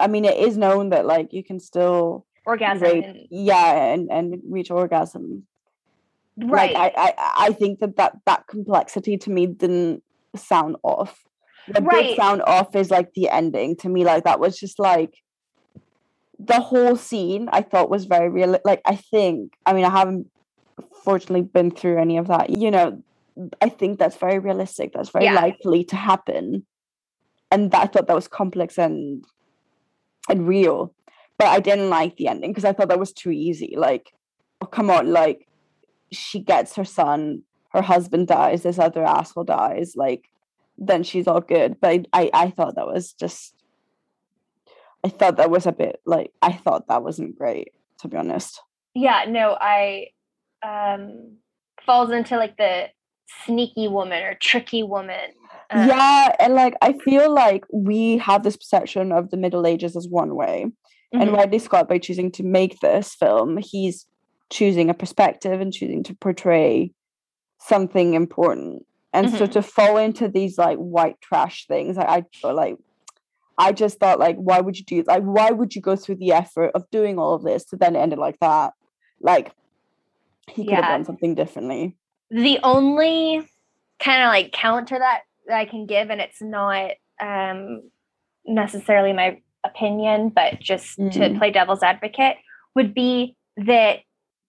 I 0.00 0.08
mean, 0.08 0.24
it 0.24 0.36
is 0.36 0.56
known 0.56 0.88
that 0.88 1.06
like 1.06 1.32
you 1.32 1.44
can 1.44 1.60
still 1.60 2.26
orgasm 2.44 2.82
rape, 2.82 3.04
and- 3.04 3.26
yeah, 3.30 3.92
and 3.92 4.10
and 4.10 4.42
reach 4.50 4.68
orgasm. 4.72 5.46
right 6.36 6.74
Like 6.74 6.94
I, 6.96 7.14
I, 7.16 7.32
I 7.46 7.52
think 7.52 7.78
that 7.78 7.94
that 7.96 8.16
that 8.26 8.48
complexity 8.48 9.16
to 9.18 9.30
me 9.30 9.46
didn't 9.46 10.02
sound 10.34 10.74
off. 10.82 11.22
What 11.68 11.84
Right. 11.84 12.08
did 12.08 12.16
sound 12.16 12.42
off 12.44 12.74
is 12.74 12.90
like 12.90 13.14
the 13.14 13.28
ending 13.28 13.76
to 13.76 13.88
me. 13.88 14.02
Like 14.04 14.24
that 14.24 14.40
was 14.40 14.58
just 14.58 14.80
like 14.80 15.14
the 16.40 16.58
whole 16.58 16.96
scene. 16.96 17.48
I 17.52 17.62
thought 17.62 17.88
was 17.88 18.06
very 18.06 18.30
real. 18.30 18.58
Like 18.64 18.80
I 18.84 18.96
think. 18.96 19.52
I 19.64 19.74
mean, 19.74 19.84
I 19.84 19.90
haven't 19.90 20.28
fortunately 21.04 21.42
been 21.42 21.70
through 21.70 21.98
any 21.98 22.16
of 22.18 22.28
that. 22.28 22.50
You 22.50 22.70
know, 22.70 23.02
I 23.60 23.68
think 23.68 23.98
that's 23.98 24.16
very 24.16 24.38
realistic. 24.38 24.92
That's 24.92 25.10
very 25.10 25.24
Yeah. 25.26 25.34
likely 25.34 25.84
to 25.84 25.96
happen, 25.96 26.66
and 27.50 27.70
that, 27.70 27.82
I 27.82 27.86
thought 27.86 28.06
that 28.06 28.14
was 28.16 28.28
complex 28.28 28.78
and 28.78 29.24
and 30.28 30.46
real. 30.46 30.94
But 31.38 31.48
I 31.48 31.60
didn't 31.60 31.90
like 31.90 32.16
the 32.16 32.28
ending 32.28 32.50
because 32.50 32.64
I 32.64 32.72
thought 32.72 32.88
that 32.88 32.98
was 33.00 33.12
too 33.12 33.30
easy. 33.30 33.74
Like, 33.76 34.12
oh, 34.60 34.66
come 34.66 34.90
on, 34.90 35.12
like 35.12 35.48
she 36.12 36.38
gets 36.40 36.76
her 36.76 36.84
son, 36.84 37.42
her 37.70 37.82
husband 37.82 38.28
dies, 38.28 38.62
this 38.62 38.78
other 38.78 39.04
asshole 39.04 39.44
dies, 39.44 39.94
like 39.96 40.28
then 40.78 41.02
she's 41.02 41.26
all 41.26 41.40
good. 41.40 41.80
But 41.80 41.90
I, 41.90 42.04
I, 42.12 42.30
I 42.34 42.50
thought 42.50 42.76
that 42.76 42.86
was 42.86 43.12
just 43.14 43.54
I 45.04 45.08
thought 45.08 45.36
that 45.36 45.50
was 45.50 45.66
a 45.66 45.72
bit 45.72 46.00
like 46.06 46.32
I 46.42 46.52
thought 46.52 46.86
that 46.88 47.02
wasn't 47.02 47.36
great, 47.38 47.72
to 48.00 48.08
be 48.08 48.16
honest. 48.16 48.60
yeah 48.94 49.24
no 49.26 49.56
i 49.60 50.08
um 50.62 51.36
falls 51.84 52.10
into 52.10 52.36
like 52.36 52.56
the 52.56 52.86
sneaky 53.44 53.88
woman 53.88 54.22
or 54.22 54.34
tricky 54.34 54.82
woman 54.82 55.30
uh, 55.70 55.86
yeah, 55.88 56.36
and 56.38 56.54
like 56.54 56.74
I 56.82 56.92
feel 56.92 57.32
like 57.32 57.64
we 57.72 58.18
have 58.18 58.42
this 58.42 58.56
perception 58.56 59.10
of 59.10 59.30
the 59.30 59.38
Middle 59.38 59.66
Ages 59.66 59.96
as 59.96 60.06
one 60.06 60.34
way. 60.34 60.66
And 61.12 61.30
mhm. 61.30 61.38
Ridley 61.38 61.58
Scott, 61.58 61.88
by 61.88 61.98
choosing 61.98 62.30
to 62.32 62.42
make 62.42 62.80
this 62.80 63.14
film, 63.14 63.58
he's 63.58 64.06
choosing 64.50 64.90
a 64.90 64.94
perspective 64.94 65.60
and 65.60 65.72
choosing 65.72 66.02
to 66.04 66.14
portray 66.14 66.92
something 67.58 68.14
important. 68.14 68.84
And 69.14 69.30
so 69.30 69.46
Mhm. 69.46 69.52
to 69.52 69.62
fall 69.62 69.96
into 69.96 70.28
these 70.28 70.58
like 70.58 70.78
white 70.78 71.20
trash 71.20 71.66
things, 71.66 71.96
I, 71.96 72.24
I 72.44 72.50
like 72.50 72.76
I 73.58 73.72
just 73.72 73.98
thought 73.98 74.18
like, 74.18 74.36
why 74.36 74.60
would 74.60 74.78
you 74.78 74.84
do 74.84 75.04
like 75.06 75.22
why 75.22 75.50
would 75.50 75.74
you 75.74 75.80
go 75.80 75.96
through 75.96 76.16
the 76.16 76.32
effort 76.32 76.72
of 76.74 76.90
doing 76.90 77.18
all 77.18 77.34
of 77.34 77.42
this 77.42 77.64
to 77.66 77.76
then 77.76 77.96
end 77.96 78.12
it 78.12 78.18
like 78.18 78.38
that? 78.40 78.72
Like 79.20 79.52
he 80.48 80.64
could 80.64 80.74
have 80.74 80.88
done 80.88 81.04
something 81.04 81.34
differently. 81.34 81.96
the 82.30 82.58
only 82.62 83.42
kind 83.98 84.22
of 84.22 84.28
like 84.28 84.52
counter 84.52 84.98
that, 84.98 85.20
that 85.46 85.56
I 85.58 85.64
can 85.66 85.86
give, 85.86 86.10
and 86.10 86.20
it's 86.20 86.40
not 86.42 86.92
um, 87.20 87.82
necessarily 88.44 89.12
my 89.12 89.40
opinion, 89.64 90.30
but 90.30 90.58
just 90.60 90.96
to 90.96 91.02
Mhm. 91.04 91.38
play 91.38 91.50
devil's 91.50 91.82
advocate, 91.82 92.36
would 92.74 92.94
be 92.94 93.36
that 93.56 94.00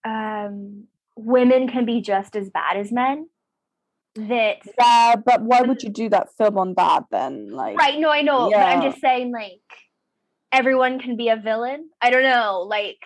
um, 0.06 0.88
women 1.16 1.68
can 1.70 1.86
be 1.86 2.02
just 2.02 2.36
as 2.36 2.50
bad 2.50 2.78
as 2.78 2.92
men. 2.92 3.28
That 4.16 4.58
Yeah, 4.80 5.16
but 5.16 5.42
why 5.42 5.62
would 5.62 5.82
you 5.84 5.90
do 5.90 6.10
that 6.10 6.30
film 6.38 6.58
on 6.58 6.74
that 6.76 7.06
then? 7.12 7.52
Like 7.52 7.78
right? 7.78 8.00
No, 8.00 8.10
I 8.10 8.22
know, 8.22 8.50
but 8.52 8.60
I'm 8.68 8.82
just 8.82 9.02
saying, 9.02 9.32
like 9.32 9.62
everyone 10.52 11.00
can 11.00 11.16
be 11.18 11.30
a 11.30 11.36
villain. 11.38 11.90
I 12.02 12.12
don't 12.12 12.24
know, 12.24 12.66
like, 12.68 13.00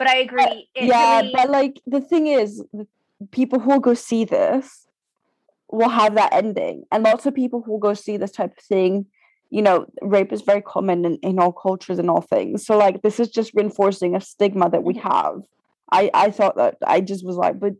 but 0.00 0.08
I 0.08 0.16
agree. 0.26 0.68
It 0.74 0.88
yeah 0.88 1.20
really- 1.20 1.32
but 1.36 1.48
like 1.50 1.74
the 1.94 2.00
thing 2.00 2.26
is 2.26 2.64
people 3.38 3.58
who 3.60 3.70
will 3.72 3.80
go 3.90 3.94
see 3.94 4.24
this 4.24 4.86
will 5.78 5.90
have 6.00 6.14
that 6.20 6.32
ending 6.32 6.76
and 6.90 7.04
lots 7.04 7.26
of 7.26 7.34
people 7.34 7.58
who 7.62 7.72
will 7.72 7.78
go 7.88 7.94
see 7.94 8.16
this 8.16 8.32
type 8.38 8.52
of 8.58 8.64
thing 8.64 8.92
you 9.50 9.62
know 9.66 9.76
rape 10.14 10.32
is 10.32 10.42
very 10.42 10.62
common 10.62 11.04
in, 11.04 11.14
in 11.28 11.38
all 11.38 11.52
cultures 11.52 11.98
and 12.00 12.08
all 12.12 12.22
things 12.22 12.64
so 12.66 12.76
like 12.84 13.02
this 13.02 13.20
is 13.20 13.28
just 13.28 13.52
reinforcing 13.54 14.16
a 14.16 14.20
stigma 14.20 14.66
that 14.70 14.82
we 14.88 14.94
Mhm. 14.94 15.02
have 15.12 15.36
i 15.92 16.02
i 16.24 16.30
thought 16.30 16.56
that 16.56 16.74
i 16.86 17.00
just 17.12 17.22
was 17.28 17.36
like 17.44 17.56
but 17.60 17.74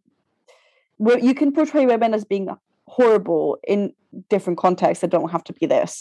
well, 0.98 1.18
you 1.18 1.34
can 1.40 1.50
portray 1.58 1.86
women 1.86 2.12
as 2.12 2.24
being 2.26 2.48
horrible 2.86 3.58
in 3.66 3.94
different 4.28 4.58
contexts 4.58 5.00
that 5.00 5.10
don't 5.10 5.30
have 5.30 5.44
to 5.44 5.52
be 5.54 5.66
this 5.66 5.92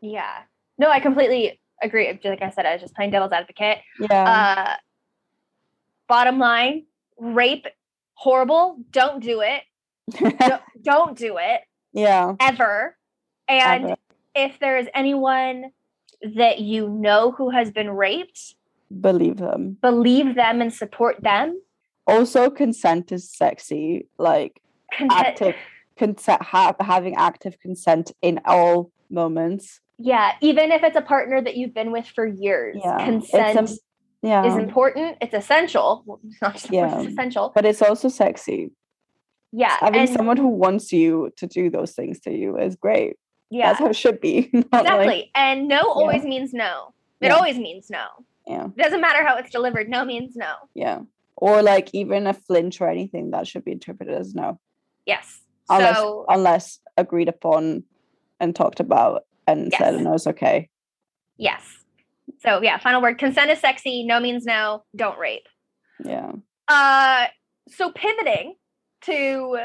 yeah. 0.00 0.42
No, 0.76 0.90
I 0.90 1.00
completely 1.00 1.58
agree. 1.82 2.06
Like 2.22 2.42
I 2.42 2.50
said, 2.50 2.66
I 2.66 2.72
was 2.74 2.82
just 2.82 2.94
playing 2.94 3.10
devil's 3.12 3.32
advocate. 3.32 3.78
yeah 3.98 4.24
Uh, 4.34 4.76
bottom 6.08 6.38
line, 6.38 6.84
rape, 7.18 7.66
horrible. 8.14 8.76
Don't 8.90 9.22
do 9.22 9.40
it. 9.42 9.62
Don't, 10.38 10.62
don't 10.82 11.16
do 11.16 11.38
it 11.38 11.62
yeah 11.94 12.34
ever. 12.38 12.94
And 13.48 13.84
Ever. 13.84 13.96
if 14.34 14.58
there 14.58 14.76
is 14.76 14.86
anyone 14.94 15.70
that 16.36 16.58
you 16.60 16.90
know 16.90 17.30
who 17.32 17.48
has 17.48 17.70
been 17.70 17.88
raped, 17.88 18.54
believe 19.00 19.38
them 19.38 19.78
believe 19.80 20.34
them 20.34 20.60
and 20.60 20.70
support 20.70 21.22
them. 21.22 21.58
also 22.06 22.50
consent 22.50 23.12
is 23.12 23.30
sexy 23.30 24.06
like 24.18 24.60
Content- 24.92 25.12
active 25.26 25.54
consent 25.96 26.42
ha- 26.42 26.74
having 26.80 27.14
active 27.16 27.58
consent 27.60 28.12
in 28.20 28.40
all 28.44 28.90
moments 29.08 29.80
yeah, 29.96 30.32
even 30.42 30.70
if 30.70 30.82
it's 30.82 30.96
a 30.96 31.02
partner 31.02 31.40
that 31.40 31.56
you've 31.56 31.72
been 31.72 31.92
with 31.92 32.06
for 32.06 32.26
years, 32.26 32.76
Yeah, 32.84 33.04
consent 33.06 33.56
im- 33.70 33.76
yeah 34.30 34.44
is 34.46 34.56
important. 34.56 35.18
It's 35.20 35.34
essential. 35.34 36.02
Well, 36.06 36.18
it's 36.26 36.40
not 36.44 36.52
just 36.54 36.70
Yeah. 36.70 36.98
it's 37.00 37.12
essential. 37.12 37.52
but 37.54 37.64
it's 37.64 37.82
also 37.82 38.08
sexy 38.08 38.70
Yeah. 39.52 39.76
Having 39.80 40.00
and 40.00 40.08
someone 40.10 40.36
who 40.44 40.48
wants 40.48 40.92
you 40.92 41.30
to 41.40 41.46
do 41.46 41.70
those 41.70 41.92
things 41.98 42.20
to 42.24 42.30
you 42.32 42.58
is 42.58 42.74
great. 42.76 43.12
yeah, 43.50 43.66
That's 43.68 43.78
how 43.80 43.88
it 43.94 43.96
should 43.96 44.20
be. 44.20 44.50
exactly. 44.52 45.06
Like, 45.06 45.28
and 45.34 45.68
no 45.68 45.80
always 46.00 46.24
means 46.24 46.52
no. 46.52 46.92
It 47.20 47.26
Yeah. 47.28 47.34
always 47.36 47.58
means 47.66 47.84
no. 47.90 48.06
yeah, 48.46 48.66
It 48.66 48.82
doesn't 48.84 49.00
matter 49.00 49.22
how 49.26 49.36
it's 49.40 49.50
delivered. 49.50 49.88
No 49.88 50.04
means 50.04 50.34
no. 50.36 50.52
yeah. 50.74 51.00
Or 51.36 51.62
like 51.62 51.88
even 51.92 52.26
a 52.26 52.34
flinch 52.34 52.80
or 52.80 52.88
anything 52.88 53.30
that 53.32 53.46
should 53.48 53.64
be 53.64 53.72
interpreted 53.72 54.14
as 54.14 54.34
no, 54.34 54.58
Yes. 55.06 55.26
unless 55.68 55.96
so 55.96 56.24
unless 56.28 56.80
agreed 56.96 57.28
upon 57.28 57.84
and 58.40 58.54
talked 58.56 58.80
about 58.80 59.24
and 59.46 59.72
said 59.78 60.00
no, 60.02 60.14
it's 60.14 60.26
okay. 60.26 60.68
yes. 61.36 61.62
So 62.40 62.62
yeah, 62.62 62.78
final 62.78 63.02
word. 63.02 63.18
Consent 63.18 63.50
is 63.50 63.58
sexy. 63.60 64.04
No 64.04 64.20
means 64.20 64.44
no. 64.44 64.84
Don't 64.96 65.18
rape. 65.18 65.46
Yeah. 66.04 66.32
Uh 66.68 67.26
so 67.68 67.90
pivoting 67.92 68.54
to 69.02 69.58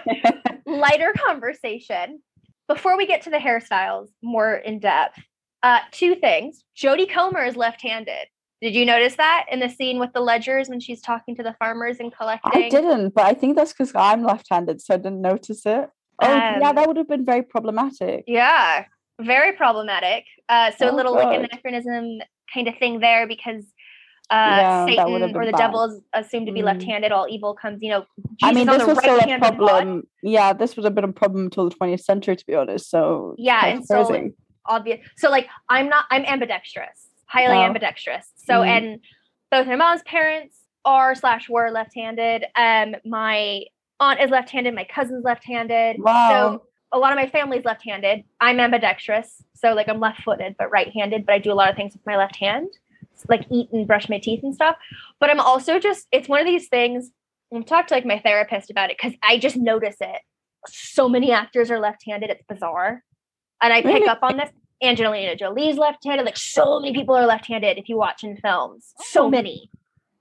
lighter 0.66 1.12
conversation 1.26 2.20
before 2.68 2.96
we 2.96 3.06
get 3.06 3.22
to 3.22 3.30
the 3.30 3.38
hairstyles 3.38 4.08
more 4.22 4.54
in 4.54 4.78
depth. 4.78 5.18
Uh 5.62 5.80
two 5.92 6.14
things. 6.16 6.64
Jodie 6.76 7.10
Comer 7.10 7.44
is 7.44 7.56
left-handed. 7.56 8.28
Did 8.62 8.74
you 8.74 8.86
notice 8.86 9.16
that 9.16 9.44
in 9.50 9.60
the 9.60 9.68
scene 9.68 9.98
with 9.98 10.12
the 10.14 10.20
ledgers 10.20 10.68
when 10.68 10.80
she's 10.80 11.02
talking 11.02 11.36
to 11.36 11.42
the 11.42 11.54
farmers 11.58 11.98
and 12.00 12.14
collecting? 12.14 12.64
I 12.64 12.68
didn't, 12.70 13.14
but 13.14 13.26
I 13.26 13.34
think 13.34 13.54
that's 13.54 13.72
because 13.72 13.92
I'm 13.94 14.22
left-handed, 14.22 14.80
so 14.80 14.94
I 14.94 14.96
didn't 14.96 15.20
notice 15.20 15.66
it. 15.66 15.90
Oh, 16.22 16.26
yeah, 16.26 16.54
Um, 16.70 16.74
that 16.76 16.86
would 16.86 16.96
have 16.96 17.06
been 17.08 17.26
very 17.26 17.42
problematic. 17.42 18.24
Yeah, 18.26 18.86
very 19.20 19.52
problematic. 19.52 20.24
Uh, 20.48 20.70
so 20.72 20.88
a 20.88 20.92
Oh, 20.92 20.94
little 20.96 21.14
like 21.14 21.28
God. 21.28 21.44
anachronism 21.44 22.18
kind 22.52 22.68
of 22.68 22.76
thing 22.78 23.00
there 23.00 23.26
because 23.26 23.64
uh, 24.28 24.34
Yeah, 24.58 24.86
that 24.96 25.08
would 25.08 25.20
have 25.20 25.30
Satan 25.30 25.36
or 25.36 25.46
the 25.46 25.52
bad. 25.52 25.58
devil 25.58 25.84
is 25.84 26.00
assumed 26.12 26.46
to 26.46 26.52
be 26.52 26.60
Mm. 26.60 26.64
left-handed. 26.64 27.12
All 27.12 27.26
evil 27.28 27.54
comes, 27.54 27.78
you 27.80 27.90
know. 27.90 28.06
I 28.42 28.52
mean, 28.52 28.66
this 28.66 28.82
on 28.82 28.88
the 28.88 28.94
was 28.94 28.98
still 28.98 29.20
a 29.20 29.38
problem. 29.38 30.02
Yeah, 30.22 30.52
this 30.52 30.74
would 30.76 30.84
have 30.84 30.94
been 30.96 31.04
a 31.04 31.12
problem 31.12 31.44
until 31.44 31.68
the 31.68 31.74
20th 31.76 32.00
century, 32.00 32.34
to 32.34 32.44
be 32.46 32.54
honest. 32.56 32.90
So 32.90 33.34
Yeah, 33.38 33.66
and 33.66 33.86
so 33.86 34.30
obvious. 34.66 35.06
So 35.16 35.30
like 35.30 35.46
I'm 35.68 35.88
not 35.88 36.06
I'm 36.10 36.24
ambidextrous, 36.24 37.08
highly 37.26 37.58
Oh. 37.58 37.62
ambidextrous. 37.62 38.32
So 38.36 38.62
Mhm. 38.62 38.66
and 38.68 39.00
both 39.52 39.68
my 39.68 39.76
mom's 39.76 40.02
parents 40.02 40.58
are 40.84 41.14
slash 41.14 41.48
were 41.48 41.70
left-handed. 41.70 42.46
Um 42.56 42.96
my 43.04 43.62
aunt 44.00 44.20
is 44.20 44.30
left-handed, 44.30 44.74
my 44.74 44.84
cousin's 44.84 45.24
left-handed. 45.24 45.96
Wow. 46.00 46.28
So 46.28 46.62
a 46.96 46.98
lot 46.98 47.12
of 47.12 47.16
my 47.16 47.28
family's 47.28 47.64
left-handed. 47.64 48.24
I'm 48.40 48.58
ambidextrous. 48.60 49.42
So 49.54 49.72
like 49.74 49.88
I'm 49.88 50.00
left-footed 50.00 50.56
but 50.58 50.70
right-handed, 50.70 51.26
but 51.26 51.34
I 51.34 51.38
do 51.38 51.52
a 51.52 51.54
lot 51.54 51.70
of 51.70 51.76
things 51.76 51.92
with 51.94 52.04
my 52.06 52.16
left 52.16 52.36
hand. 52.36 52.68
Like 53.28 53.46
eat 53.50 53.70
and 53.72 53.86
brush 53.86 54.08
my 54.08 54.18
teeth 54.18 54.42
and 54.42 54.54
stuff. 54.54 54.76
But 55.20 55.30
I'm 55.30 55.40
also 55.40 55.78
just 55.78 56.06
it's 56.12 56.28
one 56.28 56.40
of 56.40 56.46
these 56.46 56.68
things 56.68 57.10
I've 57.54 57.64
talked 57.64 57.88
to 57.88 57.94
like 57.94 58.04
my 58.04 58.18
therapist 58.18 58.70
about 58.70 58.90
it 58.90 58.98
because 58.98 59.16
I 59.22 59.38
just 59.38 59.56
notice 59.56 59.96
it. 60.00 60.20
So 60.68 61.08
many 61.08 61.32
actors 61.32 61.70
are 61.70 61.78
left-handed, 61.78 62.28
it's 62.30 62.42
bizarre. 62.48 63.02
And 63.62 63.72
I 63.72 63.82
pick 63.82 64.06
up 64.08 64.18
on 64.22 64.36
this. 64.36 64.50
Angelina 64.82 65.34
Jolie's 65.36 65.78
left-handed. 65.78 66.26
Like 66.26 66.36
so 66.36 66.80
many 66.80 66.92
people 66.92 67.14
are 67.16 67.24
left-handed 67.24 67.78
if 67.78 67.88
you 67.88 67.96
watch 67.96 68.22
in 68.24 68.36
films. 68.36 68.92
So 69.00 69.24
Oh. 69.24 69.30
many. 69.30 69.70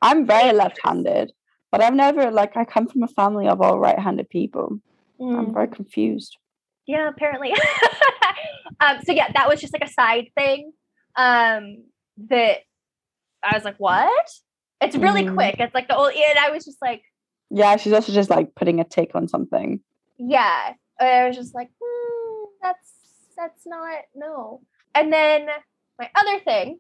I'm 0.02 0.26
very 0.26 0.54
left-handed, 0.54 1.34
but 1.72 1.82
I've 1.82 1.94
never 1.96 2.32
like 2.32 2.56
I 2.56 2.64
come 2.64 2.88
from 2.88 3.04
a 3.04 3.08
family 3.10 3.48
of 3.48 3.60
all 3.62 3.80
right-handed 3.80 4.30
people. 4.30 4.80
I'm 5.20 5.48
Mm, 5.48 5.54
very 5.54 5.68
confused. 5.68 6.38
Yeah, 6.88 7.10
apparently. 7.10 7.52
um, 8.80 8.98
so 9.06 9.12
yeah, 9.12 9.28
that 9.34 9.48
was 9.48 9.62
just 9.62 9.74
like 9.74 9.84
a 9.88 9.92
side 9.92 10.28
thing. 10.38 10.72
Um, 11.16 11.84
that 12.30 12.60
I 13.44 13.56
was 13.56 13.64
like, 13.64 13.78
what? 13.78 14.30
It's 14.82 14.96
really 14.96 15.24
Mm. 15.24 15.34
quick. 15.34 15.56
It's 15.60 15.74
like 15.74 15.88
the 15.88 15.96
old 15.96 16.14
and 16.14 16.38
I 16.40 16.50
was 16.52 16.66
just 16.66 16.82
like, 16.82 17.02
Yeah, 17.50 17.78
she's 17.78 17.94
also 17.94 18.12
just 18.12 18.30
like 18.30 18.54
putting 18.56 18.80
a 18.80 18.84
take 18.84 19.16
on 19.16 19.28
something. 19.28 19.80
yeah. 20.18 20.74
I 21.00 21.28
was 21.28 21.36
just 21.36 21.54
like, 21.54 21.70
hmm, 21.84 22.46
that's 22.62 22.92
that's 23.36 23.66
not 23.66 24.00
no. 24.16 24.62
And 24.94 25.12
then 25.12 25.48
my 26.00 26.10
other 26.16 26.40
thing. 26.40 26.80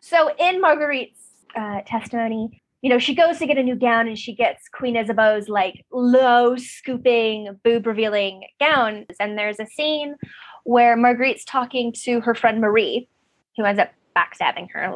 So 0.00 0.30
in 0.38 0.60
Marguerite's 0.60 1.20
uh, 1.54 1.82
testimony, 1.86 2.61
you 2.82 2.90
know, 2.90 2.98
she 2.98 3.14
goes 3.14 3.38
to 3.38 3.46
get 3.46 3.58
a 3.58 3.62
new 3.62 3.76
gown 3.76 4.08
and 4.08 4.18
she 4.18 4.34
gets 4.34 4.68
Queen 4.68 4.96
Isabeau's 4.96 5.48
like 5.48 5.86
low 5.92 6.56
scooping, 6.56 7.60
boob 7.62 7.86
revealing 7.86 8.44
gown. 8.58 9.06
And 9.20 9.38
there's 9.38 9.60
a 9.60 9.66
scene 9.66 10.16
where 10.64 10.96
Marguerite's 10.96 11.44
talking 11.44 11.92
to 12.04 12.20
her 12.20 12.34
friend 12.34 12.60
Marie, 12.60 13.08
who 13.56 13.64
ends 13.64 13.80
up 13.80 13.92
backstabbing 14.16 14.68
her. 14.72 14.92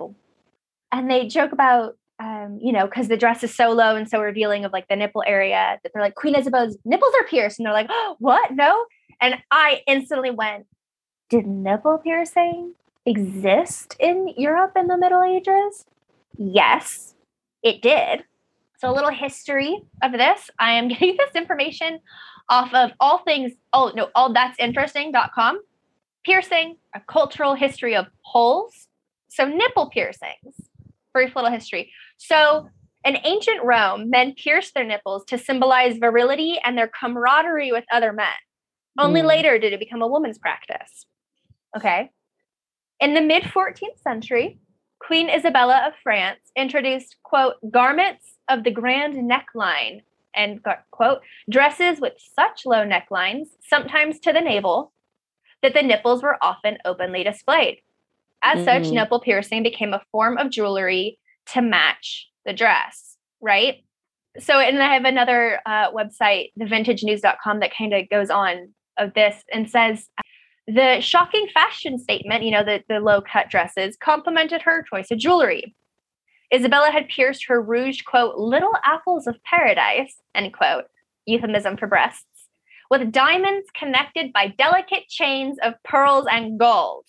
And 0.90 1.08
they 1.08 1.28
joke 1.28 1.52
about, 1.52 1.96
um, 2.18 2.58
you 2.60 2.72
know, 2.72 2.86
because 2.86 3.06
the 3.06 3.16
dress 3.16 3.44
is 3.44 3.54
so 3.54 3.70
low 3.70 3.94
and 3.94 4.08
so 4.08 4.20
revealing 4.20 4.64
of 4.64 4.72
like 4.72 4.88
the 4.88 4.96
nipple 4.96 5.22
area 5.24 5.78
that 5.82 5.92
they're 5.92 6.02
like, 6.02 6.16
Queen 6.16 6.34
Isabeau's 6.34 6.76
nipples 6.84 7.12
are 7.20 7.26
pierced. 7.26 7.60
And 7.60 7.66
they're 7.66 7.72
like, 7.72 7.88
oh, 7.88 8.16
what? 8.18 8.52
No. 8.52 8.84
And 9.20 9.36
I 9.52 9.82
instantly 9.86 10.30
went, 10.30 10.66
did 11.28 11.46
nipple 11.46 11.98
piercing 11.98 12.74
exist 13.04 13.94
in 14.00 14.34
Europe 14.36 14.72
in 14.76 14.88
the 14.88 14.98
Middle 14.98 15.22
Ages? 15.22 15.84
Yes, 16.36 17.14
it 17.62 17.82
did. 17.82 18.24
So 18.78 18.90
a 18.90 18.92
little 18.94 19.10
history 19.10 19.80
of 20.02 20.12
this. 20.12 20.50
I 20.58 20.72
am 20.72 20.88
getting 20.88 21.16
this 21.16 21.34
information 21.34 22.00
off 22.48 22.72
of 22.74 22.92
all 23.00 23.18
things, 23.18 23.52
oh 23.72 23.92
no, 23.94 24.08
all 24.14 24.32
that's 24.32 24.58
interesting.com. 24.58 25.60
Piercing, 26.24 26.76
a 26.94 27.00
cultural 27.00 27.54
history 27.54 27.94
of 27.96 28.06
holes. 28.22 28.88
So 29.28 29.46
nipple 29.46 29.90
piercings. 29.90 30.54
Brief 31.12 31.34
little 31.36 31.50
history. 31.50 31.92
So 32.18 32.68
in 33.04 33.18
ancient 33.24 33.62
Rome, 33.62 34.10
men 34.10 34.34
pierced 34.34 34.74
their 34.74 34.84
nipples 34.84 35.24
to 35.26 35.38
symbolize 35.38 35.98
virility 35.98 36.58
and 36.64 36.76
their 36.76 36.88
camaraderie 36.88 37.72
with 37.72 37.84
other 37.92 38.12
men. 38.12 38.26
Only 38.98 39.22
Mm. 39.22 39.26
later 39.26 39.58
did 39.58 39.72
it 39.72 39.78
become 39.80 40.02
a 40.02 40.08
woman's 40.08 40.38
practice. 40.38 41.06
Okay. 41.76 42.10
In 42.98 43.14
the 43.14 43.20
mid 43.20 43.44
14th 43.44 44.00
century, 44.00 44.58
Queen 44.98 45.28
Isabella 45.28 45.84
of 45.86 45.92
France 46.02 46.40
introduced, 46.56 47.16
quote, 47.22 47.54
garments 47.70 48.34
of 48.48 48.64
the 48.64 48.70
grand 48.70 49.14
neckline, 49.14 50.02
and 50.34 50.60
quote, 50.90 51.20
dresses 51.50 52.00
with 52.00 52.14
such 52.34 52.66
low 52.66 52.84
necklines, 52.84 53.46
sometimes 53.68 54.18
to 54.20 54.32
the 54.32 54.40
navel, 54.40 54.92
that 55.62 55.74
the 55.74 55.82
nipples 55.82 56.22
were 56.22 56.36
often 56.42 56.78
openly 56.84 57.24
displayed. 57.24 57.78
As 58.42 58.64
such, 58.64 58.84
Mm. 58.84 58.92
nipple 58.92 59.20
piercing 59.20 59.62
became 59.62 59.92
a 59.94 60.02
form 60.12 60.38
of 60.38 60.50
jewelry 60.50 61.18
to 61.46 61.62
match 61.62 62.28
the 62.44 62.52
dress, 62.52 63.16
right? 63.40 63.82
So, 64.38 64.60
and 64.60 64.82
I 64.82 64.92
have 64.94 65.04
another 65.04 65.60
uh, 65.64 65.90
website, 65.92 66.52
thevintagenews.com, 66.58 67.60
that 67.60 67.74
kind 67.74 67.94
of 67.94 68.08
goes 68.08 68.30
on 68.30 68.74
of 68.98 69.14
this 69.14 69.42
and 69.52 69.68
says 69.68 70.08
the 70.66 71.00
shocking 71.00 71.46
fashion 71.54 71.98
statement, 71.98 72.42
you 72.42 72.50
know, 72.50 72.64
the, 72.64 72.82
the 72.88 73.00
low 73.00 73.20
cut 73.20 73.48
dresses, 73.50 73.96
complemented 73.96 74.62
her 74.62 74.82
choice 74.82 75.10
of 75.10 75.18
jewelry. 75.18 75.74
Isabella 76.52 76.90
had 76.90 77.08
pierced 77.08 77.46
her 77.46 77.60
rouge, 77.60 78.02
quote, 78.02 78.36
little 78.36 78.74
apples 78.84 79.26
of 79.26 79.42
paradise, 79.44 80.16
end 80.34 80.52
quote, 80.52 80.84
euphemism 81.24 81.76
for 81.76 81.86
breasts, 81.86 82.48
with 82.90 83.12
diamonds 83.12 83.68
connected 83.76 84.32
by 84.32 84.48
delicate 84.58 85.08
chains 85.08 85.56
of 85.62 85.74
pearls 85.84 86.26
and 86.30 86.58
gold. 86.58 87.04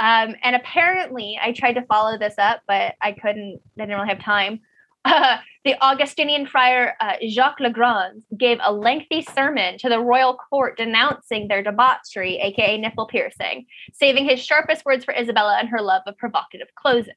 Um, 0.00 0.36
and 0.42 0.54
apparently, 0.54 1.38
I 1.42 1.52
tried 1.52 1.72
to 1.72 1.86
follow 1.86 2.18
this 2.18 2.34
up, 2.38 2.62
but 2.68 2.94
I 3.00 3.12
couldn't, 3.12 3.60
I 3.78 3.82
didn't 3.82 3.96
really 3.96 4.08
have 4.08 4.20
time. 4.20 4.60
The 5.64 5.74
Augustinian 5.82 6.46
friar 6.46 6.94
uh, 6.98 7.16
Jacques 7.28 7.60
Legrand 7.60 8.22
gave 8.38 8.58
a 8.62 8.72
lengthy 8.72 9.20
sermon 9.20 9.76
to 9.78 9.90
the 9.90 10.00
royal 10.00 10.34
court 10.34 10.78
denouncing 10.78 11.48
their 11.48 11.62
debauchery, 11.62 12.38
aka 12.38 12.78
nipple 12.78 13.06
piercing, 13.06 13.66
saving 13.92 14.24
his 14.24 14.42
sharpest 14.42 14.86
words 14.86 15.04
for 15.04 15.12
Isabella 15.14 15.58
and 15.58 15.68
her 15.68 15.82
love 15.82 16.02
of 16.06 16.16
provocative 16.16 16.68
clothing. 16.74 17.16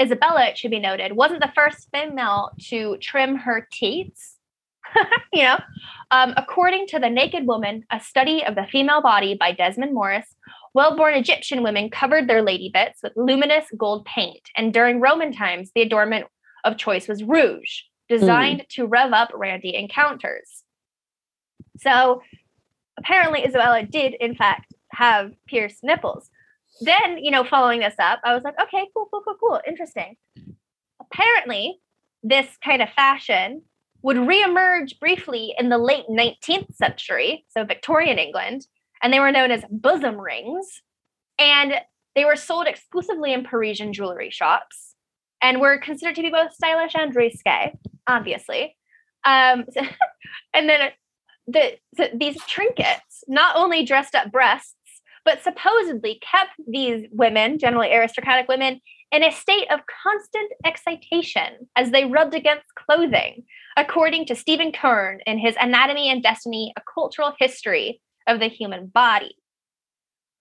Isabella, 0.00 0.46
it 0.46 0.58
should 0.58 0.70
be 0.70 0.80
noted, 0.80 1.12
wasn't 1.12 1.40
the 1.40 1.52
first 1.54 1.88
female 1.94 2.50
to 2.68 2.96
trim 2.98 3.36
her 3.36 3.68
teats. 3.70 4.36
you 5.32 5.42
know, 5.42 5.58
um, 6.10 6.34
according 6.36 6.86
to 6.88 6.98
The 6.98 7.10
Naked 7.10 7.46
Woman, 7.46 7.84
a 7.92 8.00
study 8.00 8.44
of 8.44 8.54
the 8.54 8.66
female 8.70 9.02
body 9.02 9.36
by 9.38 9.52
Desmond 9.52 9.94
Morris, 9.94 10.26
well 10.74 10.96
born 10.96 11.14
Egyptian 11.14 11.62
women 11.62 11.90
covered 11.90 12.28
their 12.28 12.42
lady 12.42 12.70
bits 12.72 13.00
with 13.02 13.12
luminous 13.16 13.66
gold 13.76 14.04
paint. 14.04 14.50
And 14.56 14.72
during 14.72 15.00
Roman 15.00 15.32
times, 15.32 15.70
the 15.74 15.82
adornment 15.82 16.26
of 16.64 16.76
choice 16.76 17.08
was 17.08 17.22
rouge, 17.22 17.80
designed 18.08 18.62
hmm. 18.62 18.66
to 18.70 18.86
rev 18.86 19.12
up 19.12 19.30
randy 19.34 19.74
encounters. 19.74 20.64
So 21.78 22.22
apparently, 22.98 23.44
Isabella 23.44 23.82
did, 23.82 24.14
in 24.14 24.34
fact, 24.34 24.72
have 24.92 25.32
pierced 25.46 25.82
nipples. 25.82 26.30
Then, 26.80 27.18
you 27.18 27.30
know, 27.30 27.44
following 27.44 27.80
this 27.80 27.94
up, 27.98 28.20
I 28.24 28.34
was 28.34 28.44
like, 28.44 28.54
okay, 28.60 28.86
cool, 28.94 29.08
cool, 29.10 29.22
cool, 29.22 29.36
cool, 29.40 29.60
interesting. 29.66 30.16
Apparently, 31.00 31.78
this 32.22 32.46
kind 32.64 32.82
of 32.82 32.90
fashion 32.90 33.62
would 34.02 34.16
reemerge 34.16 34.98
briefly 34.98 35.54
in 35.58 35.68
the 35.68 35.78
late 35.78 36.06
19th 36.08 36.74
century, 36.74 37.44
so 37.48 37.64
Victorian 37.64 38.18
England, 38.18 38.66
and 39.02 39.12
they 39.12 39.20
were 39.20 39.32
known 39.32 39.50
as 39.50 39.64
bosom 39.70 40.20
rings. 40.20 40.82
And 41.38 41.74
they 42.14 42.24
were 42.24 42.36
sold 42.36 42.66
exclusively 42.66 43.32
in 43.32 43.44
Parisian 43.44 43.92
jewelry 43.92 44.30
shops 44.30 44.95
and 45.42 45.60
were 45.60 45.78
considered 45.78 46.16
to 46.16 46.22
be 46.22 46.30
both 46.30 46.52
stylish 46.52 46.94
and 46.94 47.14
risque, 47.14 47.74
obviously. 48.06 48.76
Um, 49.24 49.64
so, 49.72 49.80
and 50.54 50.68
then 50.68 50.90
the, 51.46 51.76
the 51.96 52.10
these 52.14 52.42
trinkets 52.46 53.24
not 53.28 53.56
only 53.56 53.84
dressed 53.84 54.14
up 54.14 54.32
breasts, 54.32 54.74
but 55.24 55.42
supposedly 55.42 56.20
kept 56.22 56.52
these 56.68 57.06
women, 57.10 57.58
generally 57.58 57.92
aristocratic 57.92 58.48
women, 58.48 58.80
in 59.12 59.22
a 59.22 59.32
state 59.32 59.70
of 59.70 59.80
constant 60.02 60.52
excitation 60.64 61.68
as 61.76 61.90
they 61.90 62.04
rubbed 62.04 62.34
against 62.34 62.66
clothing, 62.74 63.44
according 63.76 64.26
to 64.26 64.34
Stephen 64.34 64.72
Kern 64.72 65.20
in 65.26 65.38
his 65.38 65.56
Anatomy 65.60 66.10
and 66.10 66.22
Destiny, 66.22 66.72
a 66.76 66.82
cultural 66.92 67.32
history 67.38 68.00
of 68.26 68.40
the 68.40 68.48
human 68.48 68.86
body. 68.86 69.36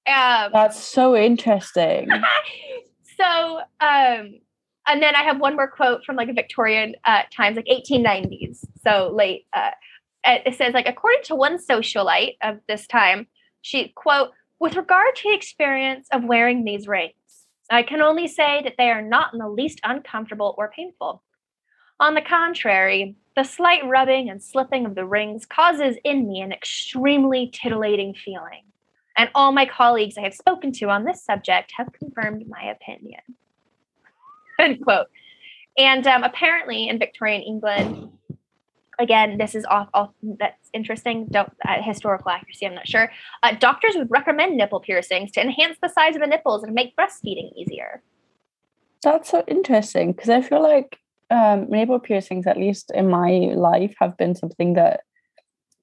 Um, 0.07 0.51
That's 0.53 0.81
so 0.81 1.15
interesting. 1.15 2.09
so, 3.19 3.61
um, 3.79 4.39
and 4.88 5.01
then 5.01 5.15
I 5.15 5.23
have 5.23 5.39
one 5.39 5.55
more 5.55 5.67
quote 5.67 6.03
from 6.05 6.15
like 6.15 6.29
a 6.29 6.33
Victorian 6.33 6.95
uh, 7.05 7.23
times, 7.36 7.55
like 7.55 7.65
1890s, 7.65 8.65
so 8.83 9.11
late. 9.13 9.47
Uh, 9.53 9.71
it 10.23 10.55
says 10.55 10.73
like, 10.73 10.88
according 10.88 11.23
to 11.25 11.36
one 11.36 11.57
socialite 11.57 12.38
of 12.41 12.59
this 12.67 12.88
time, 12.88 13.27
she 13.61 13.89
quote, 13.89 14.31
with 14.59 14.75
regard 14.75 15.15
to 15.15 15.29
the 15.29 15.36
experience 15.36 16.07
of 16.11 16.23
wearing 16.23 16.63
these 16.63 16.88
rings, 16.88 17.13
I 17.69 17.83
can 17.83 18.01
only 18.01 18.27
say 18.27 18.61
that 18.63 18.75
they 18.77 18.89
are 18.89 19.01
not 19.01 19.33
in 19.33 19.39
the 19.39 19.49
least 19.49 19.79
uncomfortable 19.83 20.55
or 20.57 20.71
painful. 20.75 21.23
On 21.99 22.13
the 22.13 22.21
contrary, 22.21 23.15
the 23.36 23.43
slight 23.43 23.86
rubbing 23.86 24.29
and 24.29 24.41
slipping 24.41 24.86
of 24.86 24.95
the 24.95 25.05
rings 25.05 25.45
causes 25.45 25.97
in 26.03 26.27
me 26.27 26.41
an 26.41 26.51
extremely 26.51 27.49
titillating 27.53 28.13
feeling, 28.13 28.63
and 29.17 29.29
all 29.33 29.51
my 29.51 29.65
colleagues 29.65 30.17
I 30.17 30.21
have 30.21 30.33
spoken 30.33 30.71
to 30.73 30.89
on 30.89 31.05
this 31.05 31.23
subject 31.23 31.73
have 31.77 31.91
confirmed 31.93 32.45
my 32.47 32.63
opinion. 32.63 33.21
End 34.59 34.81
quote. 34.81 35.07
And 35.77 36.07
um, 36.07 36.23
apparently, 36.23 36.87
in 36.87 36.99
Victorian 36.99 37.41
England, 37.41 38.09
again, 38.99 39.37
this 39.37 39.55
is 39.55 39.65
off, 39.65 39.89
off 39.93 40.11
that's 40.39 40.69
interesting. 40.73 41.27
Don't 41.29 41.51
uh, 41.67 41.81
historical 41.81 42.29
accuracy. 42.31 42.65
I'm 42.65 42.75
not 42.75 42.87
sure. 42.87 43.11
Uh, 43.43 43.53
doctors 43.59 43.95
would 43.95 44.09
recommend 44.09 44.57
nipple 44.57 44.79
piercings 44.79 45.31
to 45.31 45.41
enhance 45.41 45.77
the 45.81 45.89
size 45.89 46.15
of 46.15 46.21
the 46.21 46.27
nipples 46.27 46.63
and 46.63 46.73
make 46.73 46.95
breastfeeding 46.95 47.51
easier. 47.55 48.01
That's 49.03 49.29
so 49.29 49.43
interesting 49.47 50.13
because 50.13 50.29
I 50.29 50.41
feel 50.41 50.63
like 50.63 50.97
um, 51.29 51.69
nipple 51.69 51.99
piercings, 51.99 52.47
at 52.47 52.57
least 52.57 52.91
in 52.93 53.09
my 53.09 53.51
life, 53.55 53.95
have 53.99 54.17
been 54.17 54.35
something 54.35 54.73
that 54.73 55.01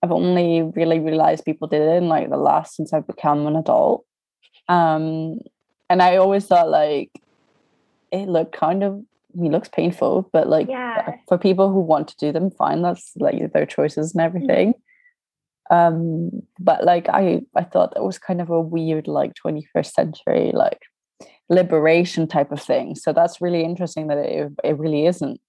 I've 0.03 0.13
only 0.13 0.63
really 0.63 0.99
realized 0.99 1.45
people 1.45 1.69
did 1.69 1.83
in 1.83 2.09
like 2.09 2.31
the 2.31 2.37
last 2.37 2.75
since 2.75 2.93
I've 2.93 3.07
become 3.07 3.47
an 3.47 3.57
adult. 3.57 4.05
Um, 4.69 5.39
and 5.89 6.03
I 6.03 6.17
always 6.17 6.47
thought 6.47 6.71
like 6.71 7.11
it 8.13 8.29
looked 8.29 8.55
kind 8.55 8.85
of 8.85 9.03
he 9.35 9.49
looks 9.49 9.69
painful, 9.69 10.29
but 10.33 10.49
like 10.49 10.69
yeah. 10.69 11.17
for 11.27 11.39
people 11.39 11.73
who 11.73 11.81
want 11.81 12.09
to 12.09 12.17
do 12.19 12.33
them, 12.33 12.51
fine. 12.51 12.83
That's 12.83 13.13
like 13.17 13.53
their 13.53 13.67
choices 13.67 14.15
and 14.15 14.21
mm-hmm. 14.21 14.27
everything. 14.27 14.69
Mm-hmm. 14.69 15.75
Um, 15.75 16.43
but 16.59 16.85
like 16.85 17.09
I, 17.09 17.43
I 17.57 17.65
thought 17.65 17.95
that 17.95 18.05
was 18.05 18.19
kind 18.19 18.41
of 18.43 18.51
a 18.51 18.61
weird, 18.61 19.09
like 19.09 19.33
21st 19.35 19.93
century, 19.93 20.51
like 20.53 20.81
liberation 21.49 22.27
type 22.27 22.53
of 22.53 22.61
thing. 22.61 22.95
So 22.95 23.13
that's 23.13 23.41
really 23.41 23.63
interesting 23.63 24.09
that 24.09 24.19
it, 24.19 24.53
it 24.63 24.79
really 24.79 25.07
isn't. 25.07 25.41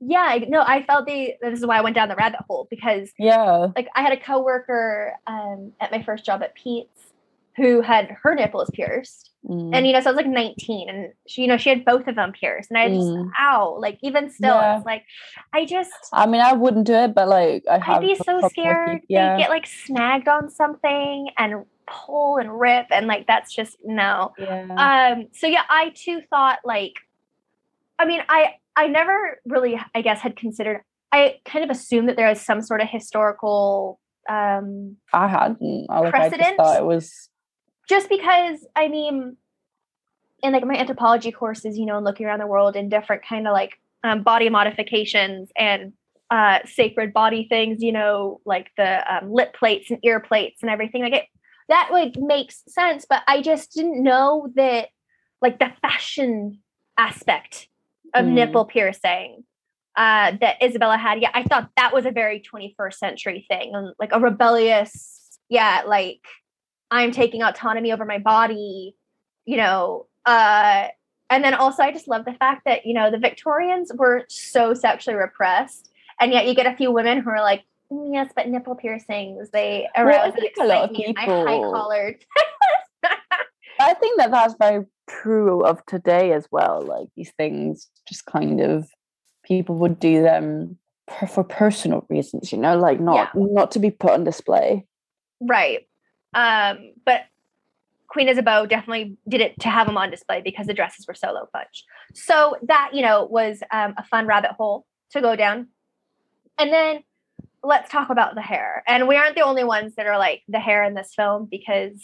Yeah, 0.00 0.38
no, 0.48 0.62
I 0.62 0.84
felt 0.84 1.06
the. 1.06 1.34
This 1.40 1.58
is 1.58 1.66
why 1.66 1.78
I 1.78 1.80
went 1.80 1.96
down 1.96 2.08
the 2.08 2.16
rabbit 2.16 2.40
hole 2.46 2.68
because 2.70 3.10
yeah, 3.18 3.68
like 3.74 3.88
I 3.94 4.02
had 4.02 4.12
a 4.12 4.20
coworker 4.20 5.14
um, 5.26 5.72
at 5.80 5.90
my 5.90 6.02
first 6.02 6.24
job 6.24 6.42
at 6.42 6.54
Pete's 6.54 7.12
who 7.56 7.80
had 7.80 8.14
her 8.22 8.34
nipples 8.34 8.70
pierced. 8.74 9.30
Mm. 9.48 9.74
And 9.74 9.86
you 9.86 9.92
know, 9.92 10.00
so 10.00 10.10
I 10.10 10.12
was 10.12 10.16
like 10.16 10.26
19 10.26 10.88
and 10.88 11.12
she, 11.26 11.42
you 11.42 11.48
know, 11.48 11.58
she 11.58 11.68
had 11.68 11.84
both 11.84 12.06
of 12.06 12.14
them 12.14 12.32
pierced. 12.32 12.70
And 12.70 12.78
I 12.78 12.88
just 12.88 13.06
mm. 13.06 13.28
ow, 13.38 13.76
like 13.78 13.98
even 14.02 14.30
still, 14.30 14.54
yeah. 14.54 14.76
it's 14.78 14.86
like 14.86 15.04
I 15.52 15.66
just 15.66 15.92
I 16.12 16.26
mean, 16.26 16.40
I 16.40 16.54
wouldn't 16.54 16.86
do 16.86 16.94
it, 16.94 17.14
but 17.14 17.28
like 17.28 17.64
I 17.70 17.80
I'd 17.86 18.00
be 18.00 18.14
so 18.14 18.48
scared 18.48 19.02
yeah. 19.08 19.34
they 19.34 19.42
get 19.42 19.50
like 19.50 19.66
snagged 19.66 20.28
on 20.28 20.50
something 20.50 21.28
and 21.36 21.64
pull 21.86 22.38
and 22.38 22.58
rip 22.58 22.86
and 22.90 23.06
like 23.06 23.26
that's 23.26 23.54
just 23.54 23.76
no. 23.84 24.32
Yeah. 24.38 25.12
Um 25.12 25.28
so 25.32 25.46
yeah, 25.46 25.62
I 25.68 25.92
too 25.94 26.22
thought 26.30 26.60
like 26.64 26.94
I 27.98 28.06
mean, 28.06 28.22
I 28.28 28.54
I 28.76 28.86
never 28.86 29.40
really 29.44 29.78
I 29.94 30.00
guess 30.00 30.20
had 30.20 30.36
considered 30.36 30.80
I 31.12 31.40
kind 31.44 31.64
of 31.64 31.70
assumed 31.70 32.08
that 32.08 32.16
there 32.16 32.28
was 32.28 32.40
some 32.40 32.62
sort 32.62 32.80
of 32.80 32.88
historical 32.88 34.00
um 34.26 34.96
I 35.12 35.28
hadn't. 35.28 35.86
I, 35.90 36.00
like, 36.00 36.10
precedent. 36.14 36.42
I 36.42 36.46
just 36.46 36.56
thought 36.56 36.78
it 36.78 36.86
was 36.86 37.28
just 37.88 38.08
because 38.08 38.66
I 38.74 38.88
mean, 38.88 39.36
in 40.42 40.52
like 40.52 40.64
my 40.64 40.76
anthropology 40.76 41.32
courses, 41.32 41.78
you 41.78 41.86
know, 41.86 41.96
and 41.96 42.04
looking 42.04 42.26
around 42.26 42.40
the 42.40 42.46
world 42.46 42.76
in 42.76 42.88
different 42.88 43.22
kind 43.26 43.46
of 43.46 43.52
like 43.52 43.78
um, 44.02 44.22
body 44.22 44.48
modifications 44.50 45.50
and 45.56 45.92
uh, 46.30 46.58
sacred 46.66 47.12
body 47.12 47.46
things, 47.48 47.82
you 47.82 47.92
know, 47.92 48.40
like 48.44 48.70
the 48.76 49.14
um, 49.14 49.32
lip 49.32 49.54
plates 49.54 49.90
and 49.90 50.00
ear 50.02 50.20
plates 50.20 50.62
and 50.62 50.70
everything. 50.70 51.02
Like 51.02 51.14
it, 51.14 51.24
that 51.68 51.88
like 51.92 52.16
makes 52.16 52.62
sense, 52.68 53.06
but 53.08 53.22
I 53.26 53.40
just 53.40 53.72
didn't 53.72 54.02
know 54.02 54.50
that 54.54 54.88
like 55.40 55.58
the 55.58 55.72
fashion 55.80 56.60
aspect 56.98 57.68
of 58.14 58.24
mm. 58.24 58.32
nipple 58.32 58.64
piercing 58.64 59.44
uh, 59.96 60.32
that 60.40 60.62
Isabella 60.62 60.96
had. 60.96 61.20
Yeah, 61.20 61.30
I 61.32 61.44
thought 61.44 61.70
that 61.76 61.94
was 61.94 62.06
a 62.06 62.10
very 62.10 62.40
21st 62.40 62.94
century 62.94 63.46
thing, 63.48 63.74
and 63.74 63.94
like 63.98 64.10
a 64.12 64.20
rebellious, 64.20 65.38
yeah, 65.48 65.82
like 65.86 66.20
I'm 66.90 67.10
taking 67.10 67.42
autonomy 67.42 67.92
over 67.92 68.04
my 68.04 68.18
body, 68.18 68.94
you 69.44 69.56
know. 69.56 70.06
Uh, 70.26 70.88
and 71.30 71.42
then 71.42 71.54
also, 71.54 71.82
I 71.82 71.92
just 71.92 72.08
love 72.08 72.24
the 72.24 72.34
fact 72.34 72.62
that, 72.66 72.86
you 72.86 72.94
know, 72.94 73.10
the 73.10 73.18
Victorians 73.18 73.90
were 73.94 74.24
so 74.28 74.74
sexually 74.74 75.16
repressed. 75.16 75.90
And 76.20 76.32
yet 76.32 76.46
you 76.46 76.54
get 76.54 76.66
a 76.66 76.76
few 76.76 76.92
women 76.92 77.20
who 77.20 77.30
are 77.30 77.42
like, 77.42 77.64
mm, 77.90 78.12
yes, 78.12 78.32
but 78.36 78.48
nipple 78.48 78.76
piercings, 78.76 79.50
they 79.50 79.88
arouse 79.96 80.32
well, 80.56 80.66
a 80.66 80.68
lot 80.68 80.90
of 80.90 80.96
people. 80.96 81.14
high 81.24 81.58
collared. 81.58 82.24
I 83.80 83.94
think 83.94 84.18
that 84.18 84.30
that's 84.30 84.54
very 84.58 84.84
true 85.08 85.64
of 85.64 85.84
today 85.86 86.32
as 86.32 86.46
well. 86.50 86.82
Like 86.82 87.08
these 87.16 87.32
things 87.36 87.88
just 88.08 88.26
kind 88.26 88.60
of 88.60 88.88
people 89.44 89.76
would 89.76 89.98
do 89.98 90.22
them 90.22 90.78
for, 91.08 91.26
for 91.26 91.44
personal 91.44 92.06
reasons, 92.08 92.52
you 92.52 92.58
know, 92.58 92.78
like 92.78 93.00
not 93.00 93.30
yeah. 93.34 93.42
not 93.52 93.72
to 93.72 93.78
be 93.78 93.90
put 93.90 94.12
on 94.12 94.24
display. 94.24 94.86
Right. 95.40 95.86
Um, 96.34 96.92
but 97.04 97.22
Queen 98.08 98.28
Isabeau 98.28 98.66
definitely 98.66 99.16
did 99.28 99.40
it 99.40 99.58
to 99.60 99.68
have 99.68 99.86
them 99.86 99.96
on 99.96 100.10
display 100.10 100.40
because 100.40 100.66
the 100.66 100.74
dresses 100.74 101.06
were 101.06 101.14
so 101.14 101.32
low 101.32 101.46
punch. 101.52 101.84
So 102.14 102.56
that, 102.62 102.90
you 102.92 103.02
know, 103.02 103.24
was 103.24 103.62
um, 103.72 103.94
a 103.96 104.04
fun 104.04 104.26
rabbit 104.26 104.52
hole 104.52 104.86
to 105.10 105.20
go 105.20 105.34
down. 105.36 105.68
And 106.58 106.72
then 106.72 107.02
let's 107.62 107.90
talk 107.90 108.10
about 108.10 108.34
the 108.34 108.42
hair. 108.42 108.84
And 108.86 109.08
we 109.08 109.16
aren't 109.16 109.34
the 109.34 109.44
only 109.44 109.64
ones 109.64 109.94
that 109.96 110.06
are 110.06 110.18
like 110.18 110.42
the 110.48 110.60
hair 110.60 110.84
in 110.84 110.94
this 110.94 111.12
film 111.16 111.48
because 111.50 112.00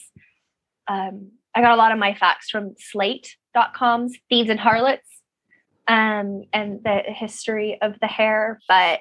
um, 0.89 1.31
I 1.55 1.61
got 1.61 1.73
a 1.73 1.77
lot 1.77 1.93
of 1.93 1.99
my 1.99 2.15
facts 2.15 2.51
from 2.51 2.75
slate.com's 2.79 4.17
Thieves 4.29 4.51
and 4.51 4.59
Harlots 4.59 5.09
um, 5.87 6.45
and 6.53 6.83
the 6.83 7.03
history 7.07 7.79
of 7.81 8.01
the 8.01 8.07
hair. 8.07 8.59
But 8.69 9.01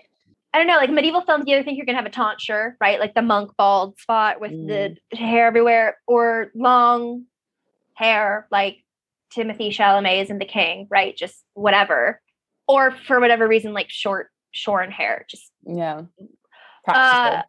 I 0.53 0.57
don't 0.57 0.67
know, 0.67 0.77
like 0.77 0.89
medieval 0.89 1.21
films, 1.21 1.45
you 1.45 1.55
either 1.55 1.63
think 1.63 1.77
you're 1.77 1.85
gonna 1.85 1.97
have 1.97 2.07
a 2.07 2.09
tonsure, 2.09 2.75
right? 2.81 2.99
Like 2.99 3.13
the 3.13 3.21
monk 3.21 3.51
bald 3.57 3.99
spot 3.99 4.41
with 4.41 4.51
mm. 4.51 4.97
the 5.11 5.17
hair 5.17 5.47
everywhere, 5.47 5.97
or 6.07 6.51
long 6.55 7.25
hair, 7.93 8.47
like 8.51 8.83
Timothée 9.35 9.69
Chalamet's 9.69 10.29
in 10.29 10.39
The 10.39 10.45
King, 10.45 10.87
right? 10.89 11.15
Just 11.15 11.43
whatever. 11.53 12.21
Or 12.67 12.91
for 12.91 13.19
whatever 13.19 13.47
reason, 13.47 13.73
like 13.73 13.89
short, 13.89 14.29
shorn 14.51 14.91
hair. 14.91 15.25
Just 15.29 15.51
yeah. 15.65 16.03
Uh, 16.87 17.41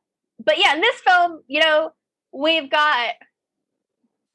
but 0.44 0.59
yeah, 0.59 0.74
in 0.74 0.80
this 0.80 1.01
film, 1.01 1.42
you 1.46 1.61
know, 1.61 1.92
we've 2.32 2.70
got 2.70 3.14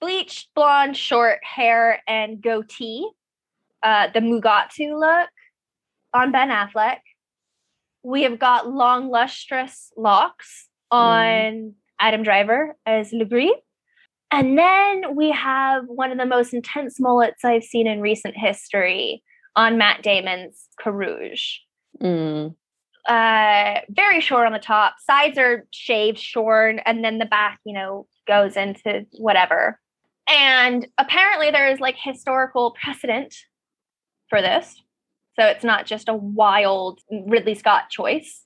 bleached 0.01 0.49
blonde 0.55 0.97
short 0.97 1.39
hair 1.43 2.01
and 2.07 2.41
goatee, 2.41 3.09
uh, 3.83 4.07
the 4.13 4.19
Mugatu 4.19 4.99
look 4.99 5.29
on 6.13 6.31
Ben 6.31 6.49
Affleck 6.49 6.97
we 8.05 8.21
have 8.23 8.37
got 8.37 8.69
long, 8.69 9.09
lustrous 9.09 9.91
locks 9.97 10.69
mm. 10.93 10.97
on 10.97 11.53
mm. 11.53 11.73
Adam 11.99 12.23
Driver 12.23 12.75
as 12.85 13.11
Legris. 13.11 13.49
And 14.31 14.57
then 14.57 15.15
we 15.15 15.31
have 15.31 15.85
one 15.87 16.11
of 16.11 16.17
the 16.17 16.25
most 16.25 16.53
intense 16.53 16.99
mullets 16.99 17.43
I've 17.43 17.63
seen 17.63 17.87
in 17.87 18.01
recent 18.01 18.35
history 18.37 19.23
on 19.55 19.77
Matt 19.77 20.03
Damon's 20.03 20.67
Carrouge. 20.79 21.57
Mm. 22.01 22.55
Uh, 23.07 23.81
very 23.89 24.19
short 24.19 24.45
on 24.45 24.53
the 24.53 24.59
top. 24.59 24.95
Sides 24.99 25.37
are 25.37 25.65
shaved, 25.71 26.19
shorn, 26.19 26.79
and 26.85 27.03
then 27.03 27.17
the 27.17 27.25
back, 27.25 27.59
you 27.65 27.73
know, 27.73 28.07
goes 28.27 28.55
into 28.55 29.05
whatever. 29.13 29.79
And 30.27 30.87
apparently, 30.97 31.51
there 31.51 31.69
is 31.69 31.79
like 31.79 31.95
historical 31.97 32.75
precedent 32.81 33.35
for 34.29 34.41
this. 34.41 34.81
So 35.37 35.45
it's 35.45 35.63
not 35.63 35.85
just 35.85 36.09
a 36.09 36.13
wild 36.13 36.99
Ridley 37.11 37.55
Scott 37.55 37.89
choice. 37.89 38.43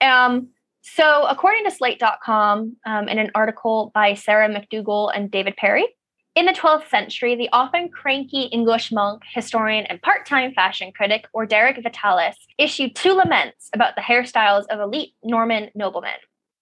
Um, 0.00 0.48
so, 0.82 1.26
according 1.26 1.64
to 1.64 1.70
Slate.com, 1.70 2.76
um, 2.84 3.08
in 3.08 3.18
an 3.18 3.30
article 3.36 3.92
by 3.94 4.14
Sarah 4.14 4.48
McDougal 4.48 5.12
and 5.14 5.30
David 5.30 5.56
Perry, 5.56 5.86
In 6.34 6.46
the 6.46 6.52
12th 6.52 6.88
century, 6.88 7.36
the 7.36 7.50
often 7.52 7.88
cranky 7.88 8.44
English 8.44 8.90
monk, 8.90 9.22
historian, 9.32 9.84
and 9.86 10.02
part 10.02 10.26
time 10.26 10.52
fashion 10.54 10.90
critic 10.90 11.26
or 11.32 11.46
Orderic 11.46 11.80
Vitalis 11.82 12.36
issued 12.58 12.96
two 12.96 13.12
laments 13.12 13.68
about 13.74 13.94
the 13.94 14.00
hairstyles 14.00 14.64
of 14.70 14.80
elite 14.80 15.12
Norman 15.22 15.70
noblemen. 15.74 16.18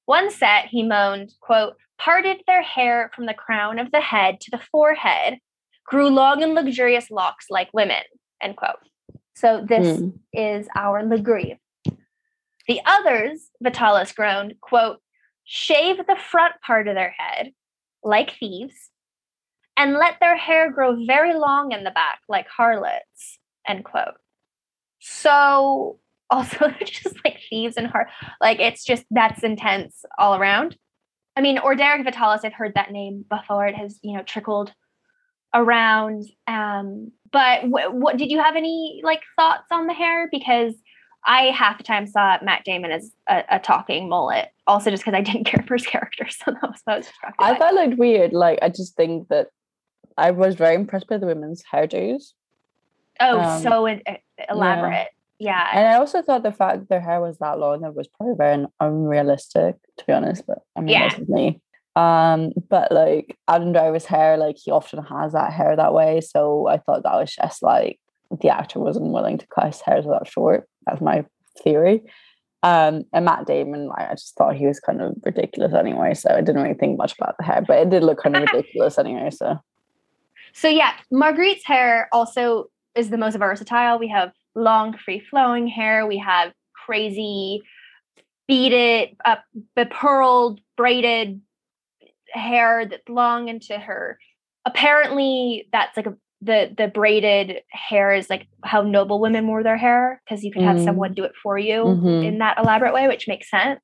One 0.06 0.30
set, 0.30 0.66
he 0.66 0.82
moaned, 0.82 1.32
quote, 1.40 1.76
parted 1.98 2.42
their 2.46 2.62
hair 2.62 3.10
from 3.14 3.26
the 3.26 3.34
crown 3.34 3.78
of 3.78 3.92
the 3.92 4.00
head 4.00 4.40
to 4.40 4.50
the 4.50 4.60
forehead, 4.72 5.38
grew 5.84 6.08
long 6.08 6.42
and 6.42 6.54
luxurious 6.54 7.10
locks 7.10 7.46
like 7.48 7.72
women, 7.72 8.02
end 8.42 8.56
quote. 8.56 8.89
So 9.40 9.64
this 9.66 9.98
mm. 9.98 10.12
is 10.32 10.68
our 10.76 11.02
Legris. 11.02 11.58
The 12.68 12.80
others, 12.84 13.48
Vitalis 13.62 14.12
groaned, 14.12 14.54
quote, 14.60 14.98
shave 15.44 15.96
the 15.96 16.16
front 16.30 16.54
part 16.64 16.88
of 16.88 16.94
their 16.94 17.14
head, 17.16 17.52
like 18.04 18.36
thieves, 18.38 18.90
and 19.80 19.94
let 19.94 20.16
their 20.20 20.36
hair 20.36 20.70
grow 20.70 20.94
very 21.06 21.34
long 21.34 21.72
in 21.72 21.84
the 21.84 21.90
back 21.90 22.20
like 22.28 22.46
harlots 22.48 23.38
end 23.66 23.82
quote 23.84 24.18
so 25.00 25.98
also 26.30 26.70
just 26.84 27.16
like 27.24 27.40
thieves 27.48 27.76
and 27.76 27.88
heart 27.88 28.08
like 28.40 28.60
it's 28.60 28.84
just 28.84 29.04
that's 29.10 29.42
intense 29.42 30.04
all 30.18 30.36
around 30.36 30.76
i 31.34 31.40
mean 31.40 31.58
Orderic 31.58 32.04
Vitalis 32.04 32.42
i've 32.44 32.52
heard 32.52 32.74
that 32.74 32.92
name 32.92 33.24
before 33.28 33.66
it 33.66 33.74
has 33.74 33.98
you 34.02 34.16
know 34.16 34.22
trickled 34.22 34.72
around 35.54 36.24
um 36.46 37.10
but 37.32 37.68
what, 37.68 37.94
what 37.94 38.16
did 38.16 38.30
you 38.30 38.40
have 38.40 38.56
any 38.56 39.00
like 39.04 39.22
thoughts 39.36 39.66
on 39.70 39.86
the 39.86 39.94
hair 39.94 40.28
because 40.30 40.74
I 41.24 41.46
half 41.46 41.78
the 41.78 41.84
time 41.84 42.06
saw 42.06 42.38
Matt 42.42 42.64
Damon 42.64 42.92
as 42.92 43.12
a, 43.28 43.44
a 43.50 43.58
talking 43.58 44.08
mullet, 44.08 44.48
also 44.66 44.90
just 44.90 45.04
because 45.04 45.16
I 45.16 45.20
didn't 45.20 45.44
care 45.46 45.62
for 45.66 45.74
his 45.74 45.86
character. 45.86 46.26
So 46.28 46.52
that 46.52 46.62
was, 46.62 46.80
that 46.86 46.96
was 46.98 47.06
I 47.38 47.54
thought 47.54 47.74
it 47.74 47.88
looked 47.88 47.98
weird. 47.98 48.32
Like 48.32 48.58
I 48.62 48.68
just 48.68 48.96
think 48.96 49.28
that 49.28 49.48
I 50.16 50.30
was 50.30 50.54
very 50.54 50.74
impressed 50.74 51.08
by 51.08 51.18
the 51.18 51.26
women's 51.26 51.62
hairdos. 51.72 52.32
Oh, 53.20 53.40
um, 53.40 53.62
so 53.62 53.86
in, 53.86 54.02
elaborate. 54.48 55.08
Yeah. 55.38 55.50
yeah. 55.50 55.70
And 55.74 55.88
I 55.88 55.94
also 55.96 56.22
thought 56.22 56.42
the 56.42 56.52
fact 56.52 56.80
that 56.80 56.88
their 56.88 57.00
hair 57.00 57.20
was 57.20 57.38
that 57.38 57.58
long 57.58 57.82
that 57.82 57.94
was 57.94 58.08
probably 58.08 58.34
very 58.36 58.64
unrealistic, 58.80 59.76
to 59.98 60.06
be 60.06 60.12
honest. 60.12 60.46
But 60.46 60.58
I 60.76 60.80
mean, 60.80 60.88
yeah. 60.88 61.08
that's 61.10 61.28
me. 61.28 61.60
Um, 61.96 62.52
but 62.68 62.92
like 62.92 63.36
Adam 63.48 63.72
Driver's 63.72 64.04
hair, 64.04 64.36
like 64.36 64.56
he 64.56 64.70
often 64.70 65.02
has 65.04 65.32
that 65.32 65.52
hair 65.52 65.74
that 65.76 65.92
way. 65.92 66.20
So 66.20 66.68
I 66.68 66.78
thought 66.78 67.02
that 67.02 67.14
was 67.14 67.34
just 67.34 67.62
like 67.62 67.98
the 68.40 68.48
actor 68.48 68.78
wasn't 68.78 69.12
willing 69.12 69.38
to 69.38 69.46
cut 69.48 69.66
his 69.66 69.80
hair 69.80 70.00
that 70.00 70.28
short. 70.28 70.68
That's 70.86 71.00
my 71.00 71.24
theory. 71.62 72.02
Um, 72.62 73.04
and 73.12 73.24
Matt 73.24 73.46
Damon, 73.46 73.88
like, 73.88 74.10
I 74.10 74.14
just 74.14 74.36
thought 74.36 74.54
he 74.54 74.66
was 74.66 74.80
kind 74.80 75.00
of 75.00 75.14
ridiculous 75.24 75.72
anyway. 75.72 76.14
So 76.14 76.30
I 76.30 76.42
didn't 76.42 76.62
really 76.62 76.74
think 76.74 76.98
much 76.98 77.14
about 77.18 77.36
the 77.38 77.44
hair, 77.44 77.62
but 77.66 77.78
it 77.78 77.90
did 77.90 78.04
look 78.04 78.22
kind 78.22 78.36
of 78.36 78.42
ridiculous 78.42 78.98
anyway. 78.98 79.30
So 79.30 79.58
so 80.52 80.68
yeah, 80.68 80.92
Marguerite's 81.12 81.64
hair 81.64 82.08
also 82.12 82.70
is 82.94 83.10
the 83.10 83.18
most 83.18 83.36
versatile. 83.36 83.98
We 83.98 84.08
have 84.08 84.32
long, 84.54 84.96
free 84.96 85.20
flowing 85.20 85.66
hair. 85.66 86.06
We 86.06 86.18
have 86.18 86.52
crazy 86.72 87.62
beaded, 88.48 89.16
uh, 89.24 89.36
bepearled, 89.76 90.60
braided 90.76 91.40
hair 92.32 92.86
that's 92.86 93.08
long 93.08 93.48
into 93.48 93.78
her. 93.78 94.18
Apparently, 94.64 95.68
that's 95.72 95.96
like 95.96 96.06
a, 96.06 96.14
the 96.42 96.74
the 96.76 96.88
braided 96.88 97.62
hair 97.70 98.12
is 98.12 98.30
like 98.30 98.46
how 98.64 98.82
noble 98.82 99.20
women 99.20 99.46
wore 99.46 99.62
their 99.62 99.76
hair 99.76 100.22
because 100.24 100.44
you 100.44 100.52
could 100.52 100.62
have 100.62 100.76
mm. 100.76 100.84
someone 100.84 101.14
do 101.14 101.24
it 101.24 101.32
for 101.42 101.58
you 101.58 101.84
mm-hmm. 101.84 102.26
in 102.26 102.38
that 102.38 102.58
elaborate 102.58 102.94
way, 102.94 103.08
which 103.08 103.28
makes 103.28 103.50
sense. 103.50 103.80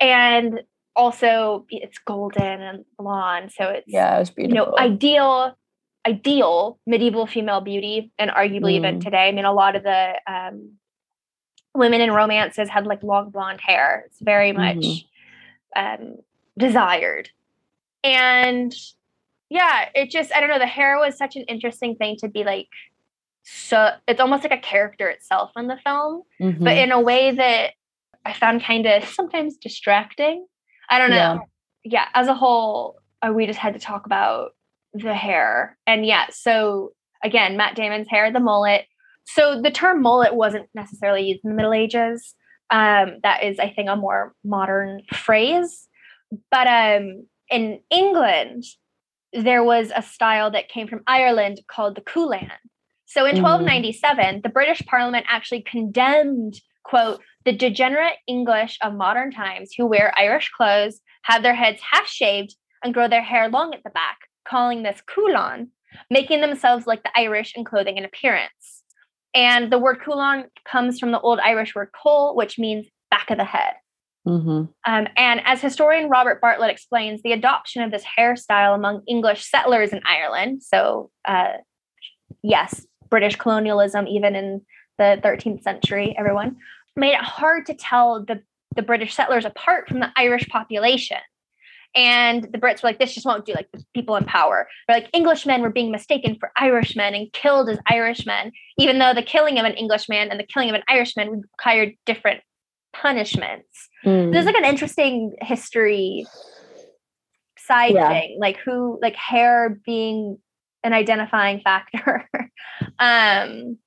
And 0.00 0.60
also, 0.96 1.66
it's 1.70 1.98
golden 1.98 2.62
and 2.62 2.84
blonde, 2.98 3.52
so 3.52 3.64
it's 3.64 3.86
yeah, 3.88 4.18
it's 4.18 4.30
beautiful. 4.30 4.56
You 4.56 4.72
know, 4.72 4.78
ideal 4.78 5.56
ideal 6.06 6.78
medieval 6.86 7.26
female 7.26 7.60
beauty 7.60 8.12
and 8.18 8.30
arguably 8.30 8.72
mm. 8.72 8.76
even 8.76 9.00
today. 9.00 9.28
I 9.28 9.32
mean, 9.32 9.44
a 9.44 9.52
lot 9.52 9.74
of 9.76 9.82
the 9.82 10.14
um, 10.26 10.72
women 11.74 12.00
in 12.00 12.12
romances 12.12 12.68
had 12.68 12.86
like 12.86 13.02
long 13.02 13.30
blonde 13.30 13.60
hair. 13.60 14.04
It's 14.06 14.20
very 14.20 14.52
much 14.52 14.76
mm-hmm. 14.76 16.04
um, 16.04 16.16
desired. 16.58 17.30
And 18.04 18.72
yeah, 19.48 19.88
it 19.94 20.10
just, 20.10 20.32
I 20.34 20.40
don't 20.40 20.50
know, 20.50 20.58
the 20.58 20.66
hair 20.66 20.98
was 20.98 21.16
such 21.16 21.36
an 21.36 21.42
interesting 21.48 21.96
thing 21.96 22.16
to 22.20 22.28
be 22.28 22.44
like, 22.44 22.68
so 23.42 23.90
it's 24.06 24.20
almost 24.20 24.42
like 24.42 24.52
a 24.52 24.58
character 24.58 25.08
itself 25.08 25.50
in 25.56 25.66
the 25.66 25.78
film, 25.84 26.22
mm-hmm. 26.40 26.62
but 26.62 26.76
in 26.76 26.92
a 26.92 27.00
way 27.00 27.30
that 27.30 27.72
I 28.24 28.32
found 28.32 28.62
kind 28.62 28.86
of 28.86 29.04
sometimes 29.04 29.56
distracting. 29.56 30.46
I 30.88 30.98
don't 30.98 31.10
know. 31.10 31.16
Yeah. 31.16 31.38
yeah, 31.84 32.08
as 32.14 32.28
a 32.28 32.34
whole, 32.34 33.00
uh, 33.22 33.32
we 33.32 33.46
just 33.46 33.58
had 33.58 33.74
to 33.74 33.80
talk 33.80 34.06
about 34.06 34.52
the 34.92 35.14
hair. 35.14 35.76
And 35.86 36.06
yeah, 36.06 36.26
so 36.30 36.92
again, 37.22 37.56
Matt 37.56 37.74
Damon's 37.74 38.08
hair, 38.08 38.30
the 38.32 38.40
mullet. 38.40 38.86
So 39.24 39.60
the 39.60 39.70
term 39.70 40.02
mullet 40.02 40.34
wasn't 40.34 40.68
necessarily 40.74 41.22
used 41.22 41.40
in 41.44 41.50
the 41.50 41.56
Middle 41.56 41.72
Ages. 41.72 42.34
Um, 42.70 43.18
that 43.22 43.42
is, 43.42 43.58
I 43.58 43.70
think, 43.70 43.88
a 43.88 43.96
more 43.96 44.34
modern 44.44 45.02
phrase. 45.12 45.88
But 46.50 46.66
um, 46.66 47.26
in 47.50 47.80
England, 47.90 48.64
there 49.32 49.64
was 49.64 49.92
a 49.94 50.02
style 50.02 50.50
that 50.52 50.68
came 50.68 50.86
from 50.86 51.02
Ireland 51.06 51.60
called 51.68 51.96
the 51.96 52.00
Culan. 52.00 52.50
So 53.06 53.26
in 53.26 53.42
1297, 53.42 54.24
mm. 54.24 54.42
the 54.42 54.48
British 54.48 54.82
Parliament 54.86 55.26
actually 55.28 55.62
condemned, 55.62 56.60
quote, 56.84 57.20
the 57.44 57.52
degenerate 57.52 58.16
English 58.26 58.78
of 58.82 58.94
modern 58.94 59.30
times 59.30 59.72
who 59.76 59.86
wear 59.86 60.12
Irish 60.16 60.50
clothes, 60.50 61.00
have 61.22 61.42
their 61.42 61.54
heads 61.54 61.80
half 61.92 62.06
shaved, 62.06 62.54
and 62.82 62.94
grow 62.94 63.08
their 63.08 63.22
hair 63.22 63.48
long 63.48 63.74
at 63.74 63.82
the 63.82 63.90
back, 63.90 64.18
calling 64.46 64.82
this 64.82 65.02
Culan, 65.12 65.68
making 66.10 66.40
themselves 66.40 66.86
like 66.86 67.02
the 67.02 67.18
Irish 67.18 67.54
in 67.56 67.64
clothing 67.64 67.96
and 67.96 68.06
appearance. 68.06 68.82
And 69.34 69.72
the 69.72 69.78
word 69.78 70.00
Culan 70.04 70.44
comes 70.64 70.98
from 70.98 71.10
the 71.10 71.20
Old 71.20 71.40
Irish 71.40 71.74
word 71.74 71.90
col, 71.92 72.36
which 72.36 72.58
means 72.58 72.86
back 73.10 73.30
of 73.30 73.38
the 73.38 73.44
head. 73.44 73.74
Mm-hmm. 74.26 74.48
Um, 74.48 75.08
and 75.16 75.40
as 75.44 75.60
historian 75.60 76.08
Robert 76.08 76.40
Bartlett 76.40 76.70
explains, 76.70 77.22
the 77.22 77.32
adoption 77.32 77.82
of 77.82 77.90
this 77.90 78.04
hairstyle 78.18 78.74
among 78.74 79.02
English 79.06 79.44
settlers 79.44 79.92
in 79.92 80.00
Ireland, 80.06 80.62
so 80.62 81.10
uh, 81.26 81.54
yes, 82.42 82.86
British 83.10 83.36
colonialism, 83.36 84.06
even 84.08 84.34
in 84.34 84.62
the 84.98 85.20
13th 85.22 85.62
century, 85.62 86.14
everyone, 86.18 86.56
made 86.96 87.12
it 87.12 87.20
hard 87.20 87.66
to 87.66 87.74
tell 87.74 88.24
the, 88.24 88.42
the 88.76 88.82
British 88.82 89.14
settlers 89.14 89.44
apart 89.44 89.88
from 89.88 90.00
the 90.00 90.10
Irish 90.16 90.48
population. 90.48 91.18
And 91.96 92.42
the 92.42 92.58
Brits 92.58 92.82
were 92.82 92.88
like, 92.88 92.98
this 92.98 93.14
just 93.14 93.26
won't 93.26 93.46
do, 93.46 93.52
like 93.52 93.70
the 93.72 93.84
people 93.94 94.16
in 94.16 94.24
power. 94.24 94.66
But 94.88 94.94
like 94.94 95.10
Englishmen 95.14 95.62
were 95.62 95.70
being 95.70 95.92
mistaken 95.92 96.36
for 96.40 96.50
Irishmen 96.58 97.14
and 97.14 97.32
killed 97.32 97.68
as 97.68 97.78
Irishmen, 97.88 98.50
even 98.78 98.98
though 98.98 99.14
the 99.14 99.22
killing 99.22 99.58
of 99.58 99.64
an 99.64 99.74
Englishman 99.74 100.30
and 100.30 100.40
the 100.40 100.46
killing 100.46 100.68
of 100.70 100.74
an 100.74 100.82
Irishman 100.88 101.42
required 101.42 101.94
different 102.04 102.40
punishments. 102.94 103.88
Mm. 104.04 104.32
There's 104.32 104.46
like 104.46 104.56
an 104.56 104.64
interesting 104.64 105.34
history 105.40 106.26
side 107.58 107.94
yeah. 107.94 108.08
thing, 108.08 108.38
like 108.40 108.58
who 108.58 108.98
like 109.02 109.16
hair 109.16 109.80
being 109.84 110.38
an 110.82 110.92
identifying 110.92 111.60
factor. 111.60 112.28
um 112.98 113.78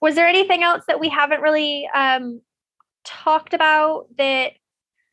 was 0.00 0.14
there 0.16 0.26
anything 0.26 0.62
else 0.62 0.84
that 0.88 1.00
we 1.00 1.08
haven't 1.08 1.40
really 1.40 1.88
um 1.94 2.40
talked 3.04 3.54
about 3.54 4.06
that 4.18 4.52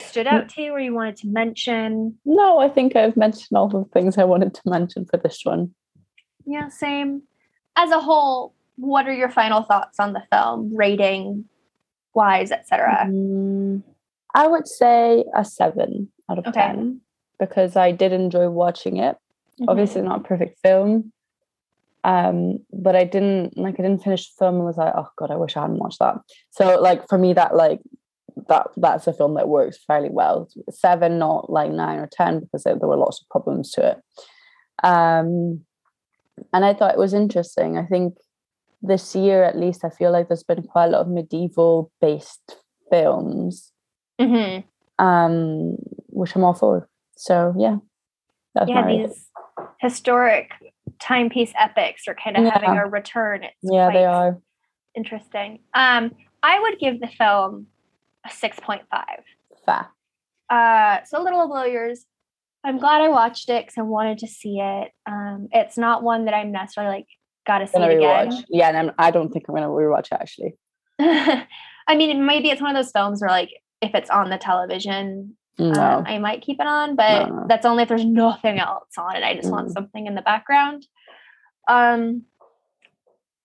stood 0.00 0.26
out 0.26 0.48
to 0.48 0.62
you 0.62 0.72
or 0.72 0.80
you 0.80 0.94
wanted 0.94 1.16
to 1.16 1.28
mention? 1.28 2.18
No, 2.24 2.58
I 2.58 2.68
think 2.68 2.96
I've 2.96 3.16
mentioned 3.16 3.56
all 3.56 3.68
the 3.68 3.84
things 3.92 4.18
I 4.18 4.24
wanted 4.24 4.54
to 4.54 4.62
mention 4.66 5.06
for 5.06 5.16
this 5.18 5.40
one. 5.44 5.74
Yeah, 6.46 6.68
same. 6.68 7.22
As 7.76 7.90
a 7.90 8.00
whole, 8.00 8.54
what 8.76 9.06
are 9.06 9.12
your 9.12 9.28
final 9.28 9.62
thoughts 9.62 10.00
on 10.00 10.12
the 10.12 10.22
film, 10.32 10.74
rating 10.74 11.44
wise, 12.14 12.50
etc.? 12.50 13.06
Mm, 13.08 13.82
I 14.34 14.46
would 14.46 14.68
say 14.68 15.24
a 15.34 15.44
seven 15.44 16.10
out 16.30 16.38
of 16.38 16.46
okay. 16.46 16.60
ten 16.60 17.00
because 17.38 17.76
I 17.76 17.92
did 17.92 18.12
enjoy 18.12 18.48
watching 18.48 18.98
it. 18.98 19.16
Mm-hmm. 19.16 19.68
Obviously, 19.68 20.02
not 20.02 20.20
a 20.20 20.24
perfect 20.24 20.58
film, 20.62 21.12
um, 22.04 22.58
but 22.72 22.96
I 22.96 23.04
didn't 23.04 23.56
like. 23.56 23.74
I 23.78 23.82
didn't 23.82 24.02
finish 24.02 24.28
the 24.30 24.38
film 24.38 24.56
and 24.56 24.64
was 24.64 24.76
like, 24.76 24.92
oh 24.96 25.08
god, 25.16 25.30
I 25.30 25.36
wish 25.36 25.56
I 25.56 25.62
hadn't 25.62 25.78
watched 25.78 25.98
that. 25.98 26.16
So, 26.50 26.80
like 26.80 27.08
for 27.08 27.18
me, 27.18 27.32
that 27.34 27.54
like 27.54 27.80
that 28.48 28.68
that's 28.76 29.06
a 29.06 29.12
film 29.12 29.34
that 29.34 29.48
works 29.48 29.78
fairly 29.86 30.08
well. 30.10 30.48
Seven, 30.70 31.18
not 31.18 31.50
like 31.50 31.70
nine 31.70 31.98
or 31.98 32.08
ten, 32.10 32.40
because 32.40 32.62
there, 32.64 32.76
there 32.76 32.88
were 32.88 32.96
lots 32.96 33.20
of 33.20 33.28
problems 33.28 33.72
to 33.72 33.90
it. 33.90 33.98
Um, 34.82 35.64
and 36.52 36.64
I 36.64 36.72
thought 36.72 36.94
it 36.94 36.98
was 36.98 37.12
interesting. 37.12 37.76
I 37.76 37.84
think 37.84 38.14
this 38.82 39.14
year, 39.14 39.44
at 39.44 39.58
least, 39.58 39.84
I 39.84 39.90
feel 39.90 40.10
like 40.10 40.28
there's 40.28 40.42
been 40.42 40.62
quite 40.62 40.86
a 40.86 40.90
lot 40.90 41.00
of 41.02 41.08
medieval 41.08 41.92
based 42.00 42.56
films, 42.90 43.72
mm-hmm. 44.20 45.04
um, 45.04 45.76
which 46.08 46.34
I'm 46.34 46.44
all 46.44 46.54
for. 46.54 46.88
So 47.16 47.54
yeah, 47.58 47.76
yeah, 48.66 48.86
these 48.86 49.28
historic 49.80 50.52
timepiece 50.98 51.52
epics 51.58 52.08
are 52.08 52.14
kind 52.14 52.36
of 52.36 52.44
yeah. 52.44 52.58
having 52.58 52.78
a 52.78 52.86
return. 52.86 53.44
It's 53.44 53.54
yeah, 53.62 53.90
they 53.92 54.04
are 54.04 54.40
interesting. 54.94 55.60
Um, 55.74 56.12
I 56.42 56.60
would 56.60 56.78
give 56.78 57.00
the 57.00 57.08
film 57.08 57.66
a 58.24 58.30
6.5. 58.30 58.80
Fair. 59.64 59.88
Uh, 60.48 61.04
so 61.04 61.20
a 61.20 61.22
little 61.22 61.46
below 61.46 61.64
yours. 61.64 62.04
I'm 62.64 62.78
glad 62.78 63.00
I 63.00 63.08
watched 63.08 63.48
it 63.48 63.64
because 63.64 63.78
I 63.78 63.82
wanted 63.82 64.18
to 64.18 64.26
see 64.26 64.58
it. 64.60 64.90
Um, 65.06 65.48
it's 65.52 65.78
not 65.78 66.02
one 66.02 66.26
that 66.26 66.34
I'm 66.34 66.52
necessarily 66.52 66.96
like 66.98 67.06
got 67.50 67.58
to 67.58 67.66
see 67.66 67.78
it 67.78 67.96
again. 67.96 68.44
Yeah, 68.48 68.68
and 68.68 68.76
I'm, 68.76 68.92
I 68.98 69.10
don't 69.10 69.32
think 69.32 69.46
I'm 69.48 69.54
going 69.54 69.62
to 69.62 69.68
rewatch 69.68 70.06
it 70.12 70.18
actually. 70.20 70.56
I 71.88 71.96
mean, 71.96 72.24
maybe 72.26 72.50
it's 72.50 72.60
one 72.60 72.74
of 72.74 72.82
those 72.82 72.92
films 72.92 73.20
where 73.20 73.30
like 73.30 73.50
if 73.80 73.94
it's 73.94 74.10
on 74.10 74.30
the 74.30 74.38
television, 74.38 75.36
no. 75.58 75.72
um, 75.72 76.04
I 76.06 76.18
might 76.18 76.42
keep 76.42 76.60
it 76.60 76.66
on, 76.66 76.94
but 76.94 77.28
no, 77.28 77.34
no. 77.34 77.46
that's 77.48 77.66
only 77.66 77.82
if 77.82 77.88
there's 77.88 78.04
nothing 78.04 78.58
else 78.58 78.96
on 78.96 79.16
it. 79.16 79.24
I 79.24 79.34
just 79.34 79.48
mm. 79.48 79.52
want 79.52 79.72
something 79.72 80.06
in 80.06 80.14
the 80.14 80.22
background. 80.22 80.86
Um, 81.66 82.22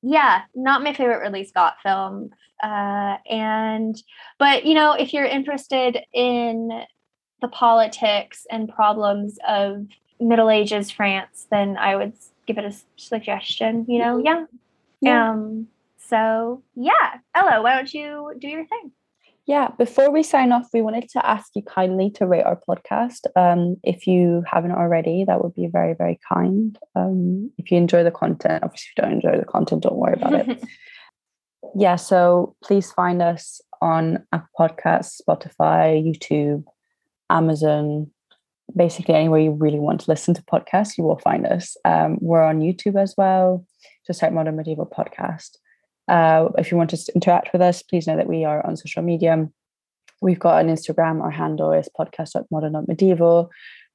yeah, 0.01 0.41
not 0.53 0.83
my 0.83 0.93
favorite 0.93 1.19
Ridley 1.19 1.45
Scott 1.45 1.77
film. 1.81 2.29
Uh, 2.63 3.17
and 3.29 4.01
but 4.37 4.65
you 4.65 4.75
know, 4.75 4.93
if 4.93 5.13
you're 5.13 5.25
interested 5.25 5.97
in 6.13 6.83
the 7.41 7.47
politics 7.47 8.45
and 8.51 8.69
problems 8.69 9.37
of 9.47 9.85
Middle 10.19 10.49
Ages 10.49 10.91
France, 10.91 11.47
then 11.49 11.77
I 11.77 11.95
would 11.95 12.13
give 12.45 12.57
it 12.57 12.65
a 12.65 12.75
suggestion. 12.97 13.85
You 13.87 13.99
know, 13.99 14.17
yeah. 14.17 14.45
yeah. 15.01 15.31
Um. 15.31 15.67
So 15.97 16.63
yeah, 16.75 17.17
Ella, 17.33 17.61
why 17.61 17.75
don't 17.75 17.93
you 17.93 18.33
do 18.39 18.47
your 18.47 18.65
thing? 18.65 18.91
Yeah, 19.47 19.69
before 19.77 20.09
we 20.09 20.23
sign 20.23 20.51
off, 20.51 20.69
we 20.73 20.81
wanted 20.81 21.07
to 21.09 21.23
ask 21.23 21.51
you 21.55 21.61
kindly 21.61 22.09
to 22.11 22.25
rate 22.25 22.43
our 22.43 22.59
podcast. 22.67 23.27
Um, 23.35 23.77
if 23.83 24.07
you 24.07 24.43
haven't 24.51 24.71
already, 24.71 25.23
that 25.23 25.43
would 25.43 25.53
be 25.53 25.67
very, 25.67 25.93
very 25.93 26.19
kind. 26.27 26.77
Um, 26.95 27.51
if 27.59 27.69
you 27.69 27.77
enjoy 27.77 28.03
the 28.03 28.09
content, 28.09 28.63
obviously, 28.63 28.87
if 28.89 28.97
you 28.97 29.03
don't 29.03 29.13
enjoy 29.13 29.37
the 29.37 29.45
content, 29.45 29.83
don't 29.83 29.97
worry 29.97 30.13
about 30.13 30.49
it. 30.49 30.63
yeah, 31.75 31.95
so 31.95 32.55
please 32.63 32.91
find 32.91 33.21
us 33.21 33.61
on 33.83 34.25
Apple 34.33 34.47
Podcasts, 34.59 35.21
Spotify, 35.21 36.03
YouTube, 36.03 36.63
Amazon, 37.29 38.09
basically 38.75 39.15
anywhere 39.15 39.39
you 39.39 39.51
really 39.51 39.79
want 39.79 40.01
to 40.01 40.11
listen 40.11 40.33
to 40.33 40.43
podcasts, 40.43 40.97
you 40.97 41.03
will 41.03 41.19
find 41.19 41.45
us. 41.45 41.75
Um, 41.85 42.17
we're 42.21 42.43
on 42.43 42.59
YouTube 42.59 43.01
as 43.01 43.13
well. 43.17 43.65
Just 44.07 44.19
type 44.19 44.33
Modern 44.33 44.55
Medieval 44.55 44.85
Podcast. 44.85 45.57
Uh, 46.07 46.49
if 46.57 46.71
you 46.71 46.77
want 46.77 46.91
to 46.91 47.11
interact 47.15 47.51
with 47.51 47.61
us, 47.61 47.81
please 47.81 48.07
know 48.07 48.15
that 48.15 48.27
we 48.27 48.45
are 48.45 48.65
on 48.65 48.77
social 48.77 49.01
media. 49.01 49.47
We've 50.21 50.39
got 50.39 50.63
an 50.63 50.73
Instagram. 50.73 51.21
Our 51.21 51.31
handle 51.31 51.71
is 51.71 51.89
podcast.modern.medieval. 51.99 53.49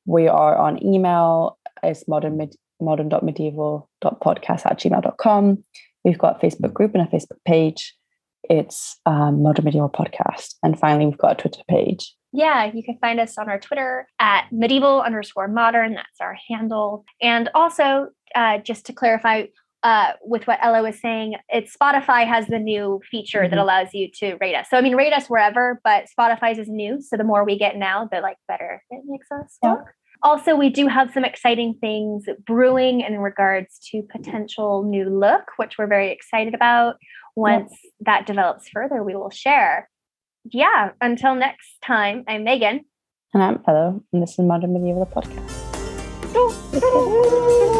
We 0.06 0.28
are 0.28 0.56
on 0.56 0.84
email. 0.84 1.58
It's 1.82 2.06
modern 2.08 2.50
modern.medieval.podcast 2.80 4.66
at 4.66 4.78
gmail.com. 4.80 5.64
We've 6.04 6.18
got 6.18 6.42
a 6.42 6.46
Facebook 6.46 6.72
group 6.72 6.94
and 6.94 7.06
a 7.06 7.10
Facebook 7.10 7.38
page. 7.46 7.94
It's 8.44 8.98
um, 9.06 9.42
Modern 9.42 9.66
Medieval 9.66 9.90
Podcast. 9.90 10.54
And 10.62 10.78
finally, 10.78 11.06
we've 11.06 11.18
got 11.18 11.32
a 11.32 11.42
Twitter 11.42 11.62
page. 11.68 12.14
Yeah, 12.33 12.70
you 12.72 12.83
can 12.83 12.97
find 13.01 13.18
us 13.18 13.37
on 13.39 13.49
our 13.49 13.59
Twitter 13.59 14.07
at 14.18 14.47
medieval 14.53 15.03
underscore 15.03 15.49
modern. 15.49 15.95
That's 15.95 16.20
our 16.20 16.37
handle. 16.49 17.05
And 17.20 17.49
also, 17.55 18.09
uh, 18.35 18.59
just 18.59 18.87
to 18.87 18.93
clarify, 18.93 19.47
uh, 19.83 20.12
with 20.22 20.47
what 20.47 20.59
Ella 20.62 20.83
was 20.83 21.01
saying, 21.01 21.37
it's 21.49 21.76
Spotify 21.76 22.26
has 22.26 22.47
the 22.47 22.59
new 22.59 23.01
feature 23.11 23.41
mm-hmm. 23.41 23.51
that 23.51 23.59
allows 23.59 23.89
you 23.95 24.09
to 24.20 24.37
rate 24.41 24.55
us. 24.55 24.68
So 24.70 24.76
I 24.76 24.81
mean, 24.81 24.95
rate 24.95 25.12
us 25.12 25.26
wherever, 25.26 25.81
but 25.83 26.05
Spotify's 26.16 26.59
is 26.59 26.68
new. 26.68 27.01
So 27.01 27.16
the 27.16 27.24
more 27.24 27.45
we 27.45 27.59
get 27.59 27.76
now, 27.76 28.09
the 28.11 28.20
like 28.20 28.37
better 28.47 28.83
it 28.91 29.03
makes 29.07 29.26
us 29.33 29.59
yeah. 29.62 29.72
look. 29.72 29.85
Also, 30.22 30.55
we 30.55 30.68
do 30.68 30.87
have 30.87 31.11
some 31.12 31.24
exciting 31.24 31.74
things 31.81 32.24
brewing 32.47 33.01
in 33.01 33.18
regards 33.20 33.78
to 33.91 34.03
potential 34.03 34.83
new 34.83 35.09
look, 35.09 35.45
which 35.57 35.78
we're 35.78 35.87
very 35.87 36.12
excited 36.12 36.55
about. 36.55 36.97
Once 37.37 37.70
yep. 37.70 37.93
that 38.01 38.26
develops 38.26 38.68
further, 38.68 39.03
we 39.03 39.16
will 39.16 39.31
share. 39.31 39.89
Yeah, 40.45 40.93
until 41.01 41.34
next 41.34 41.80
time, 41.84 42.24
I'm 42.26 42.45
Megan. 42.45 42.84
And 43.34 43.43
I'm 43.43 43.62
Ella, 43.68 44.01
and 44.12 44.22
this 44.22 44.32
is 44.32 44.38
Modern 44.38 44.72
Medieval 44.72 45.07
Podcast. 45.07 45.66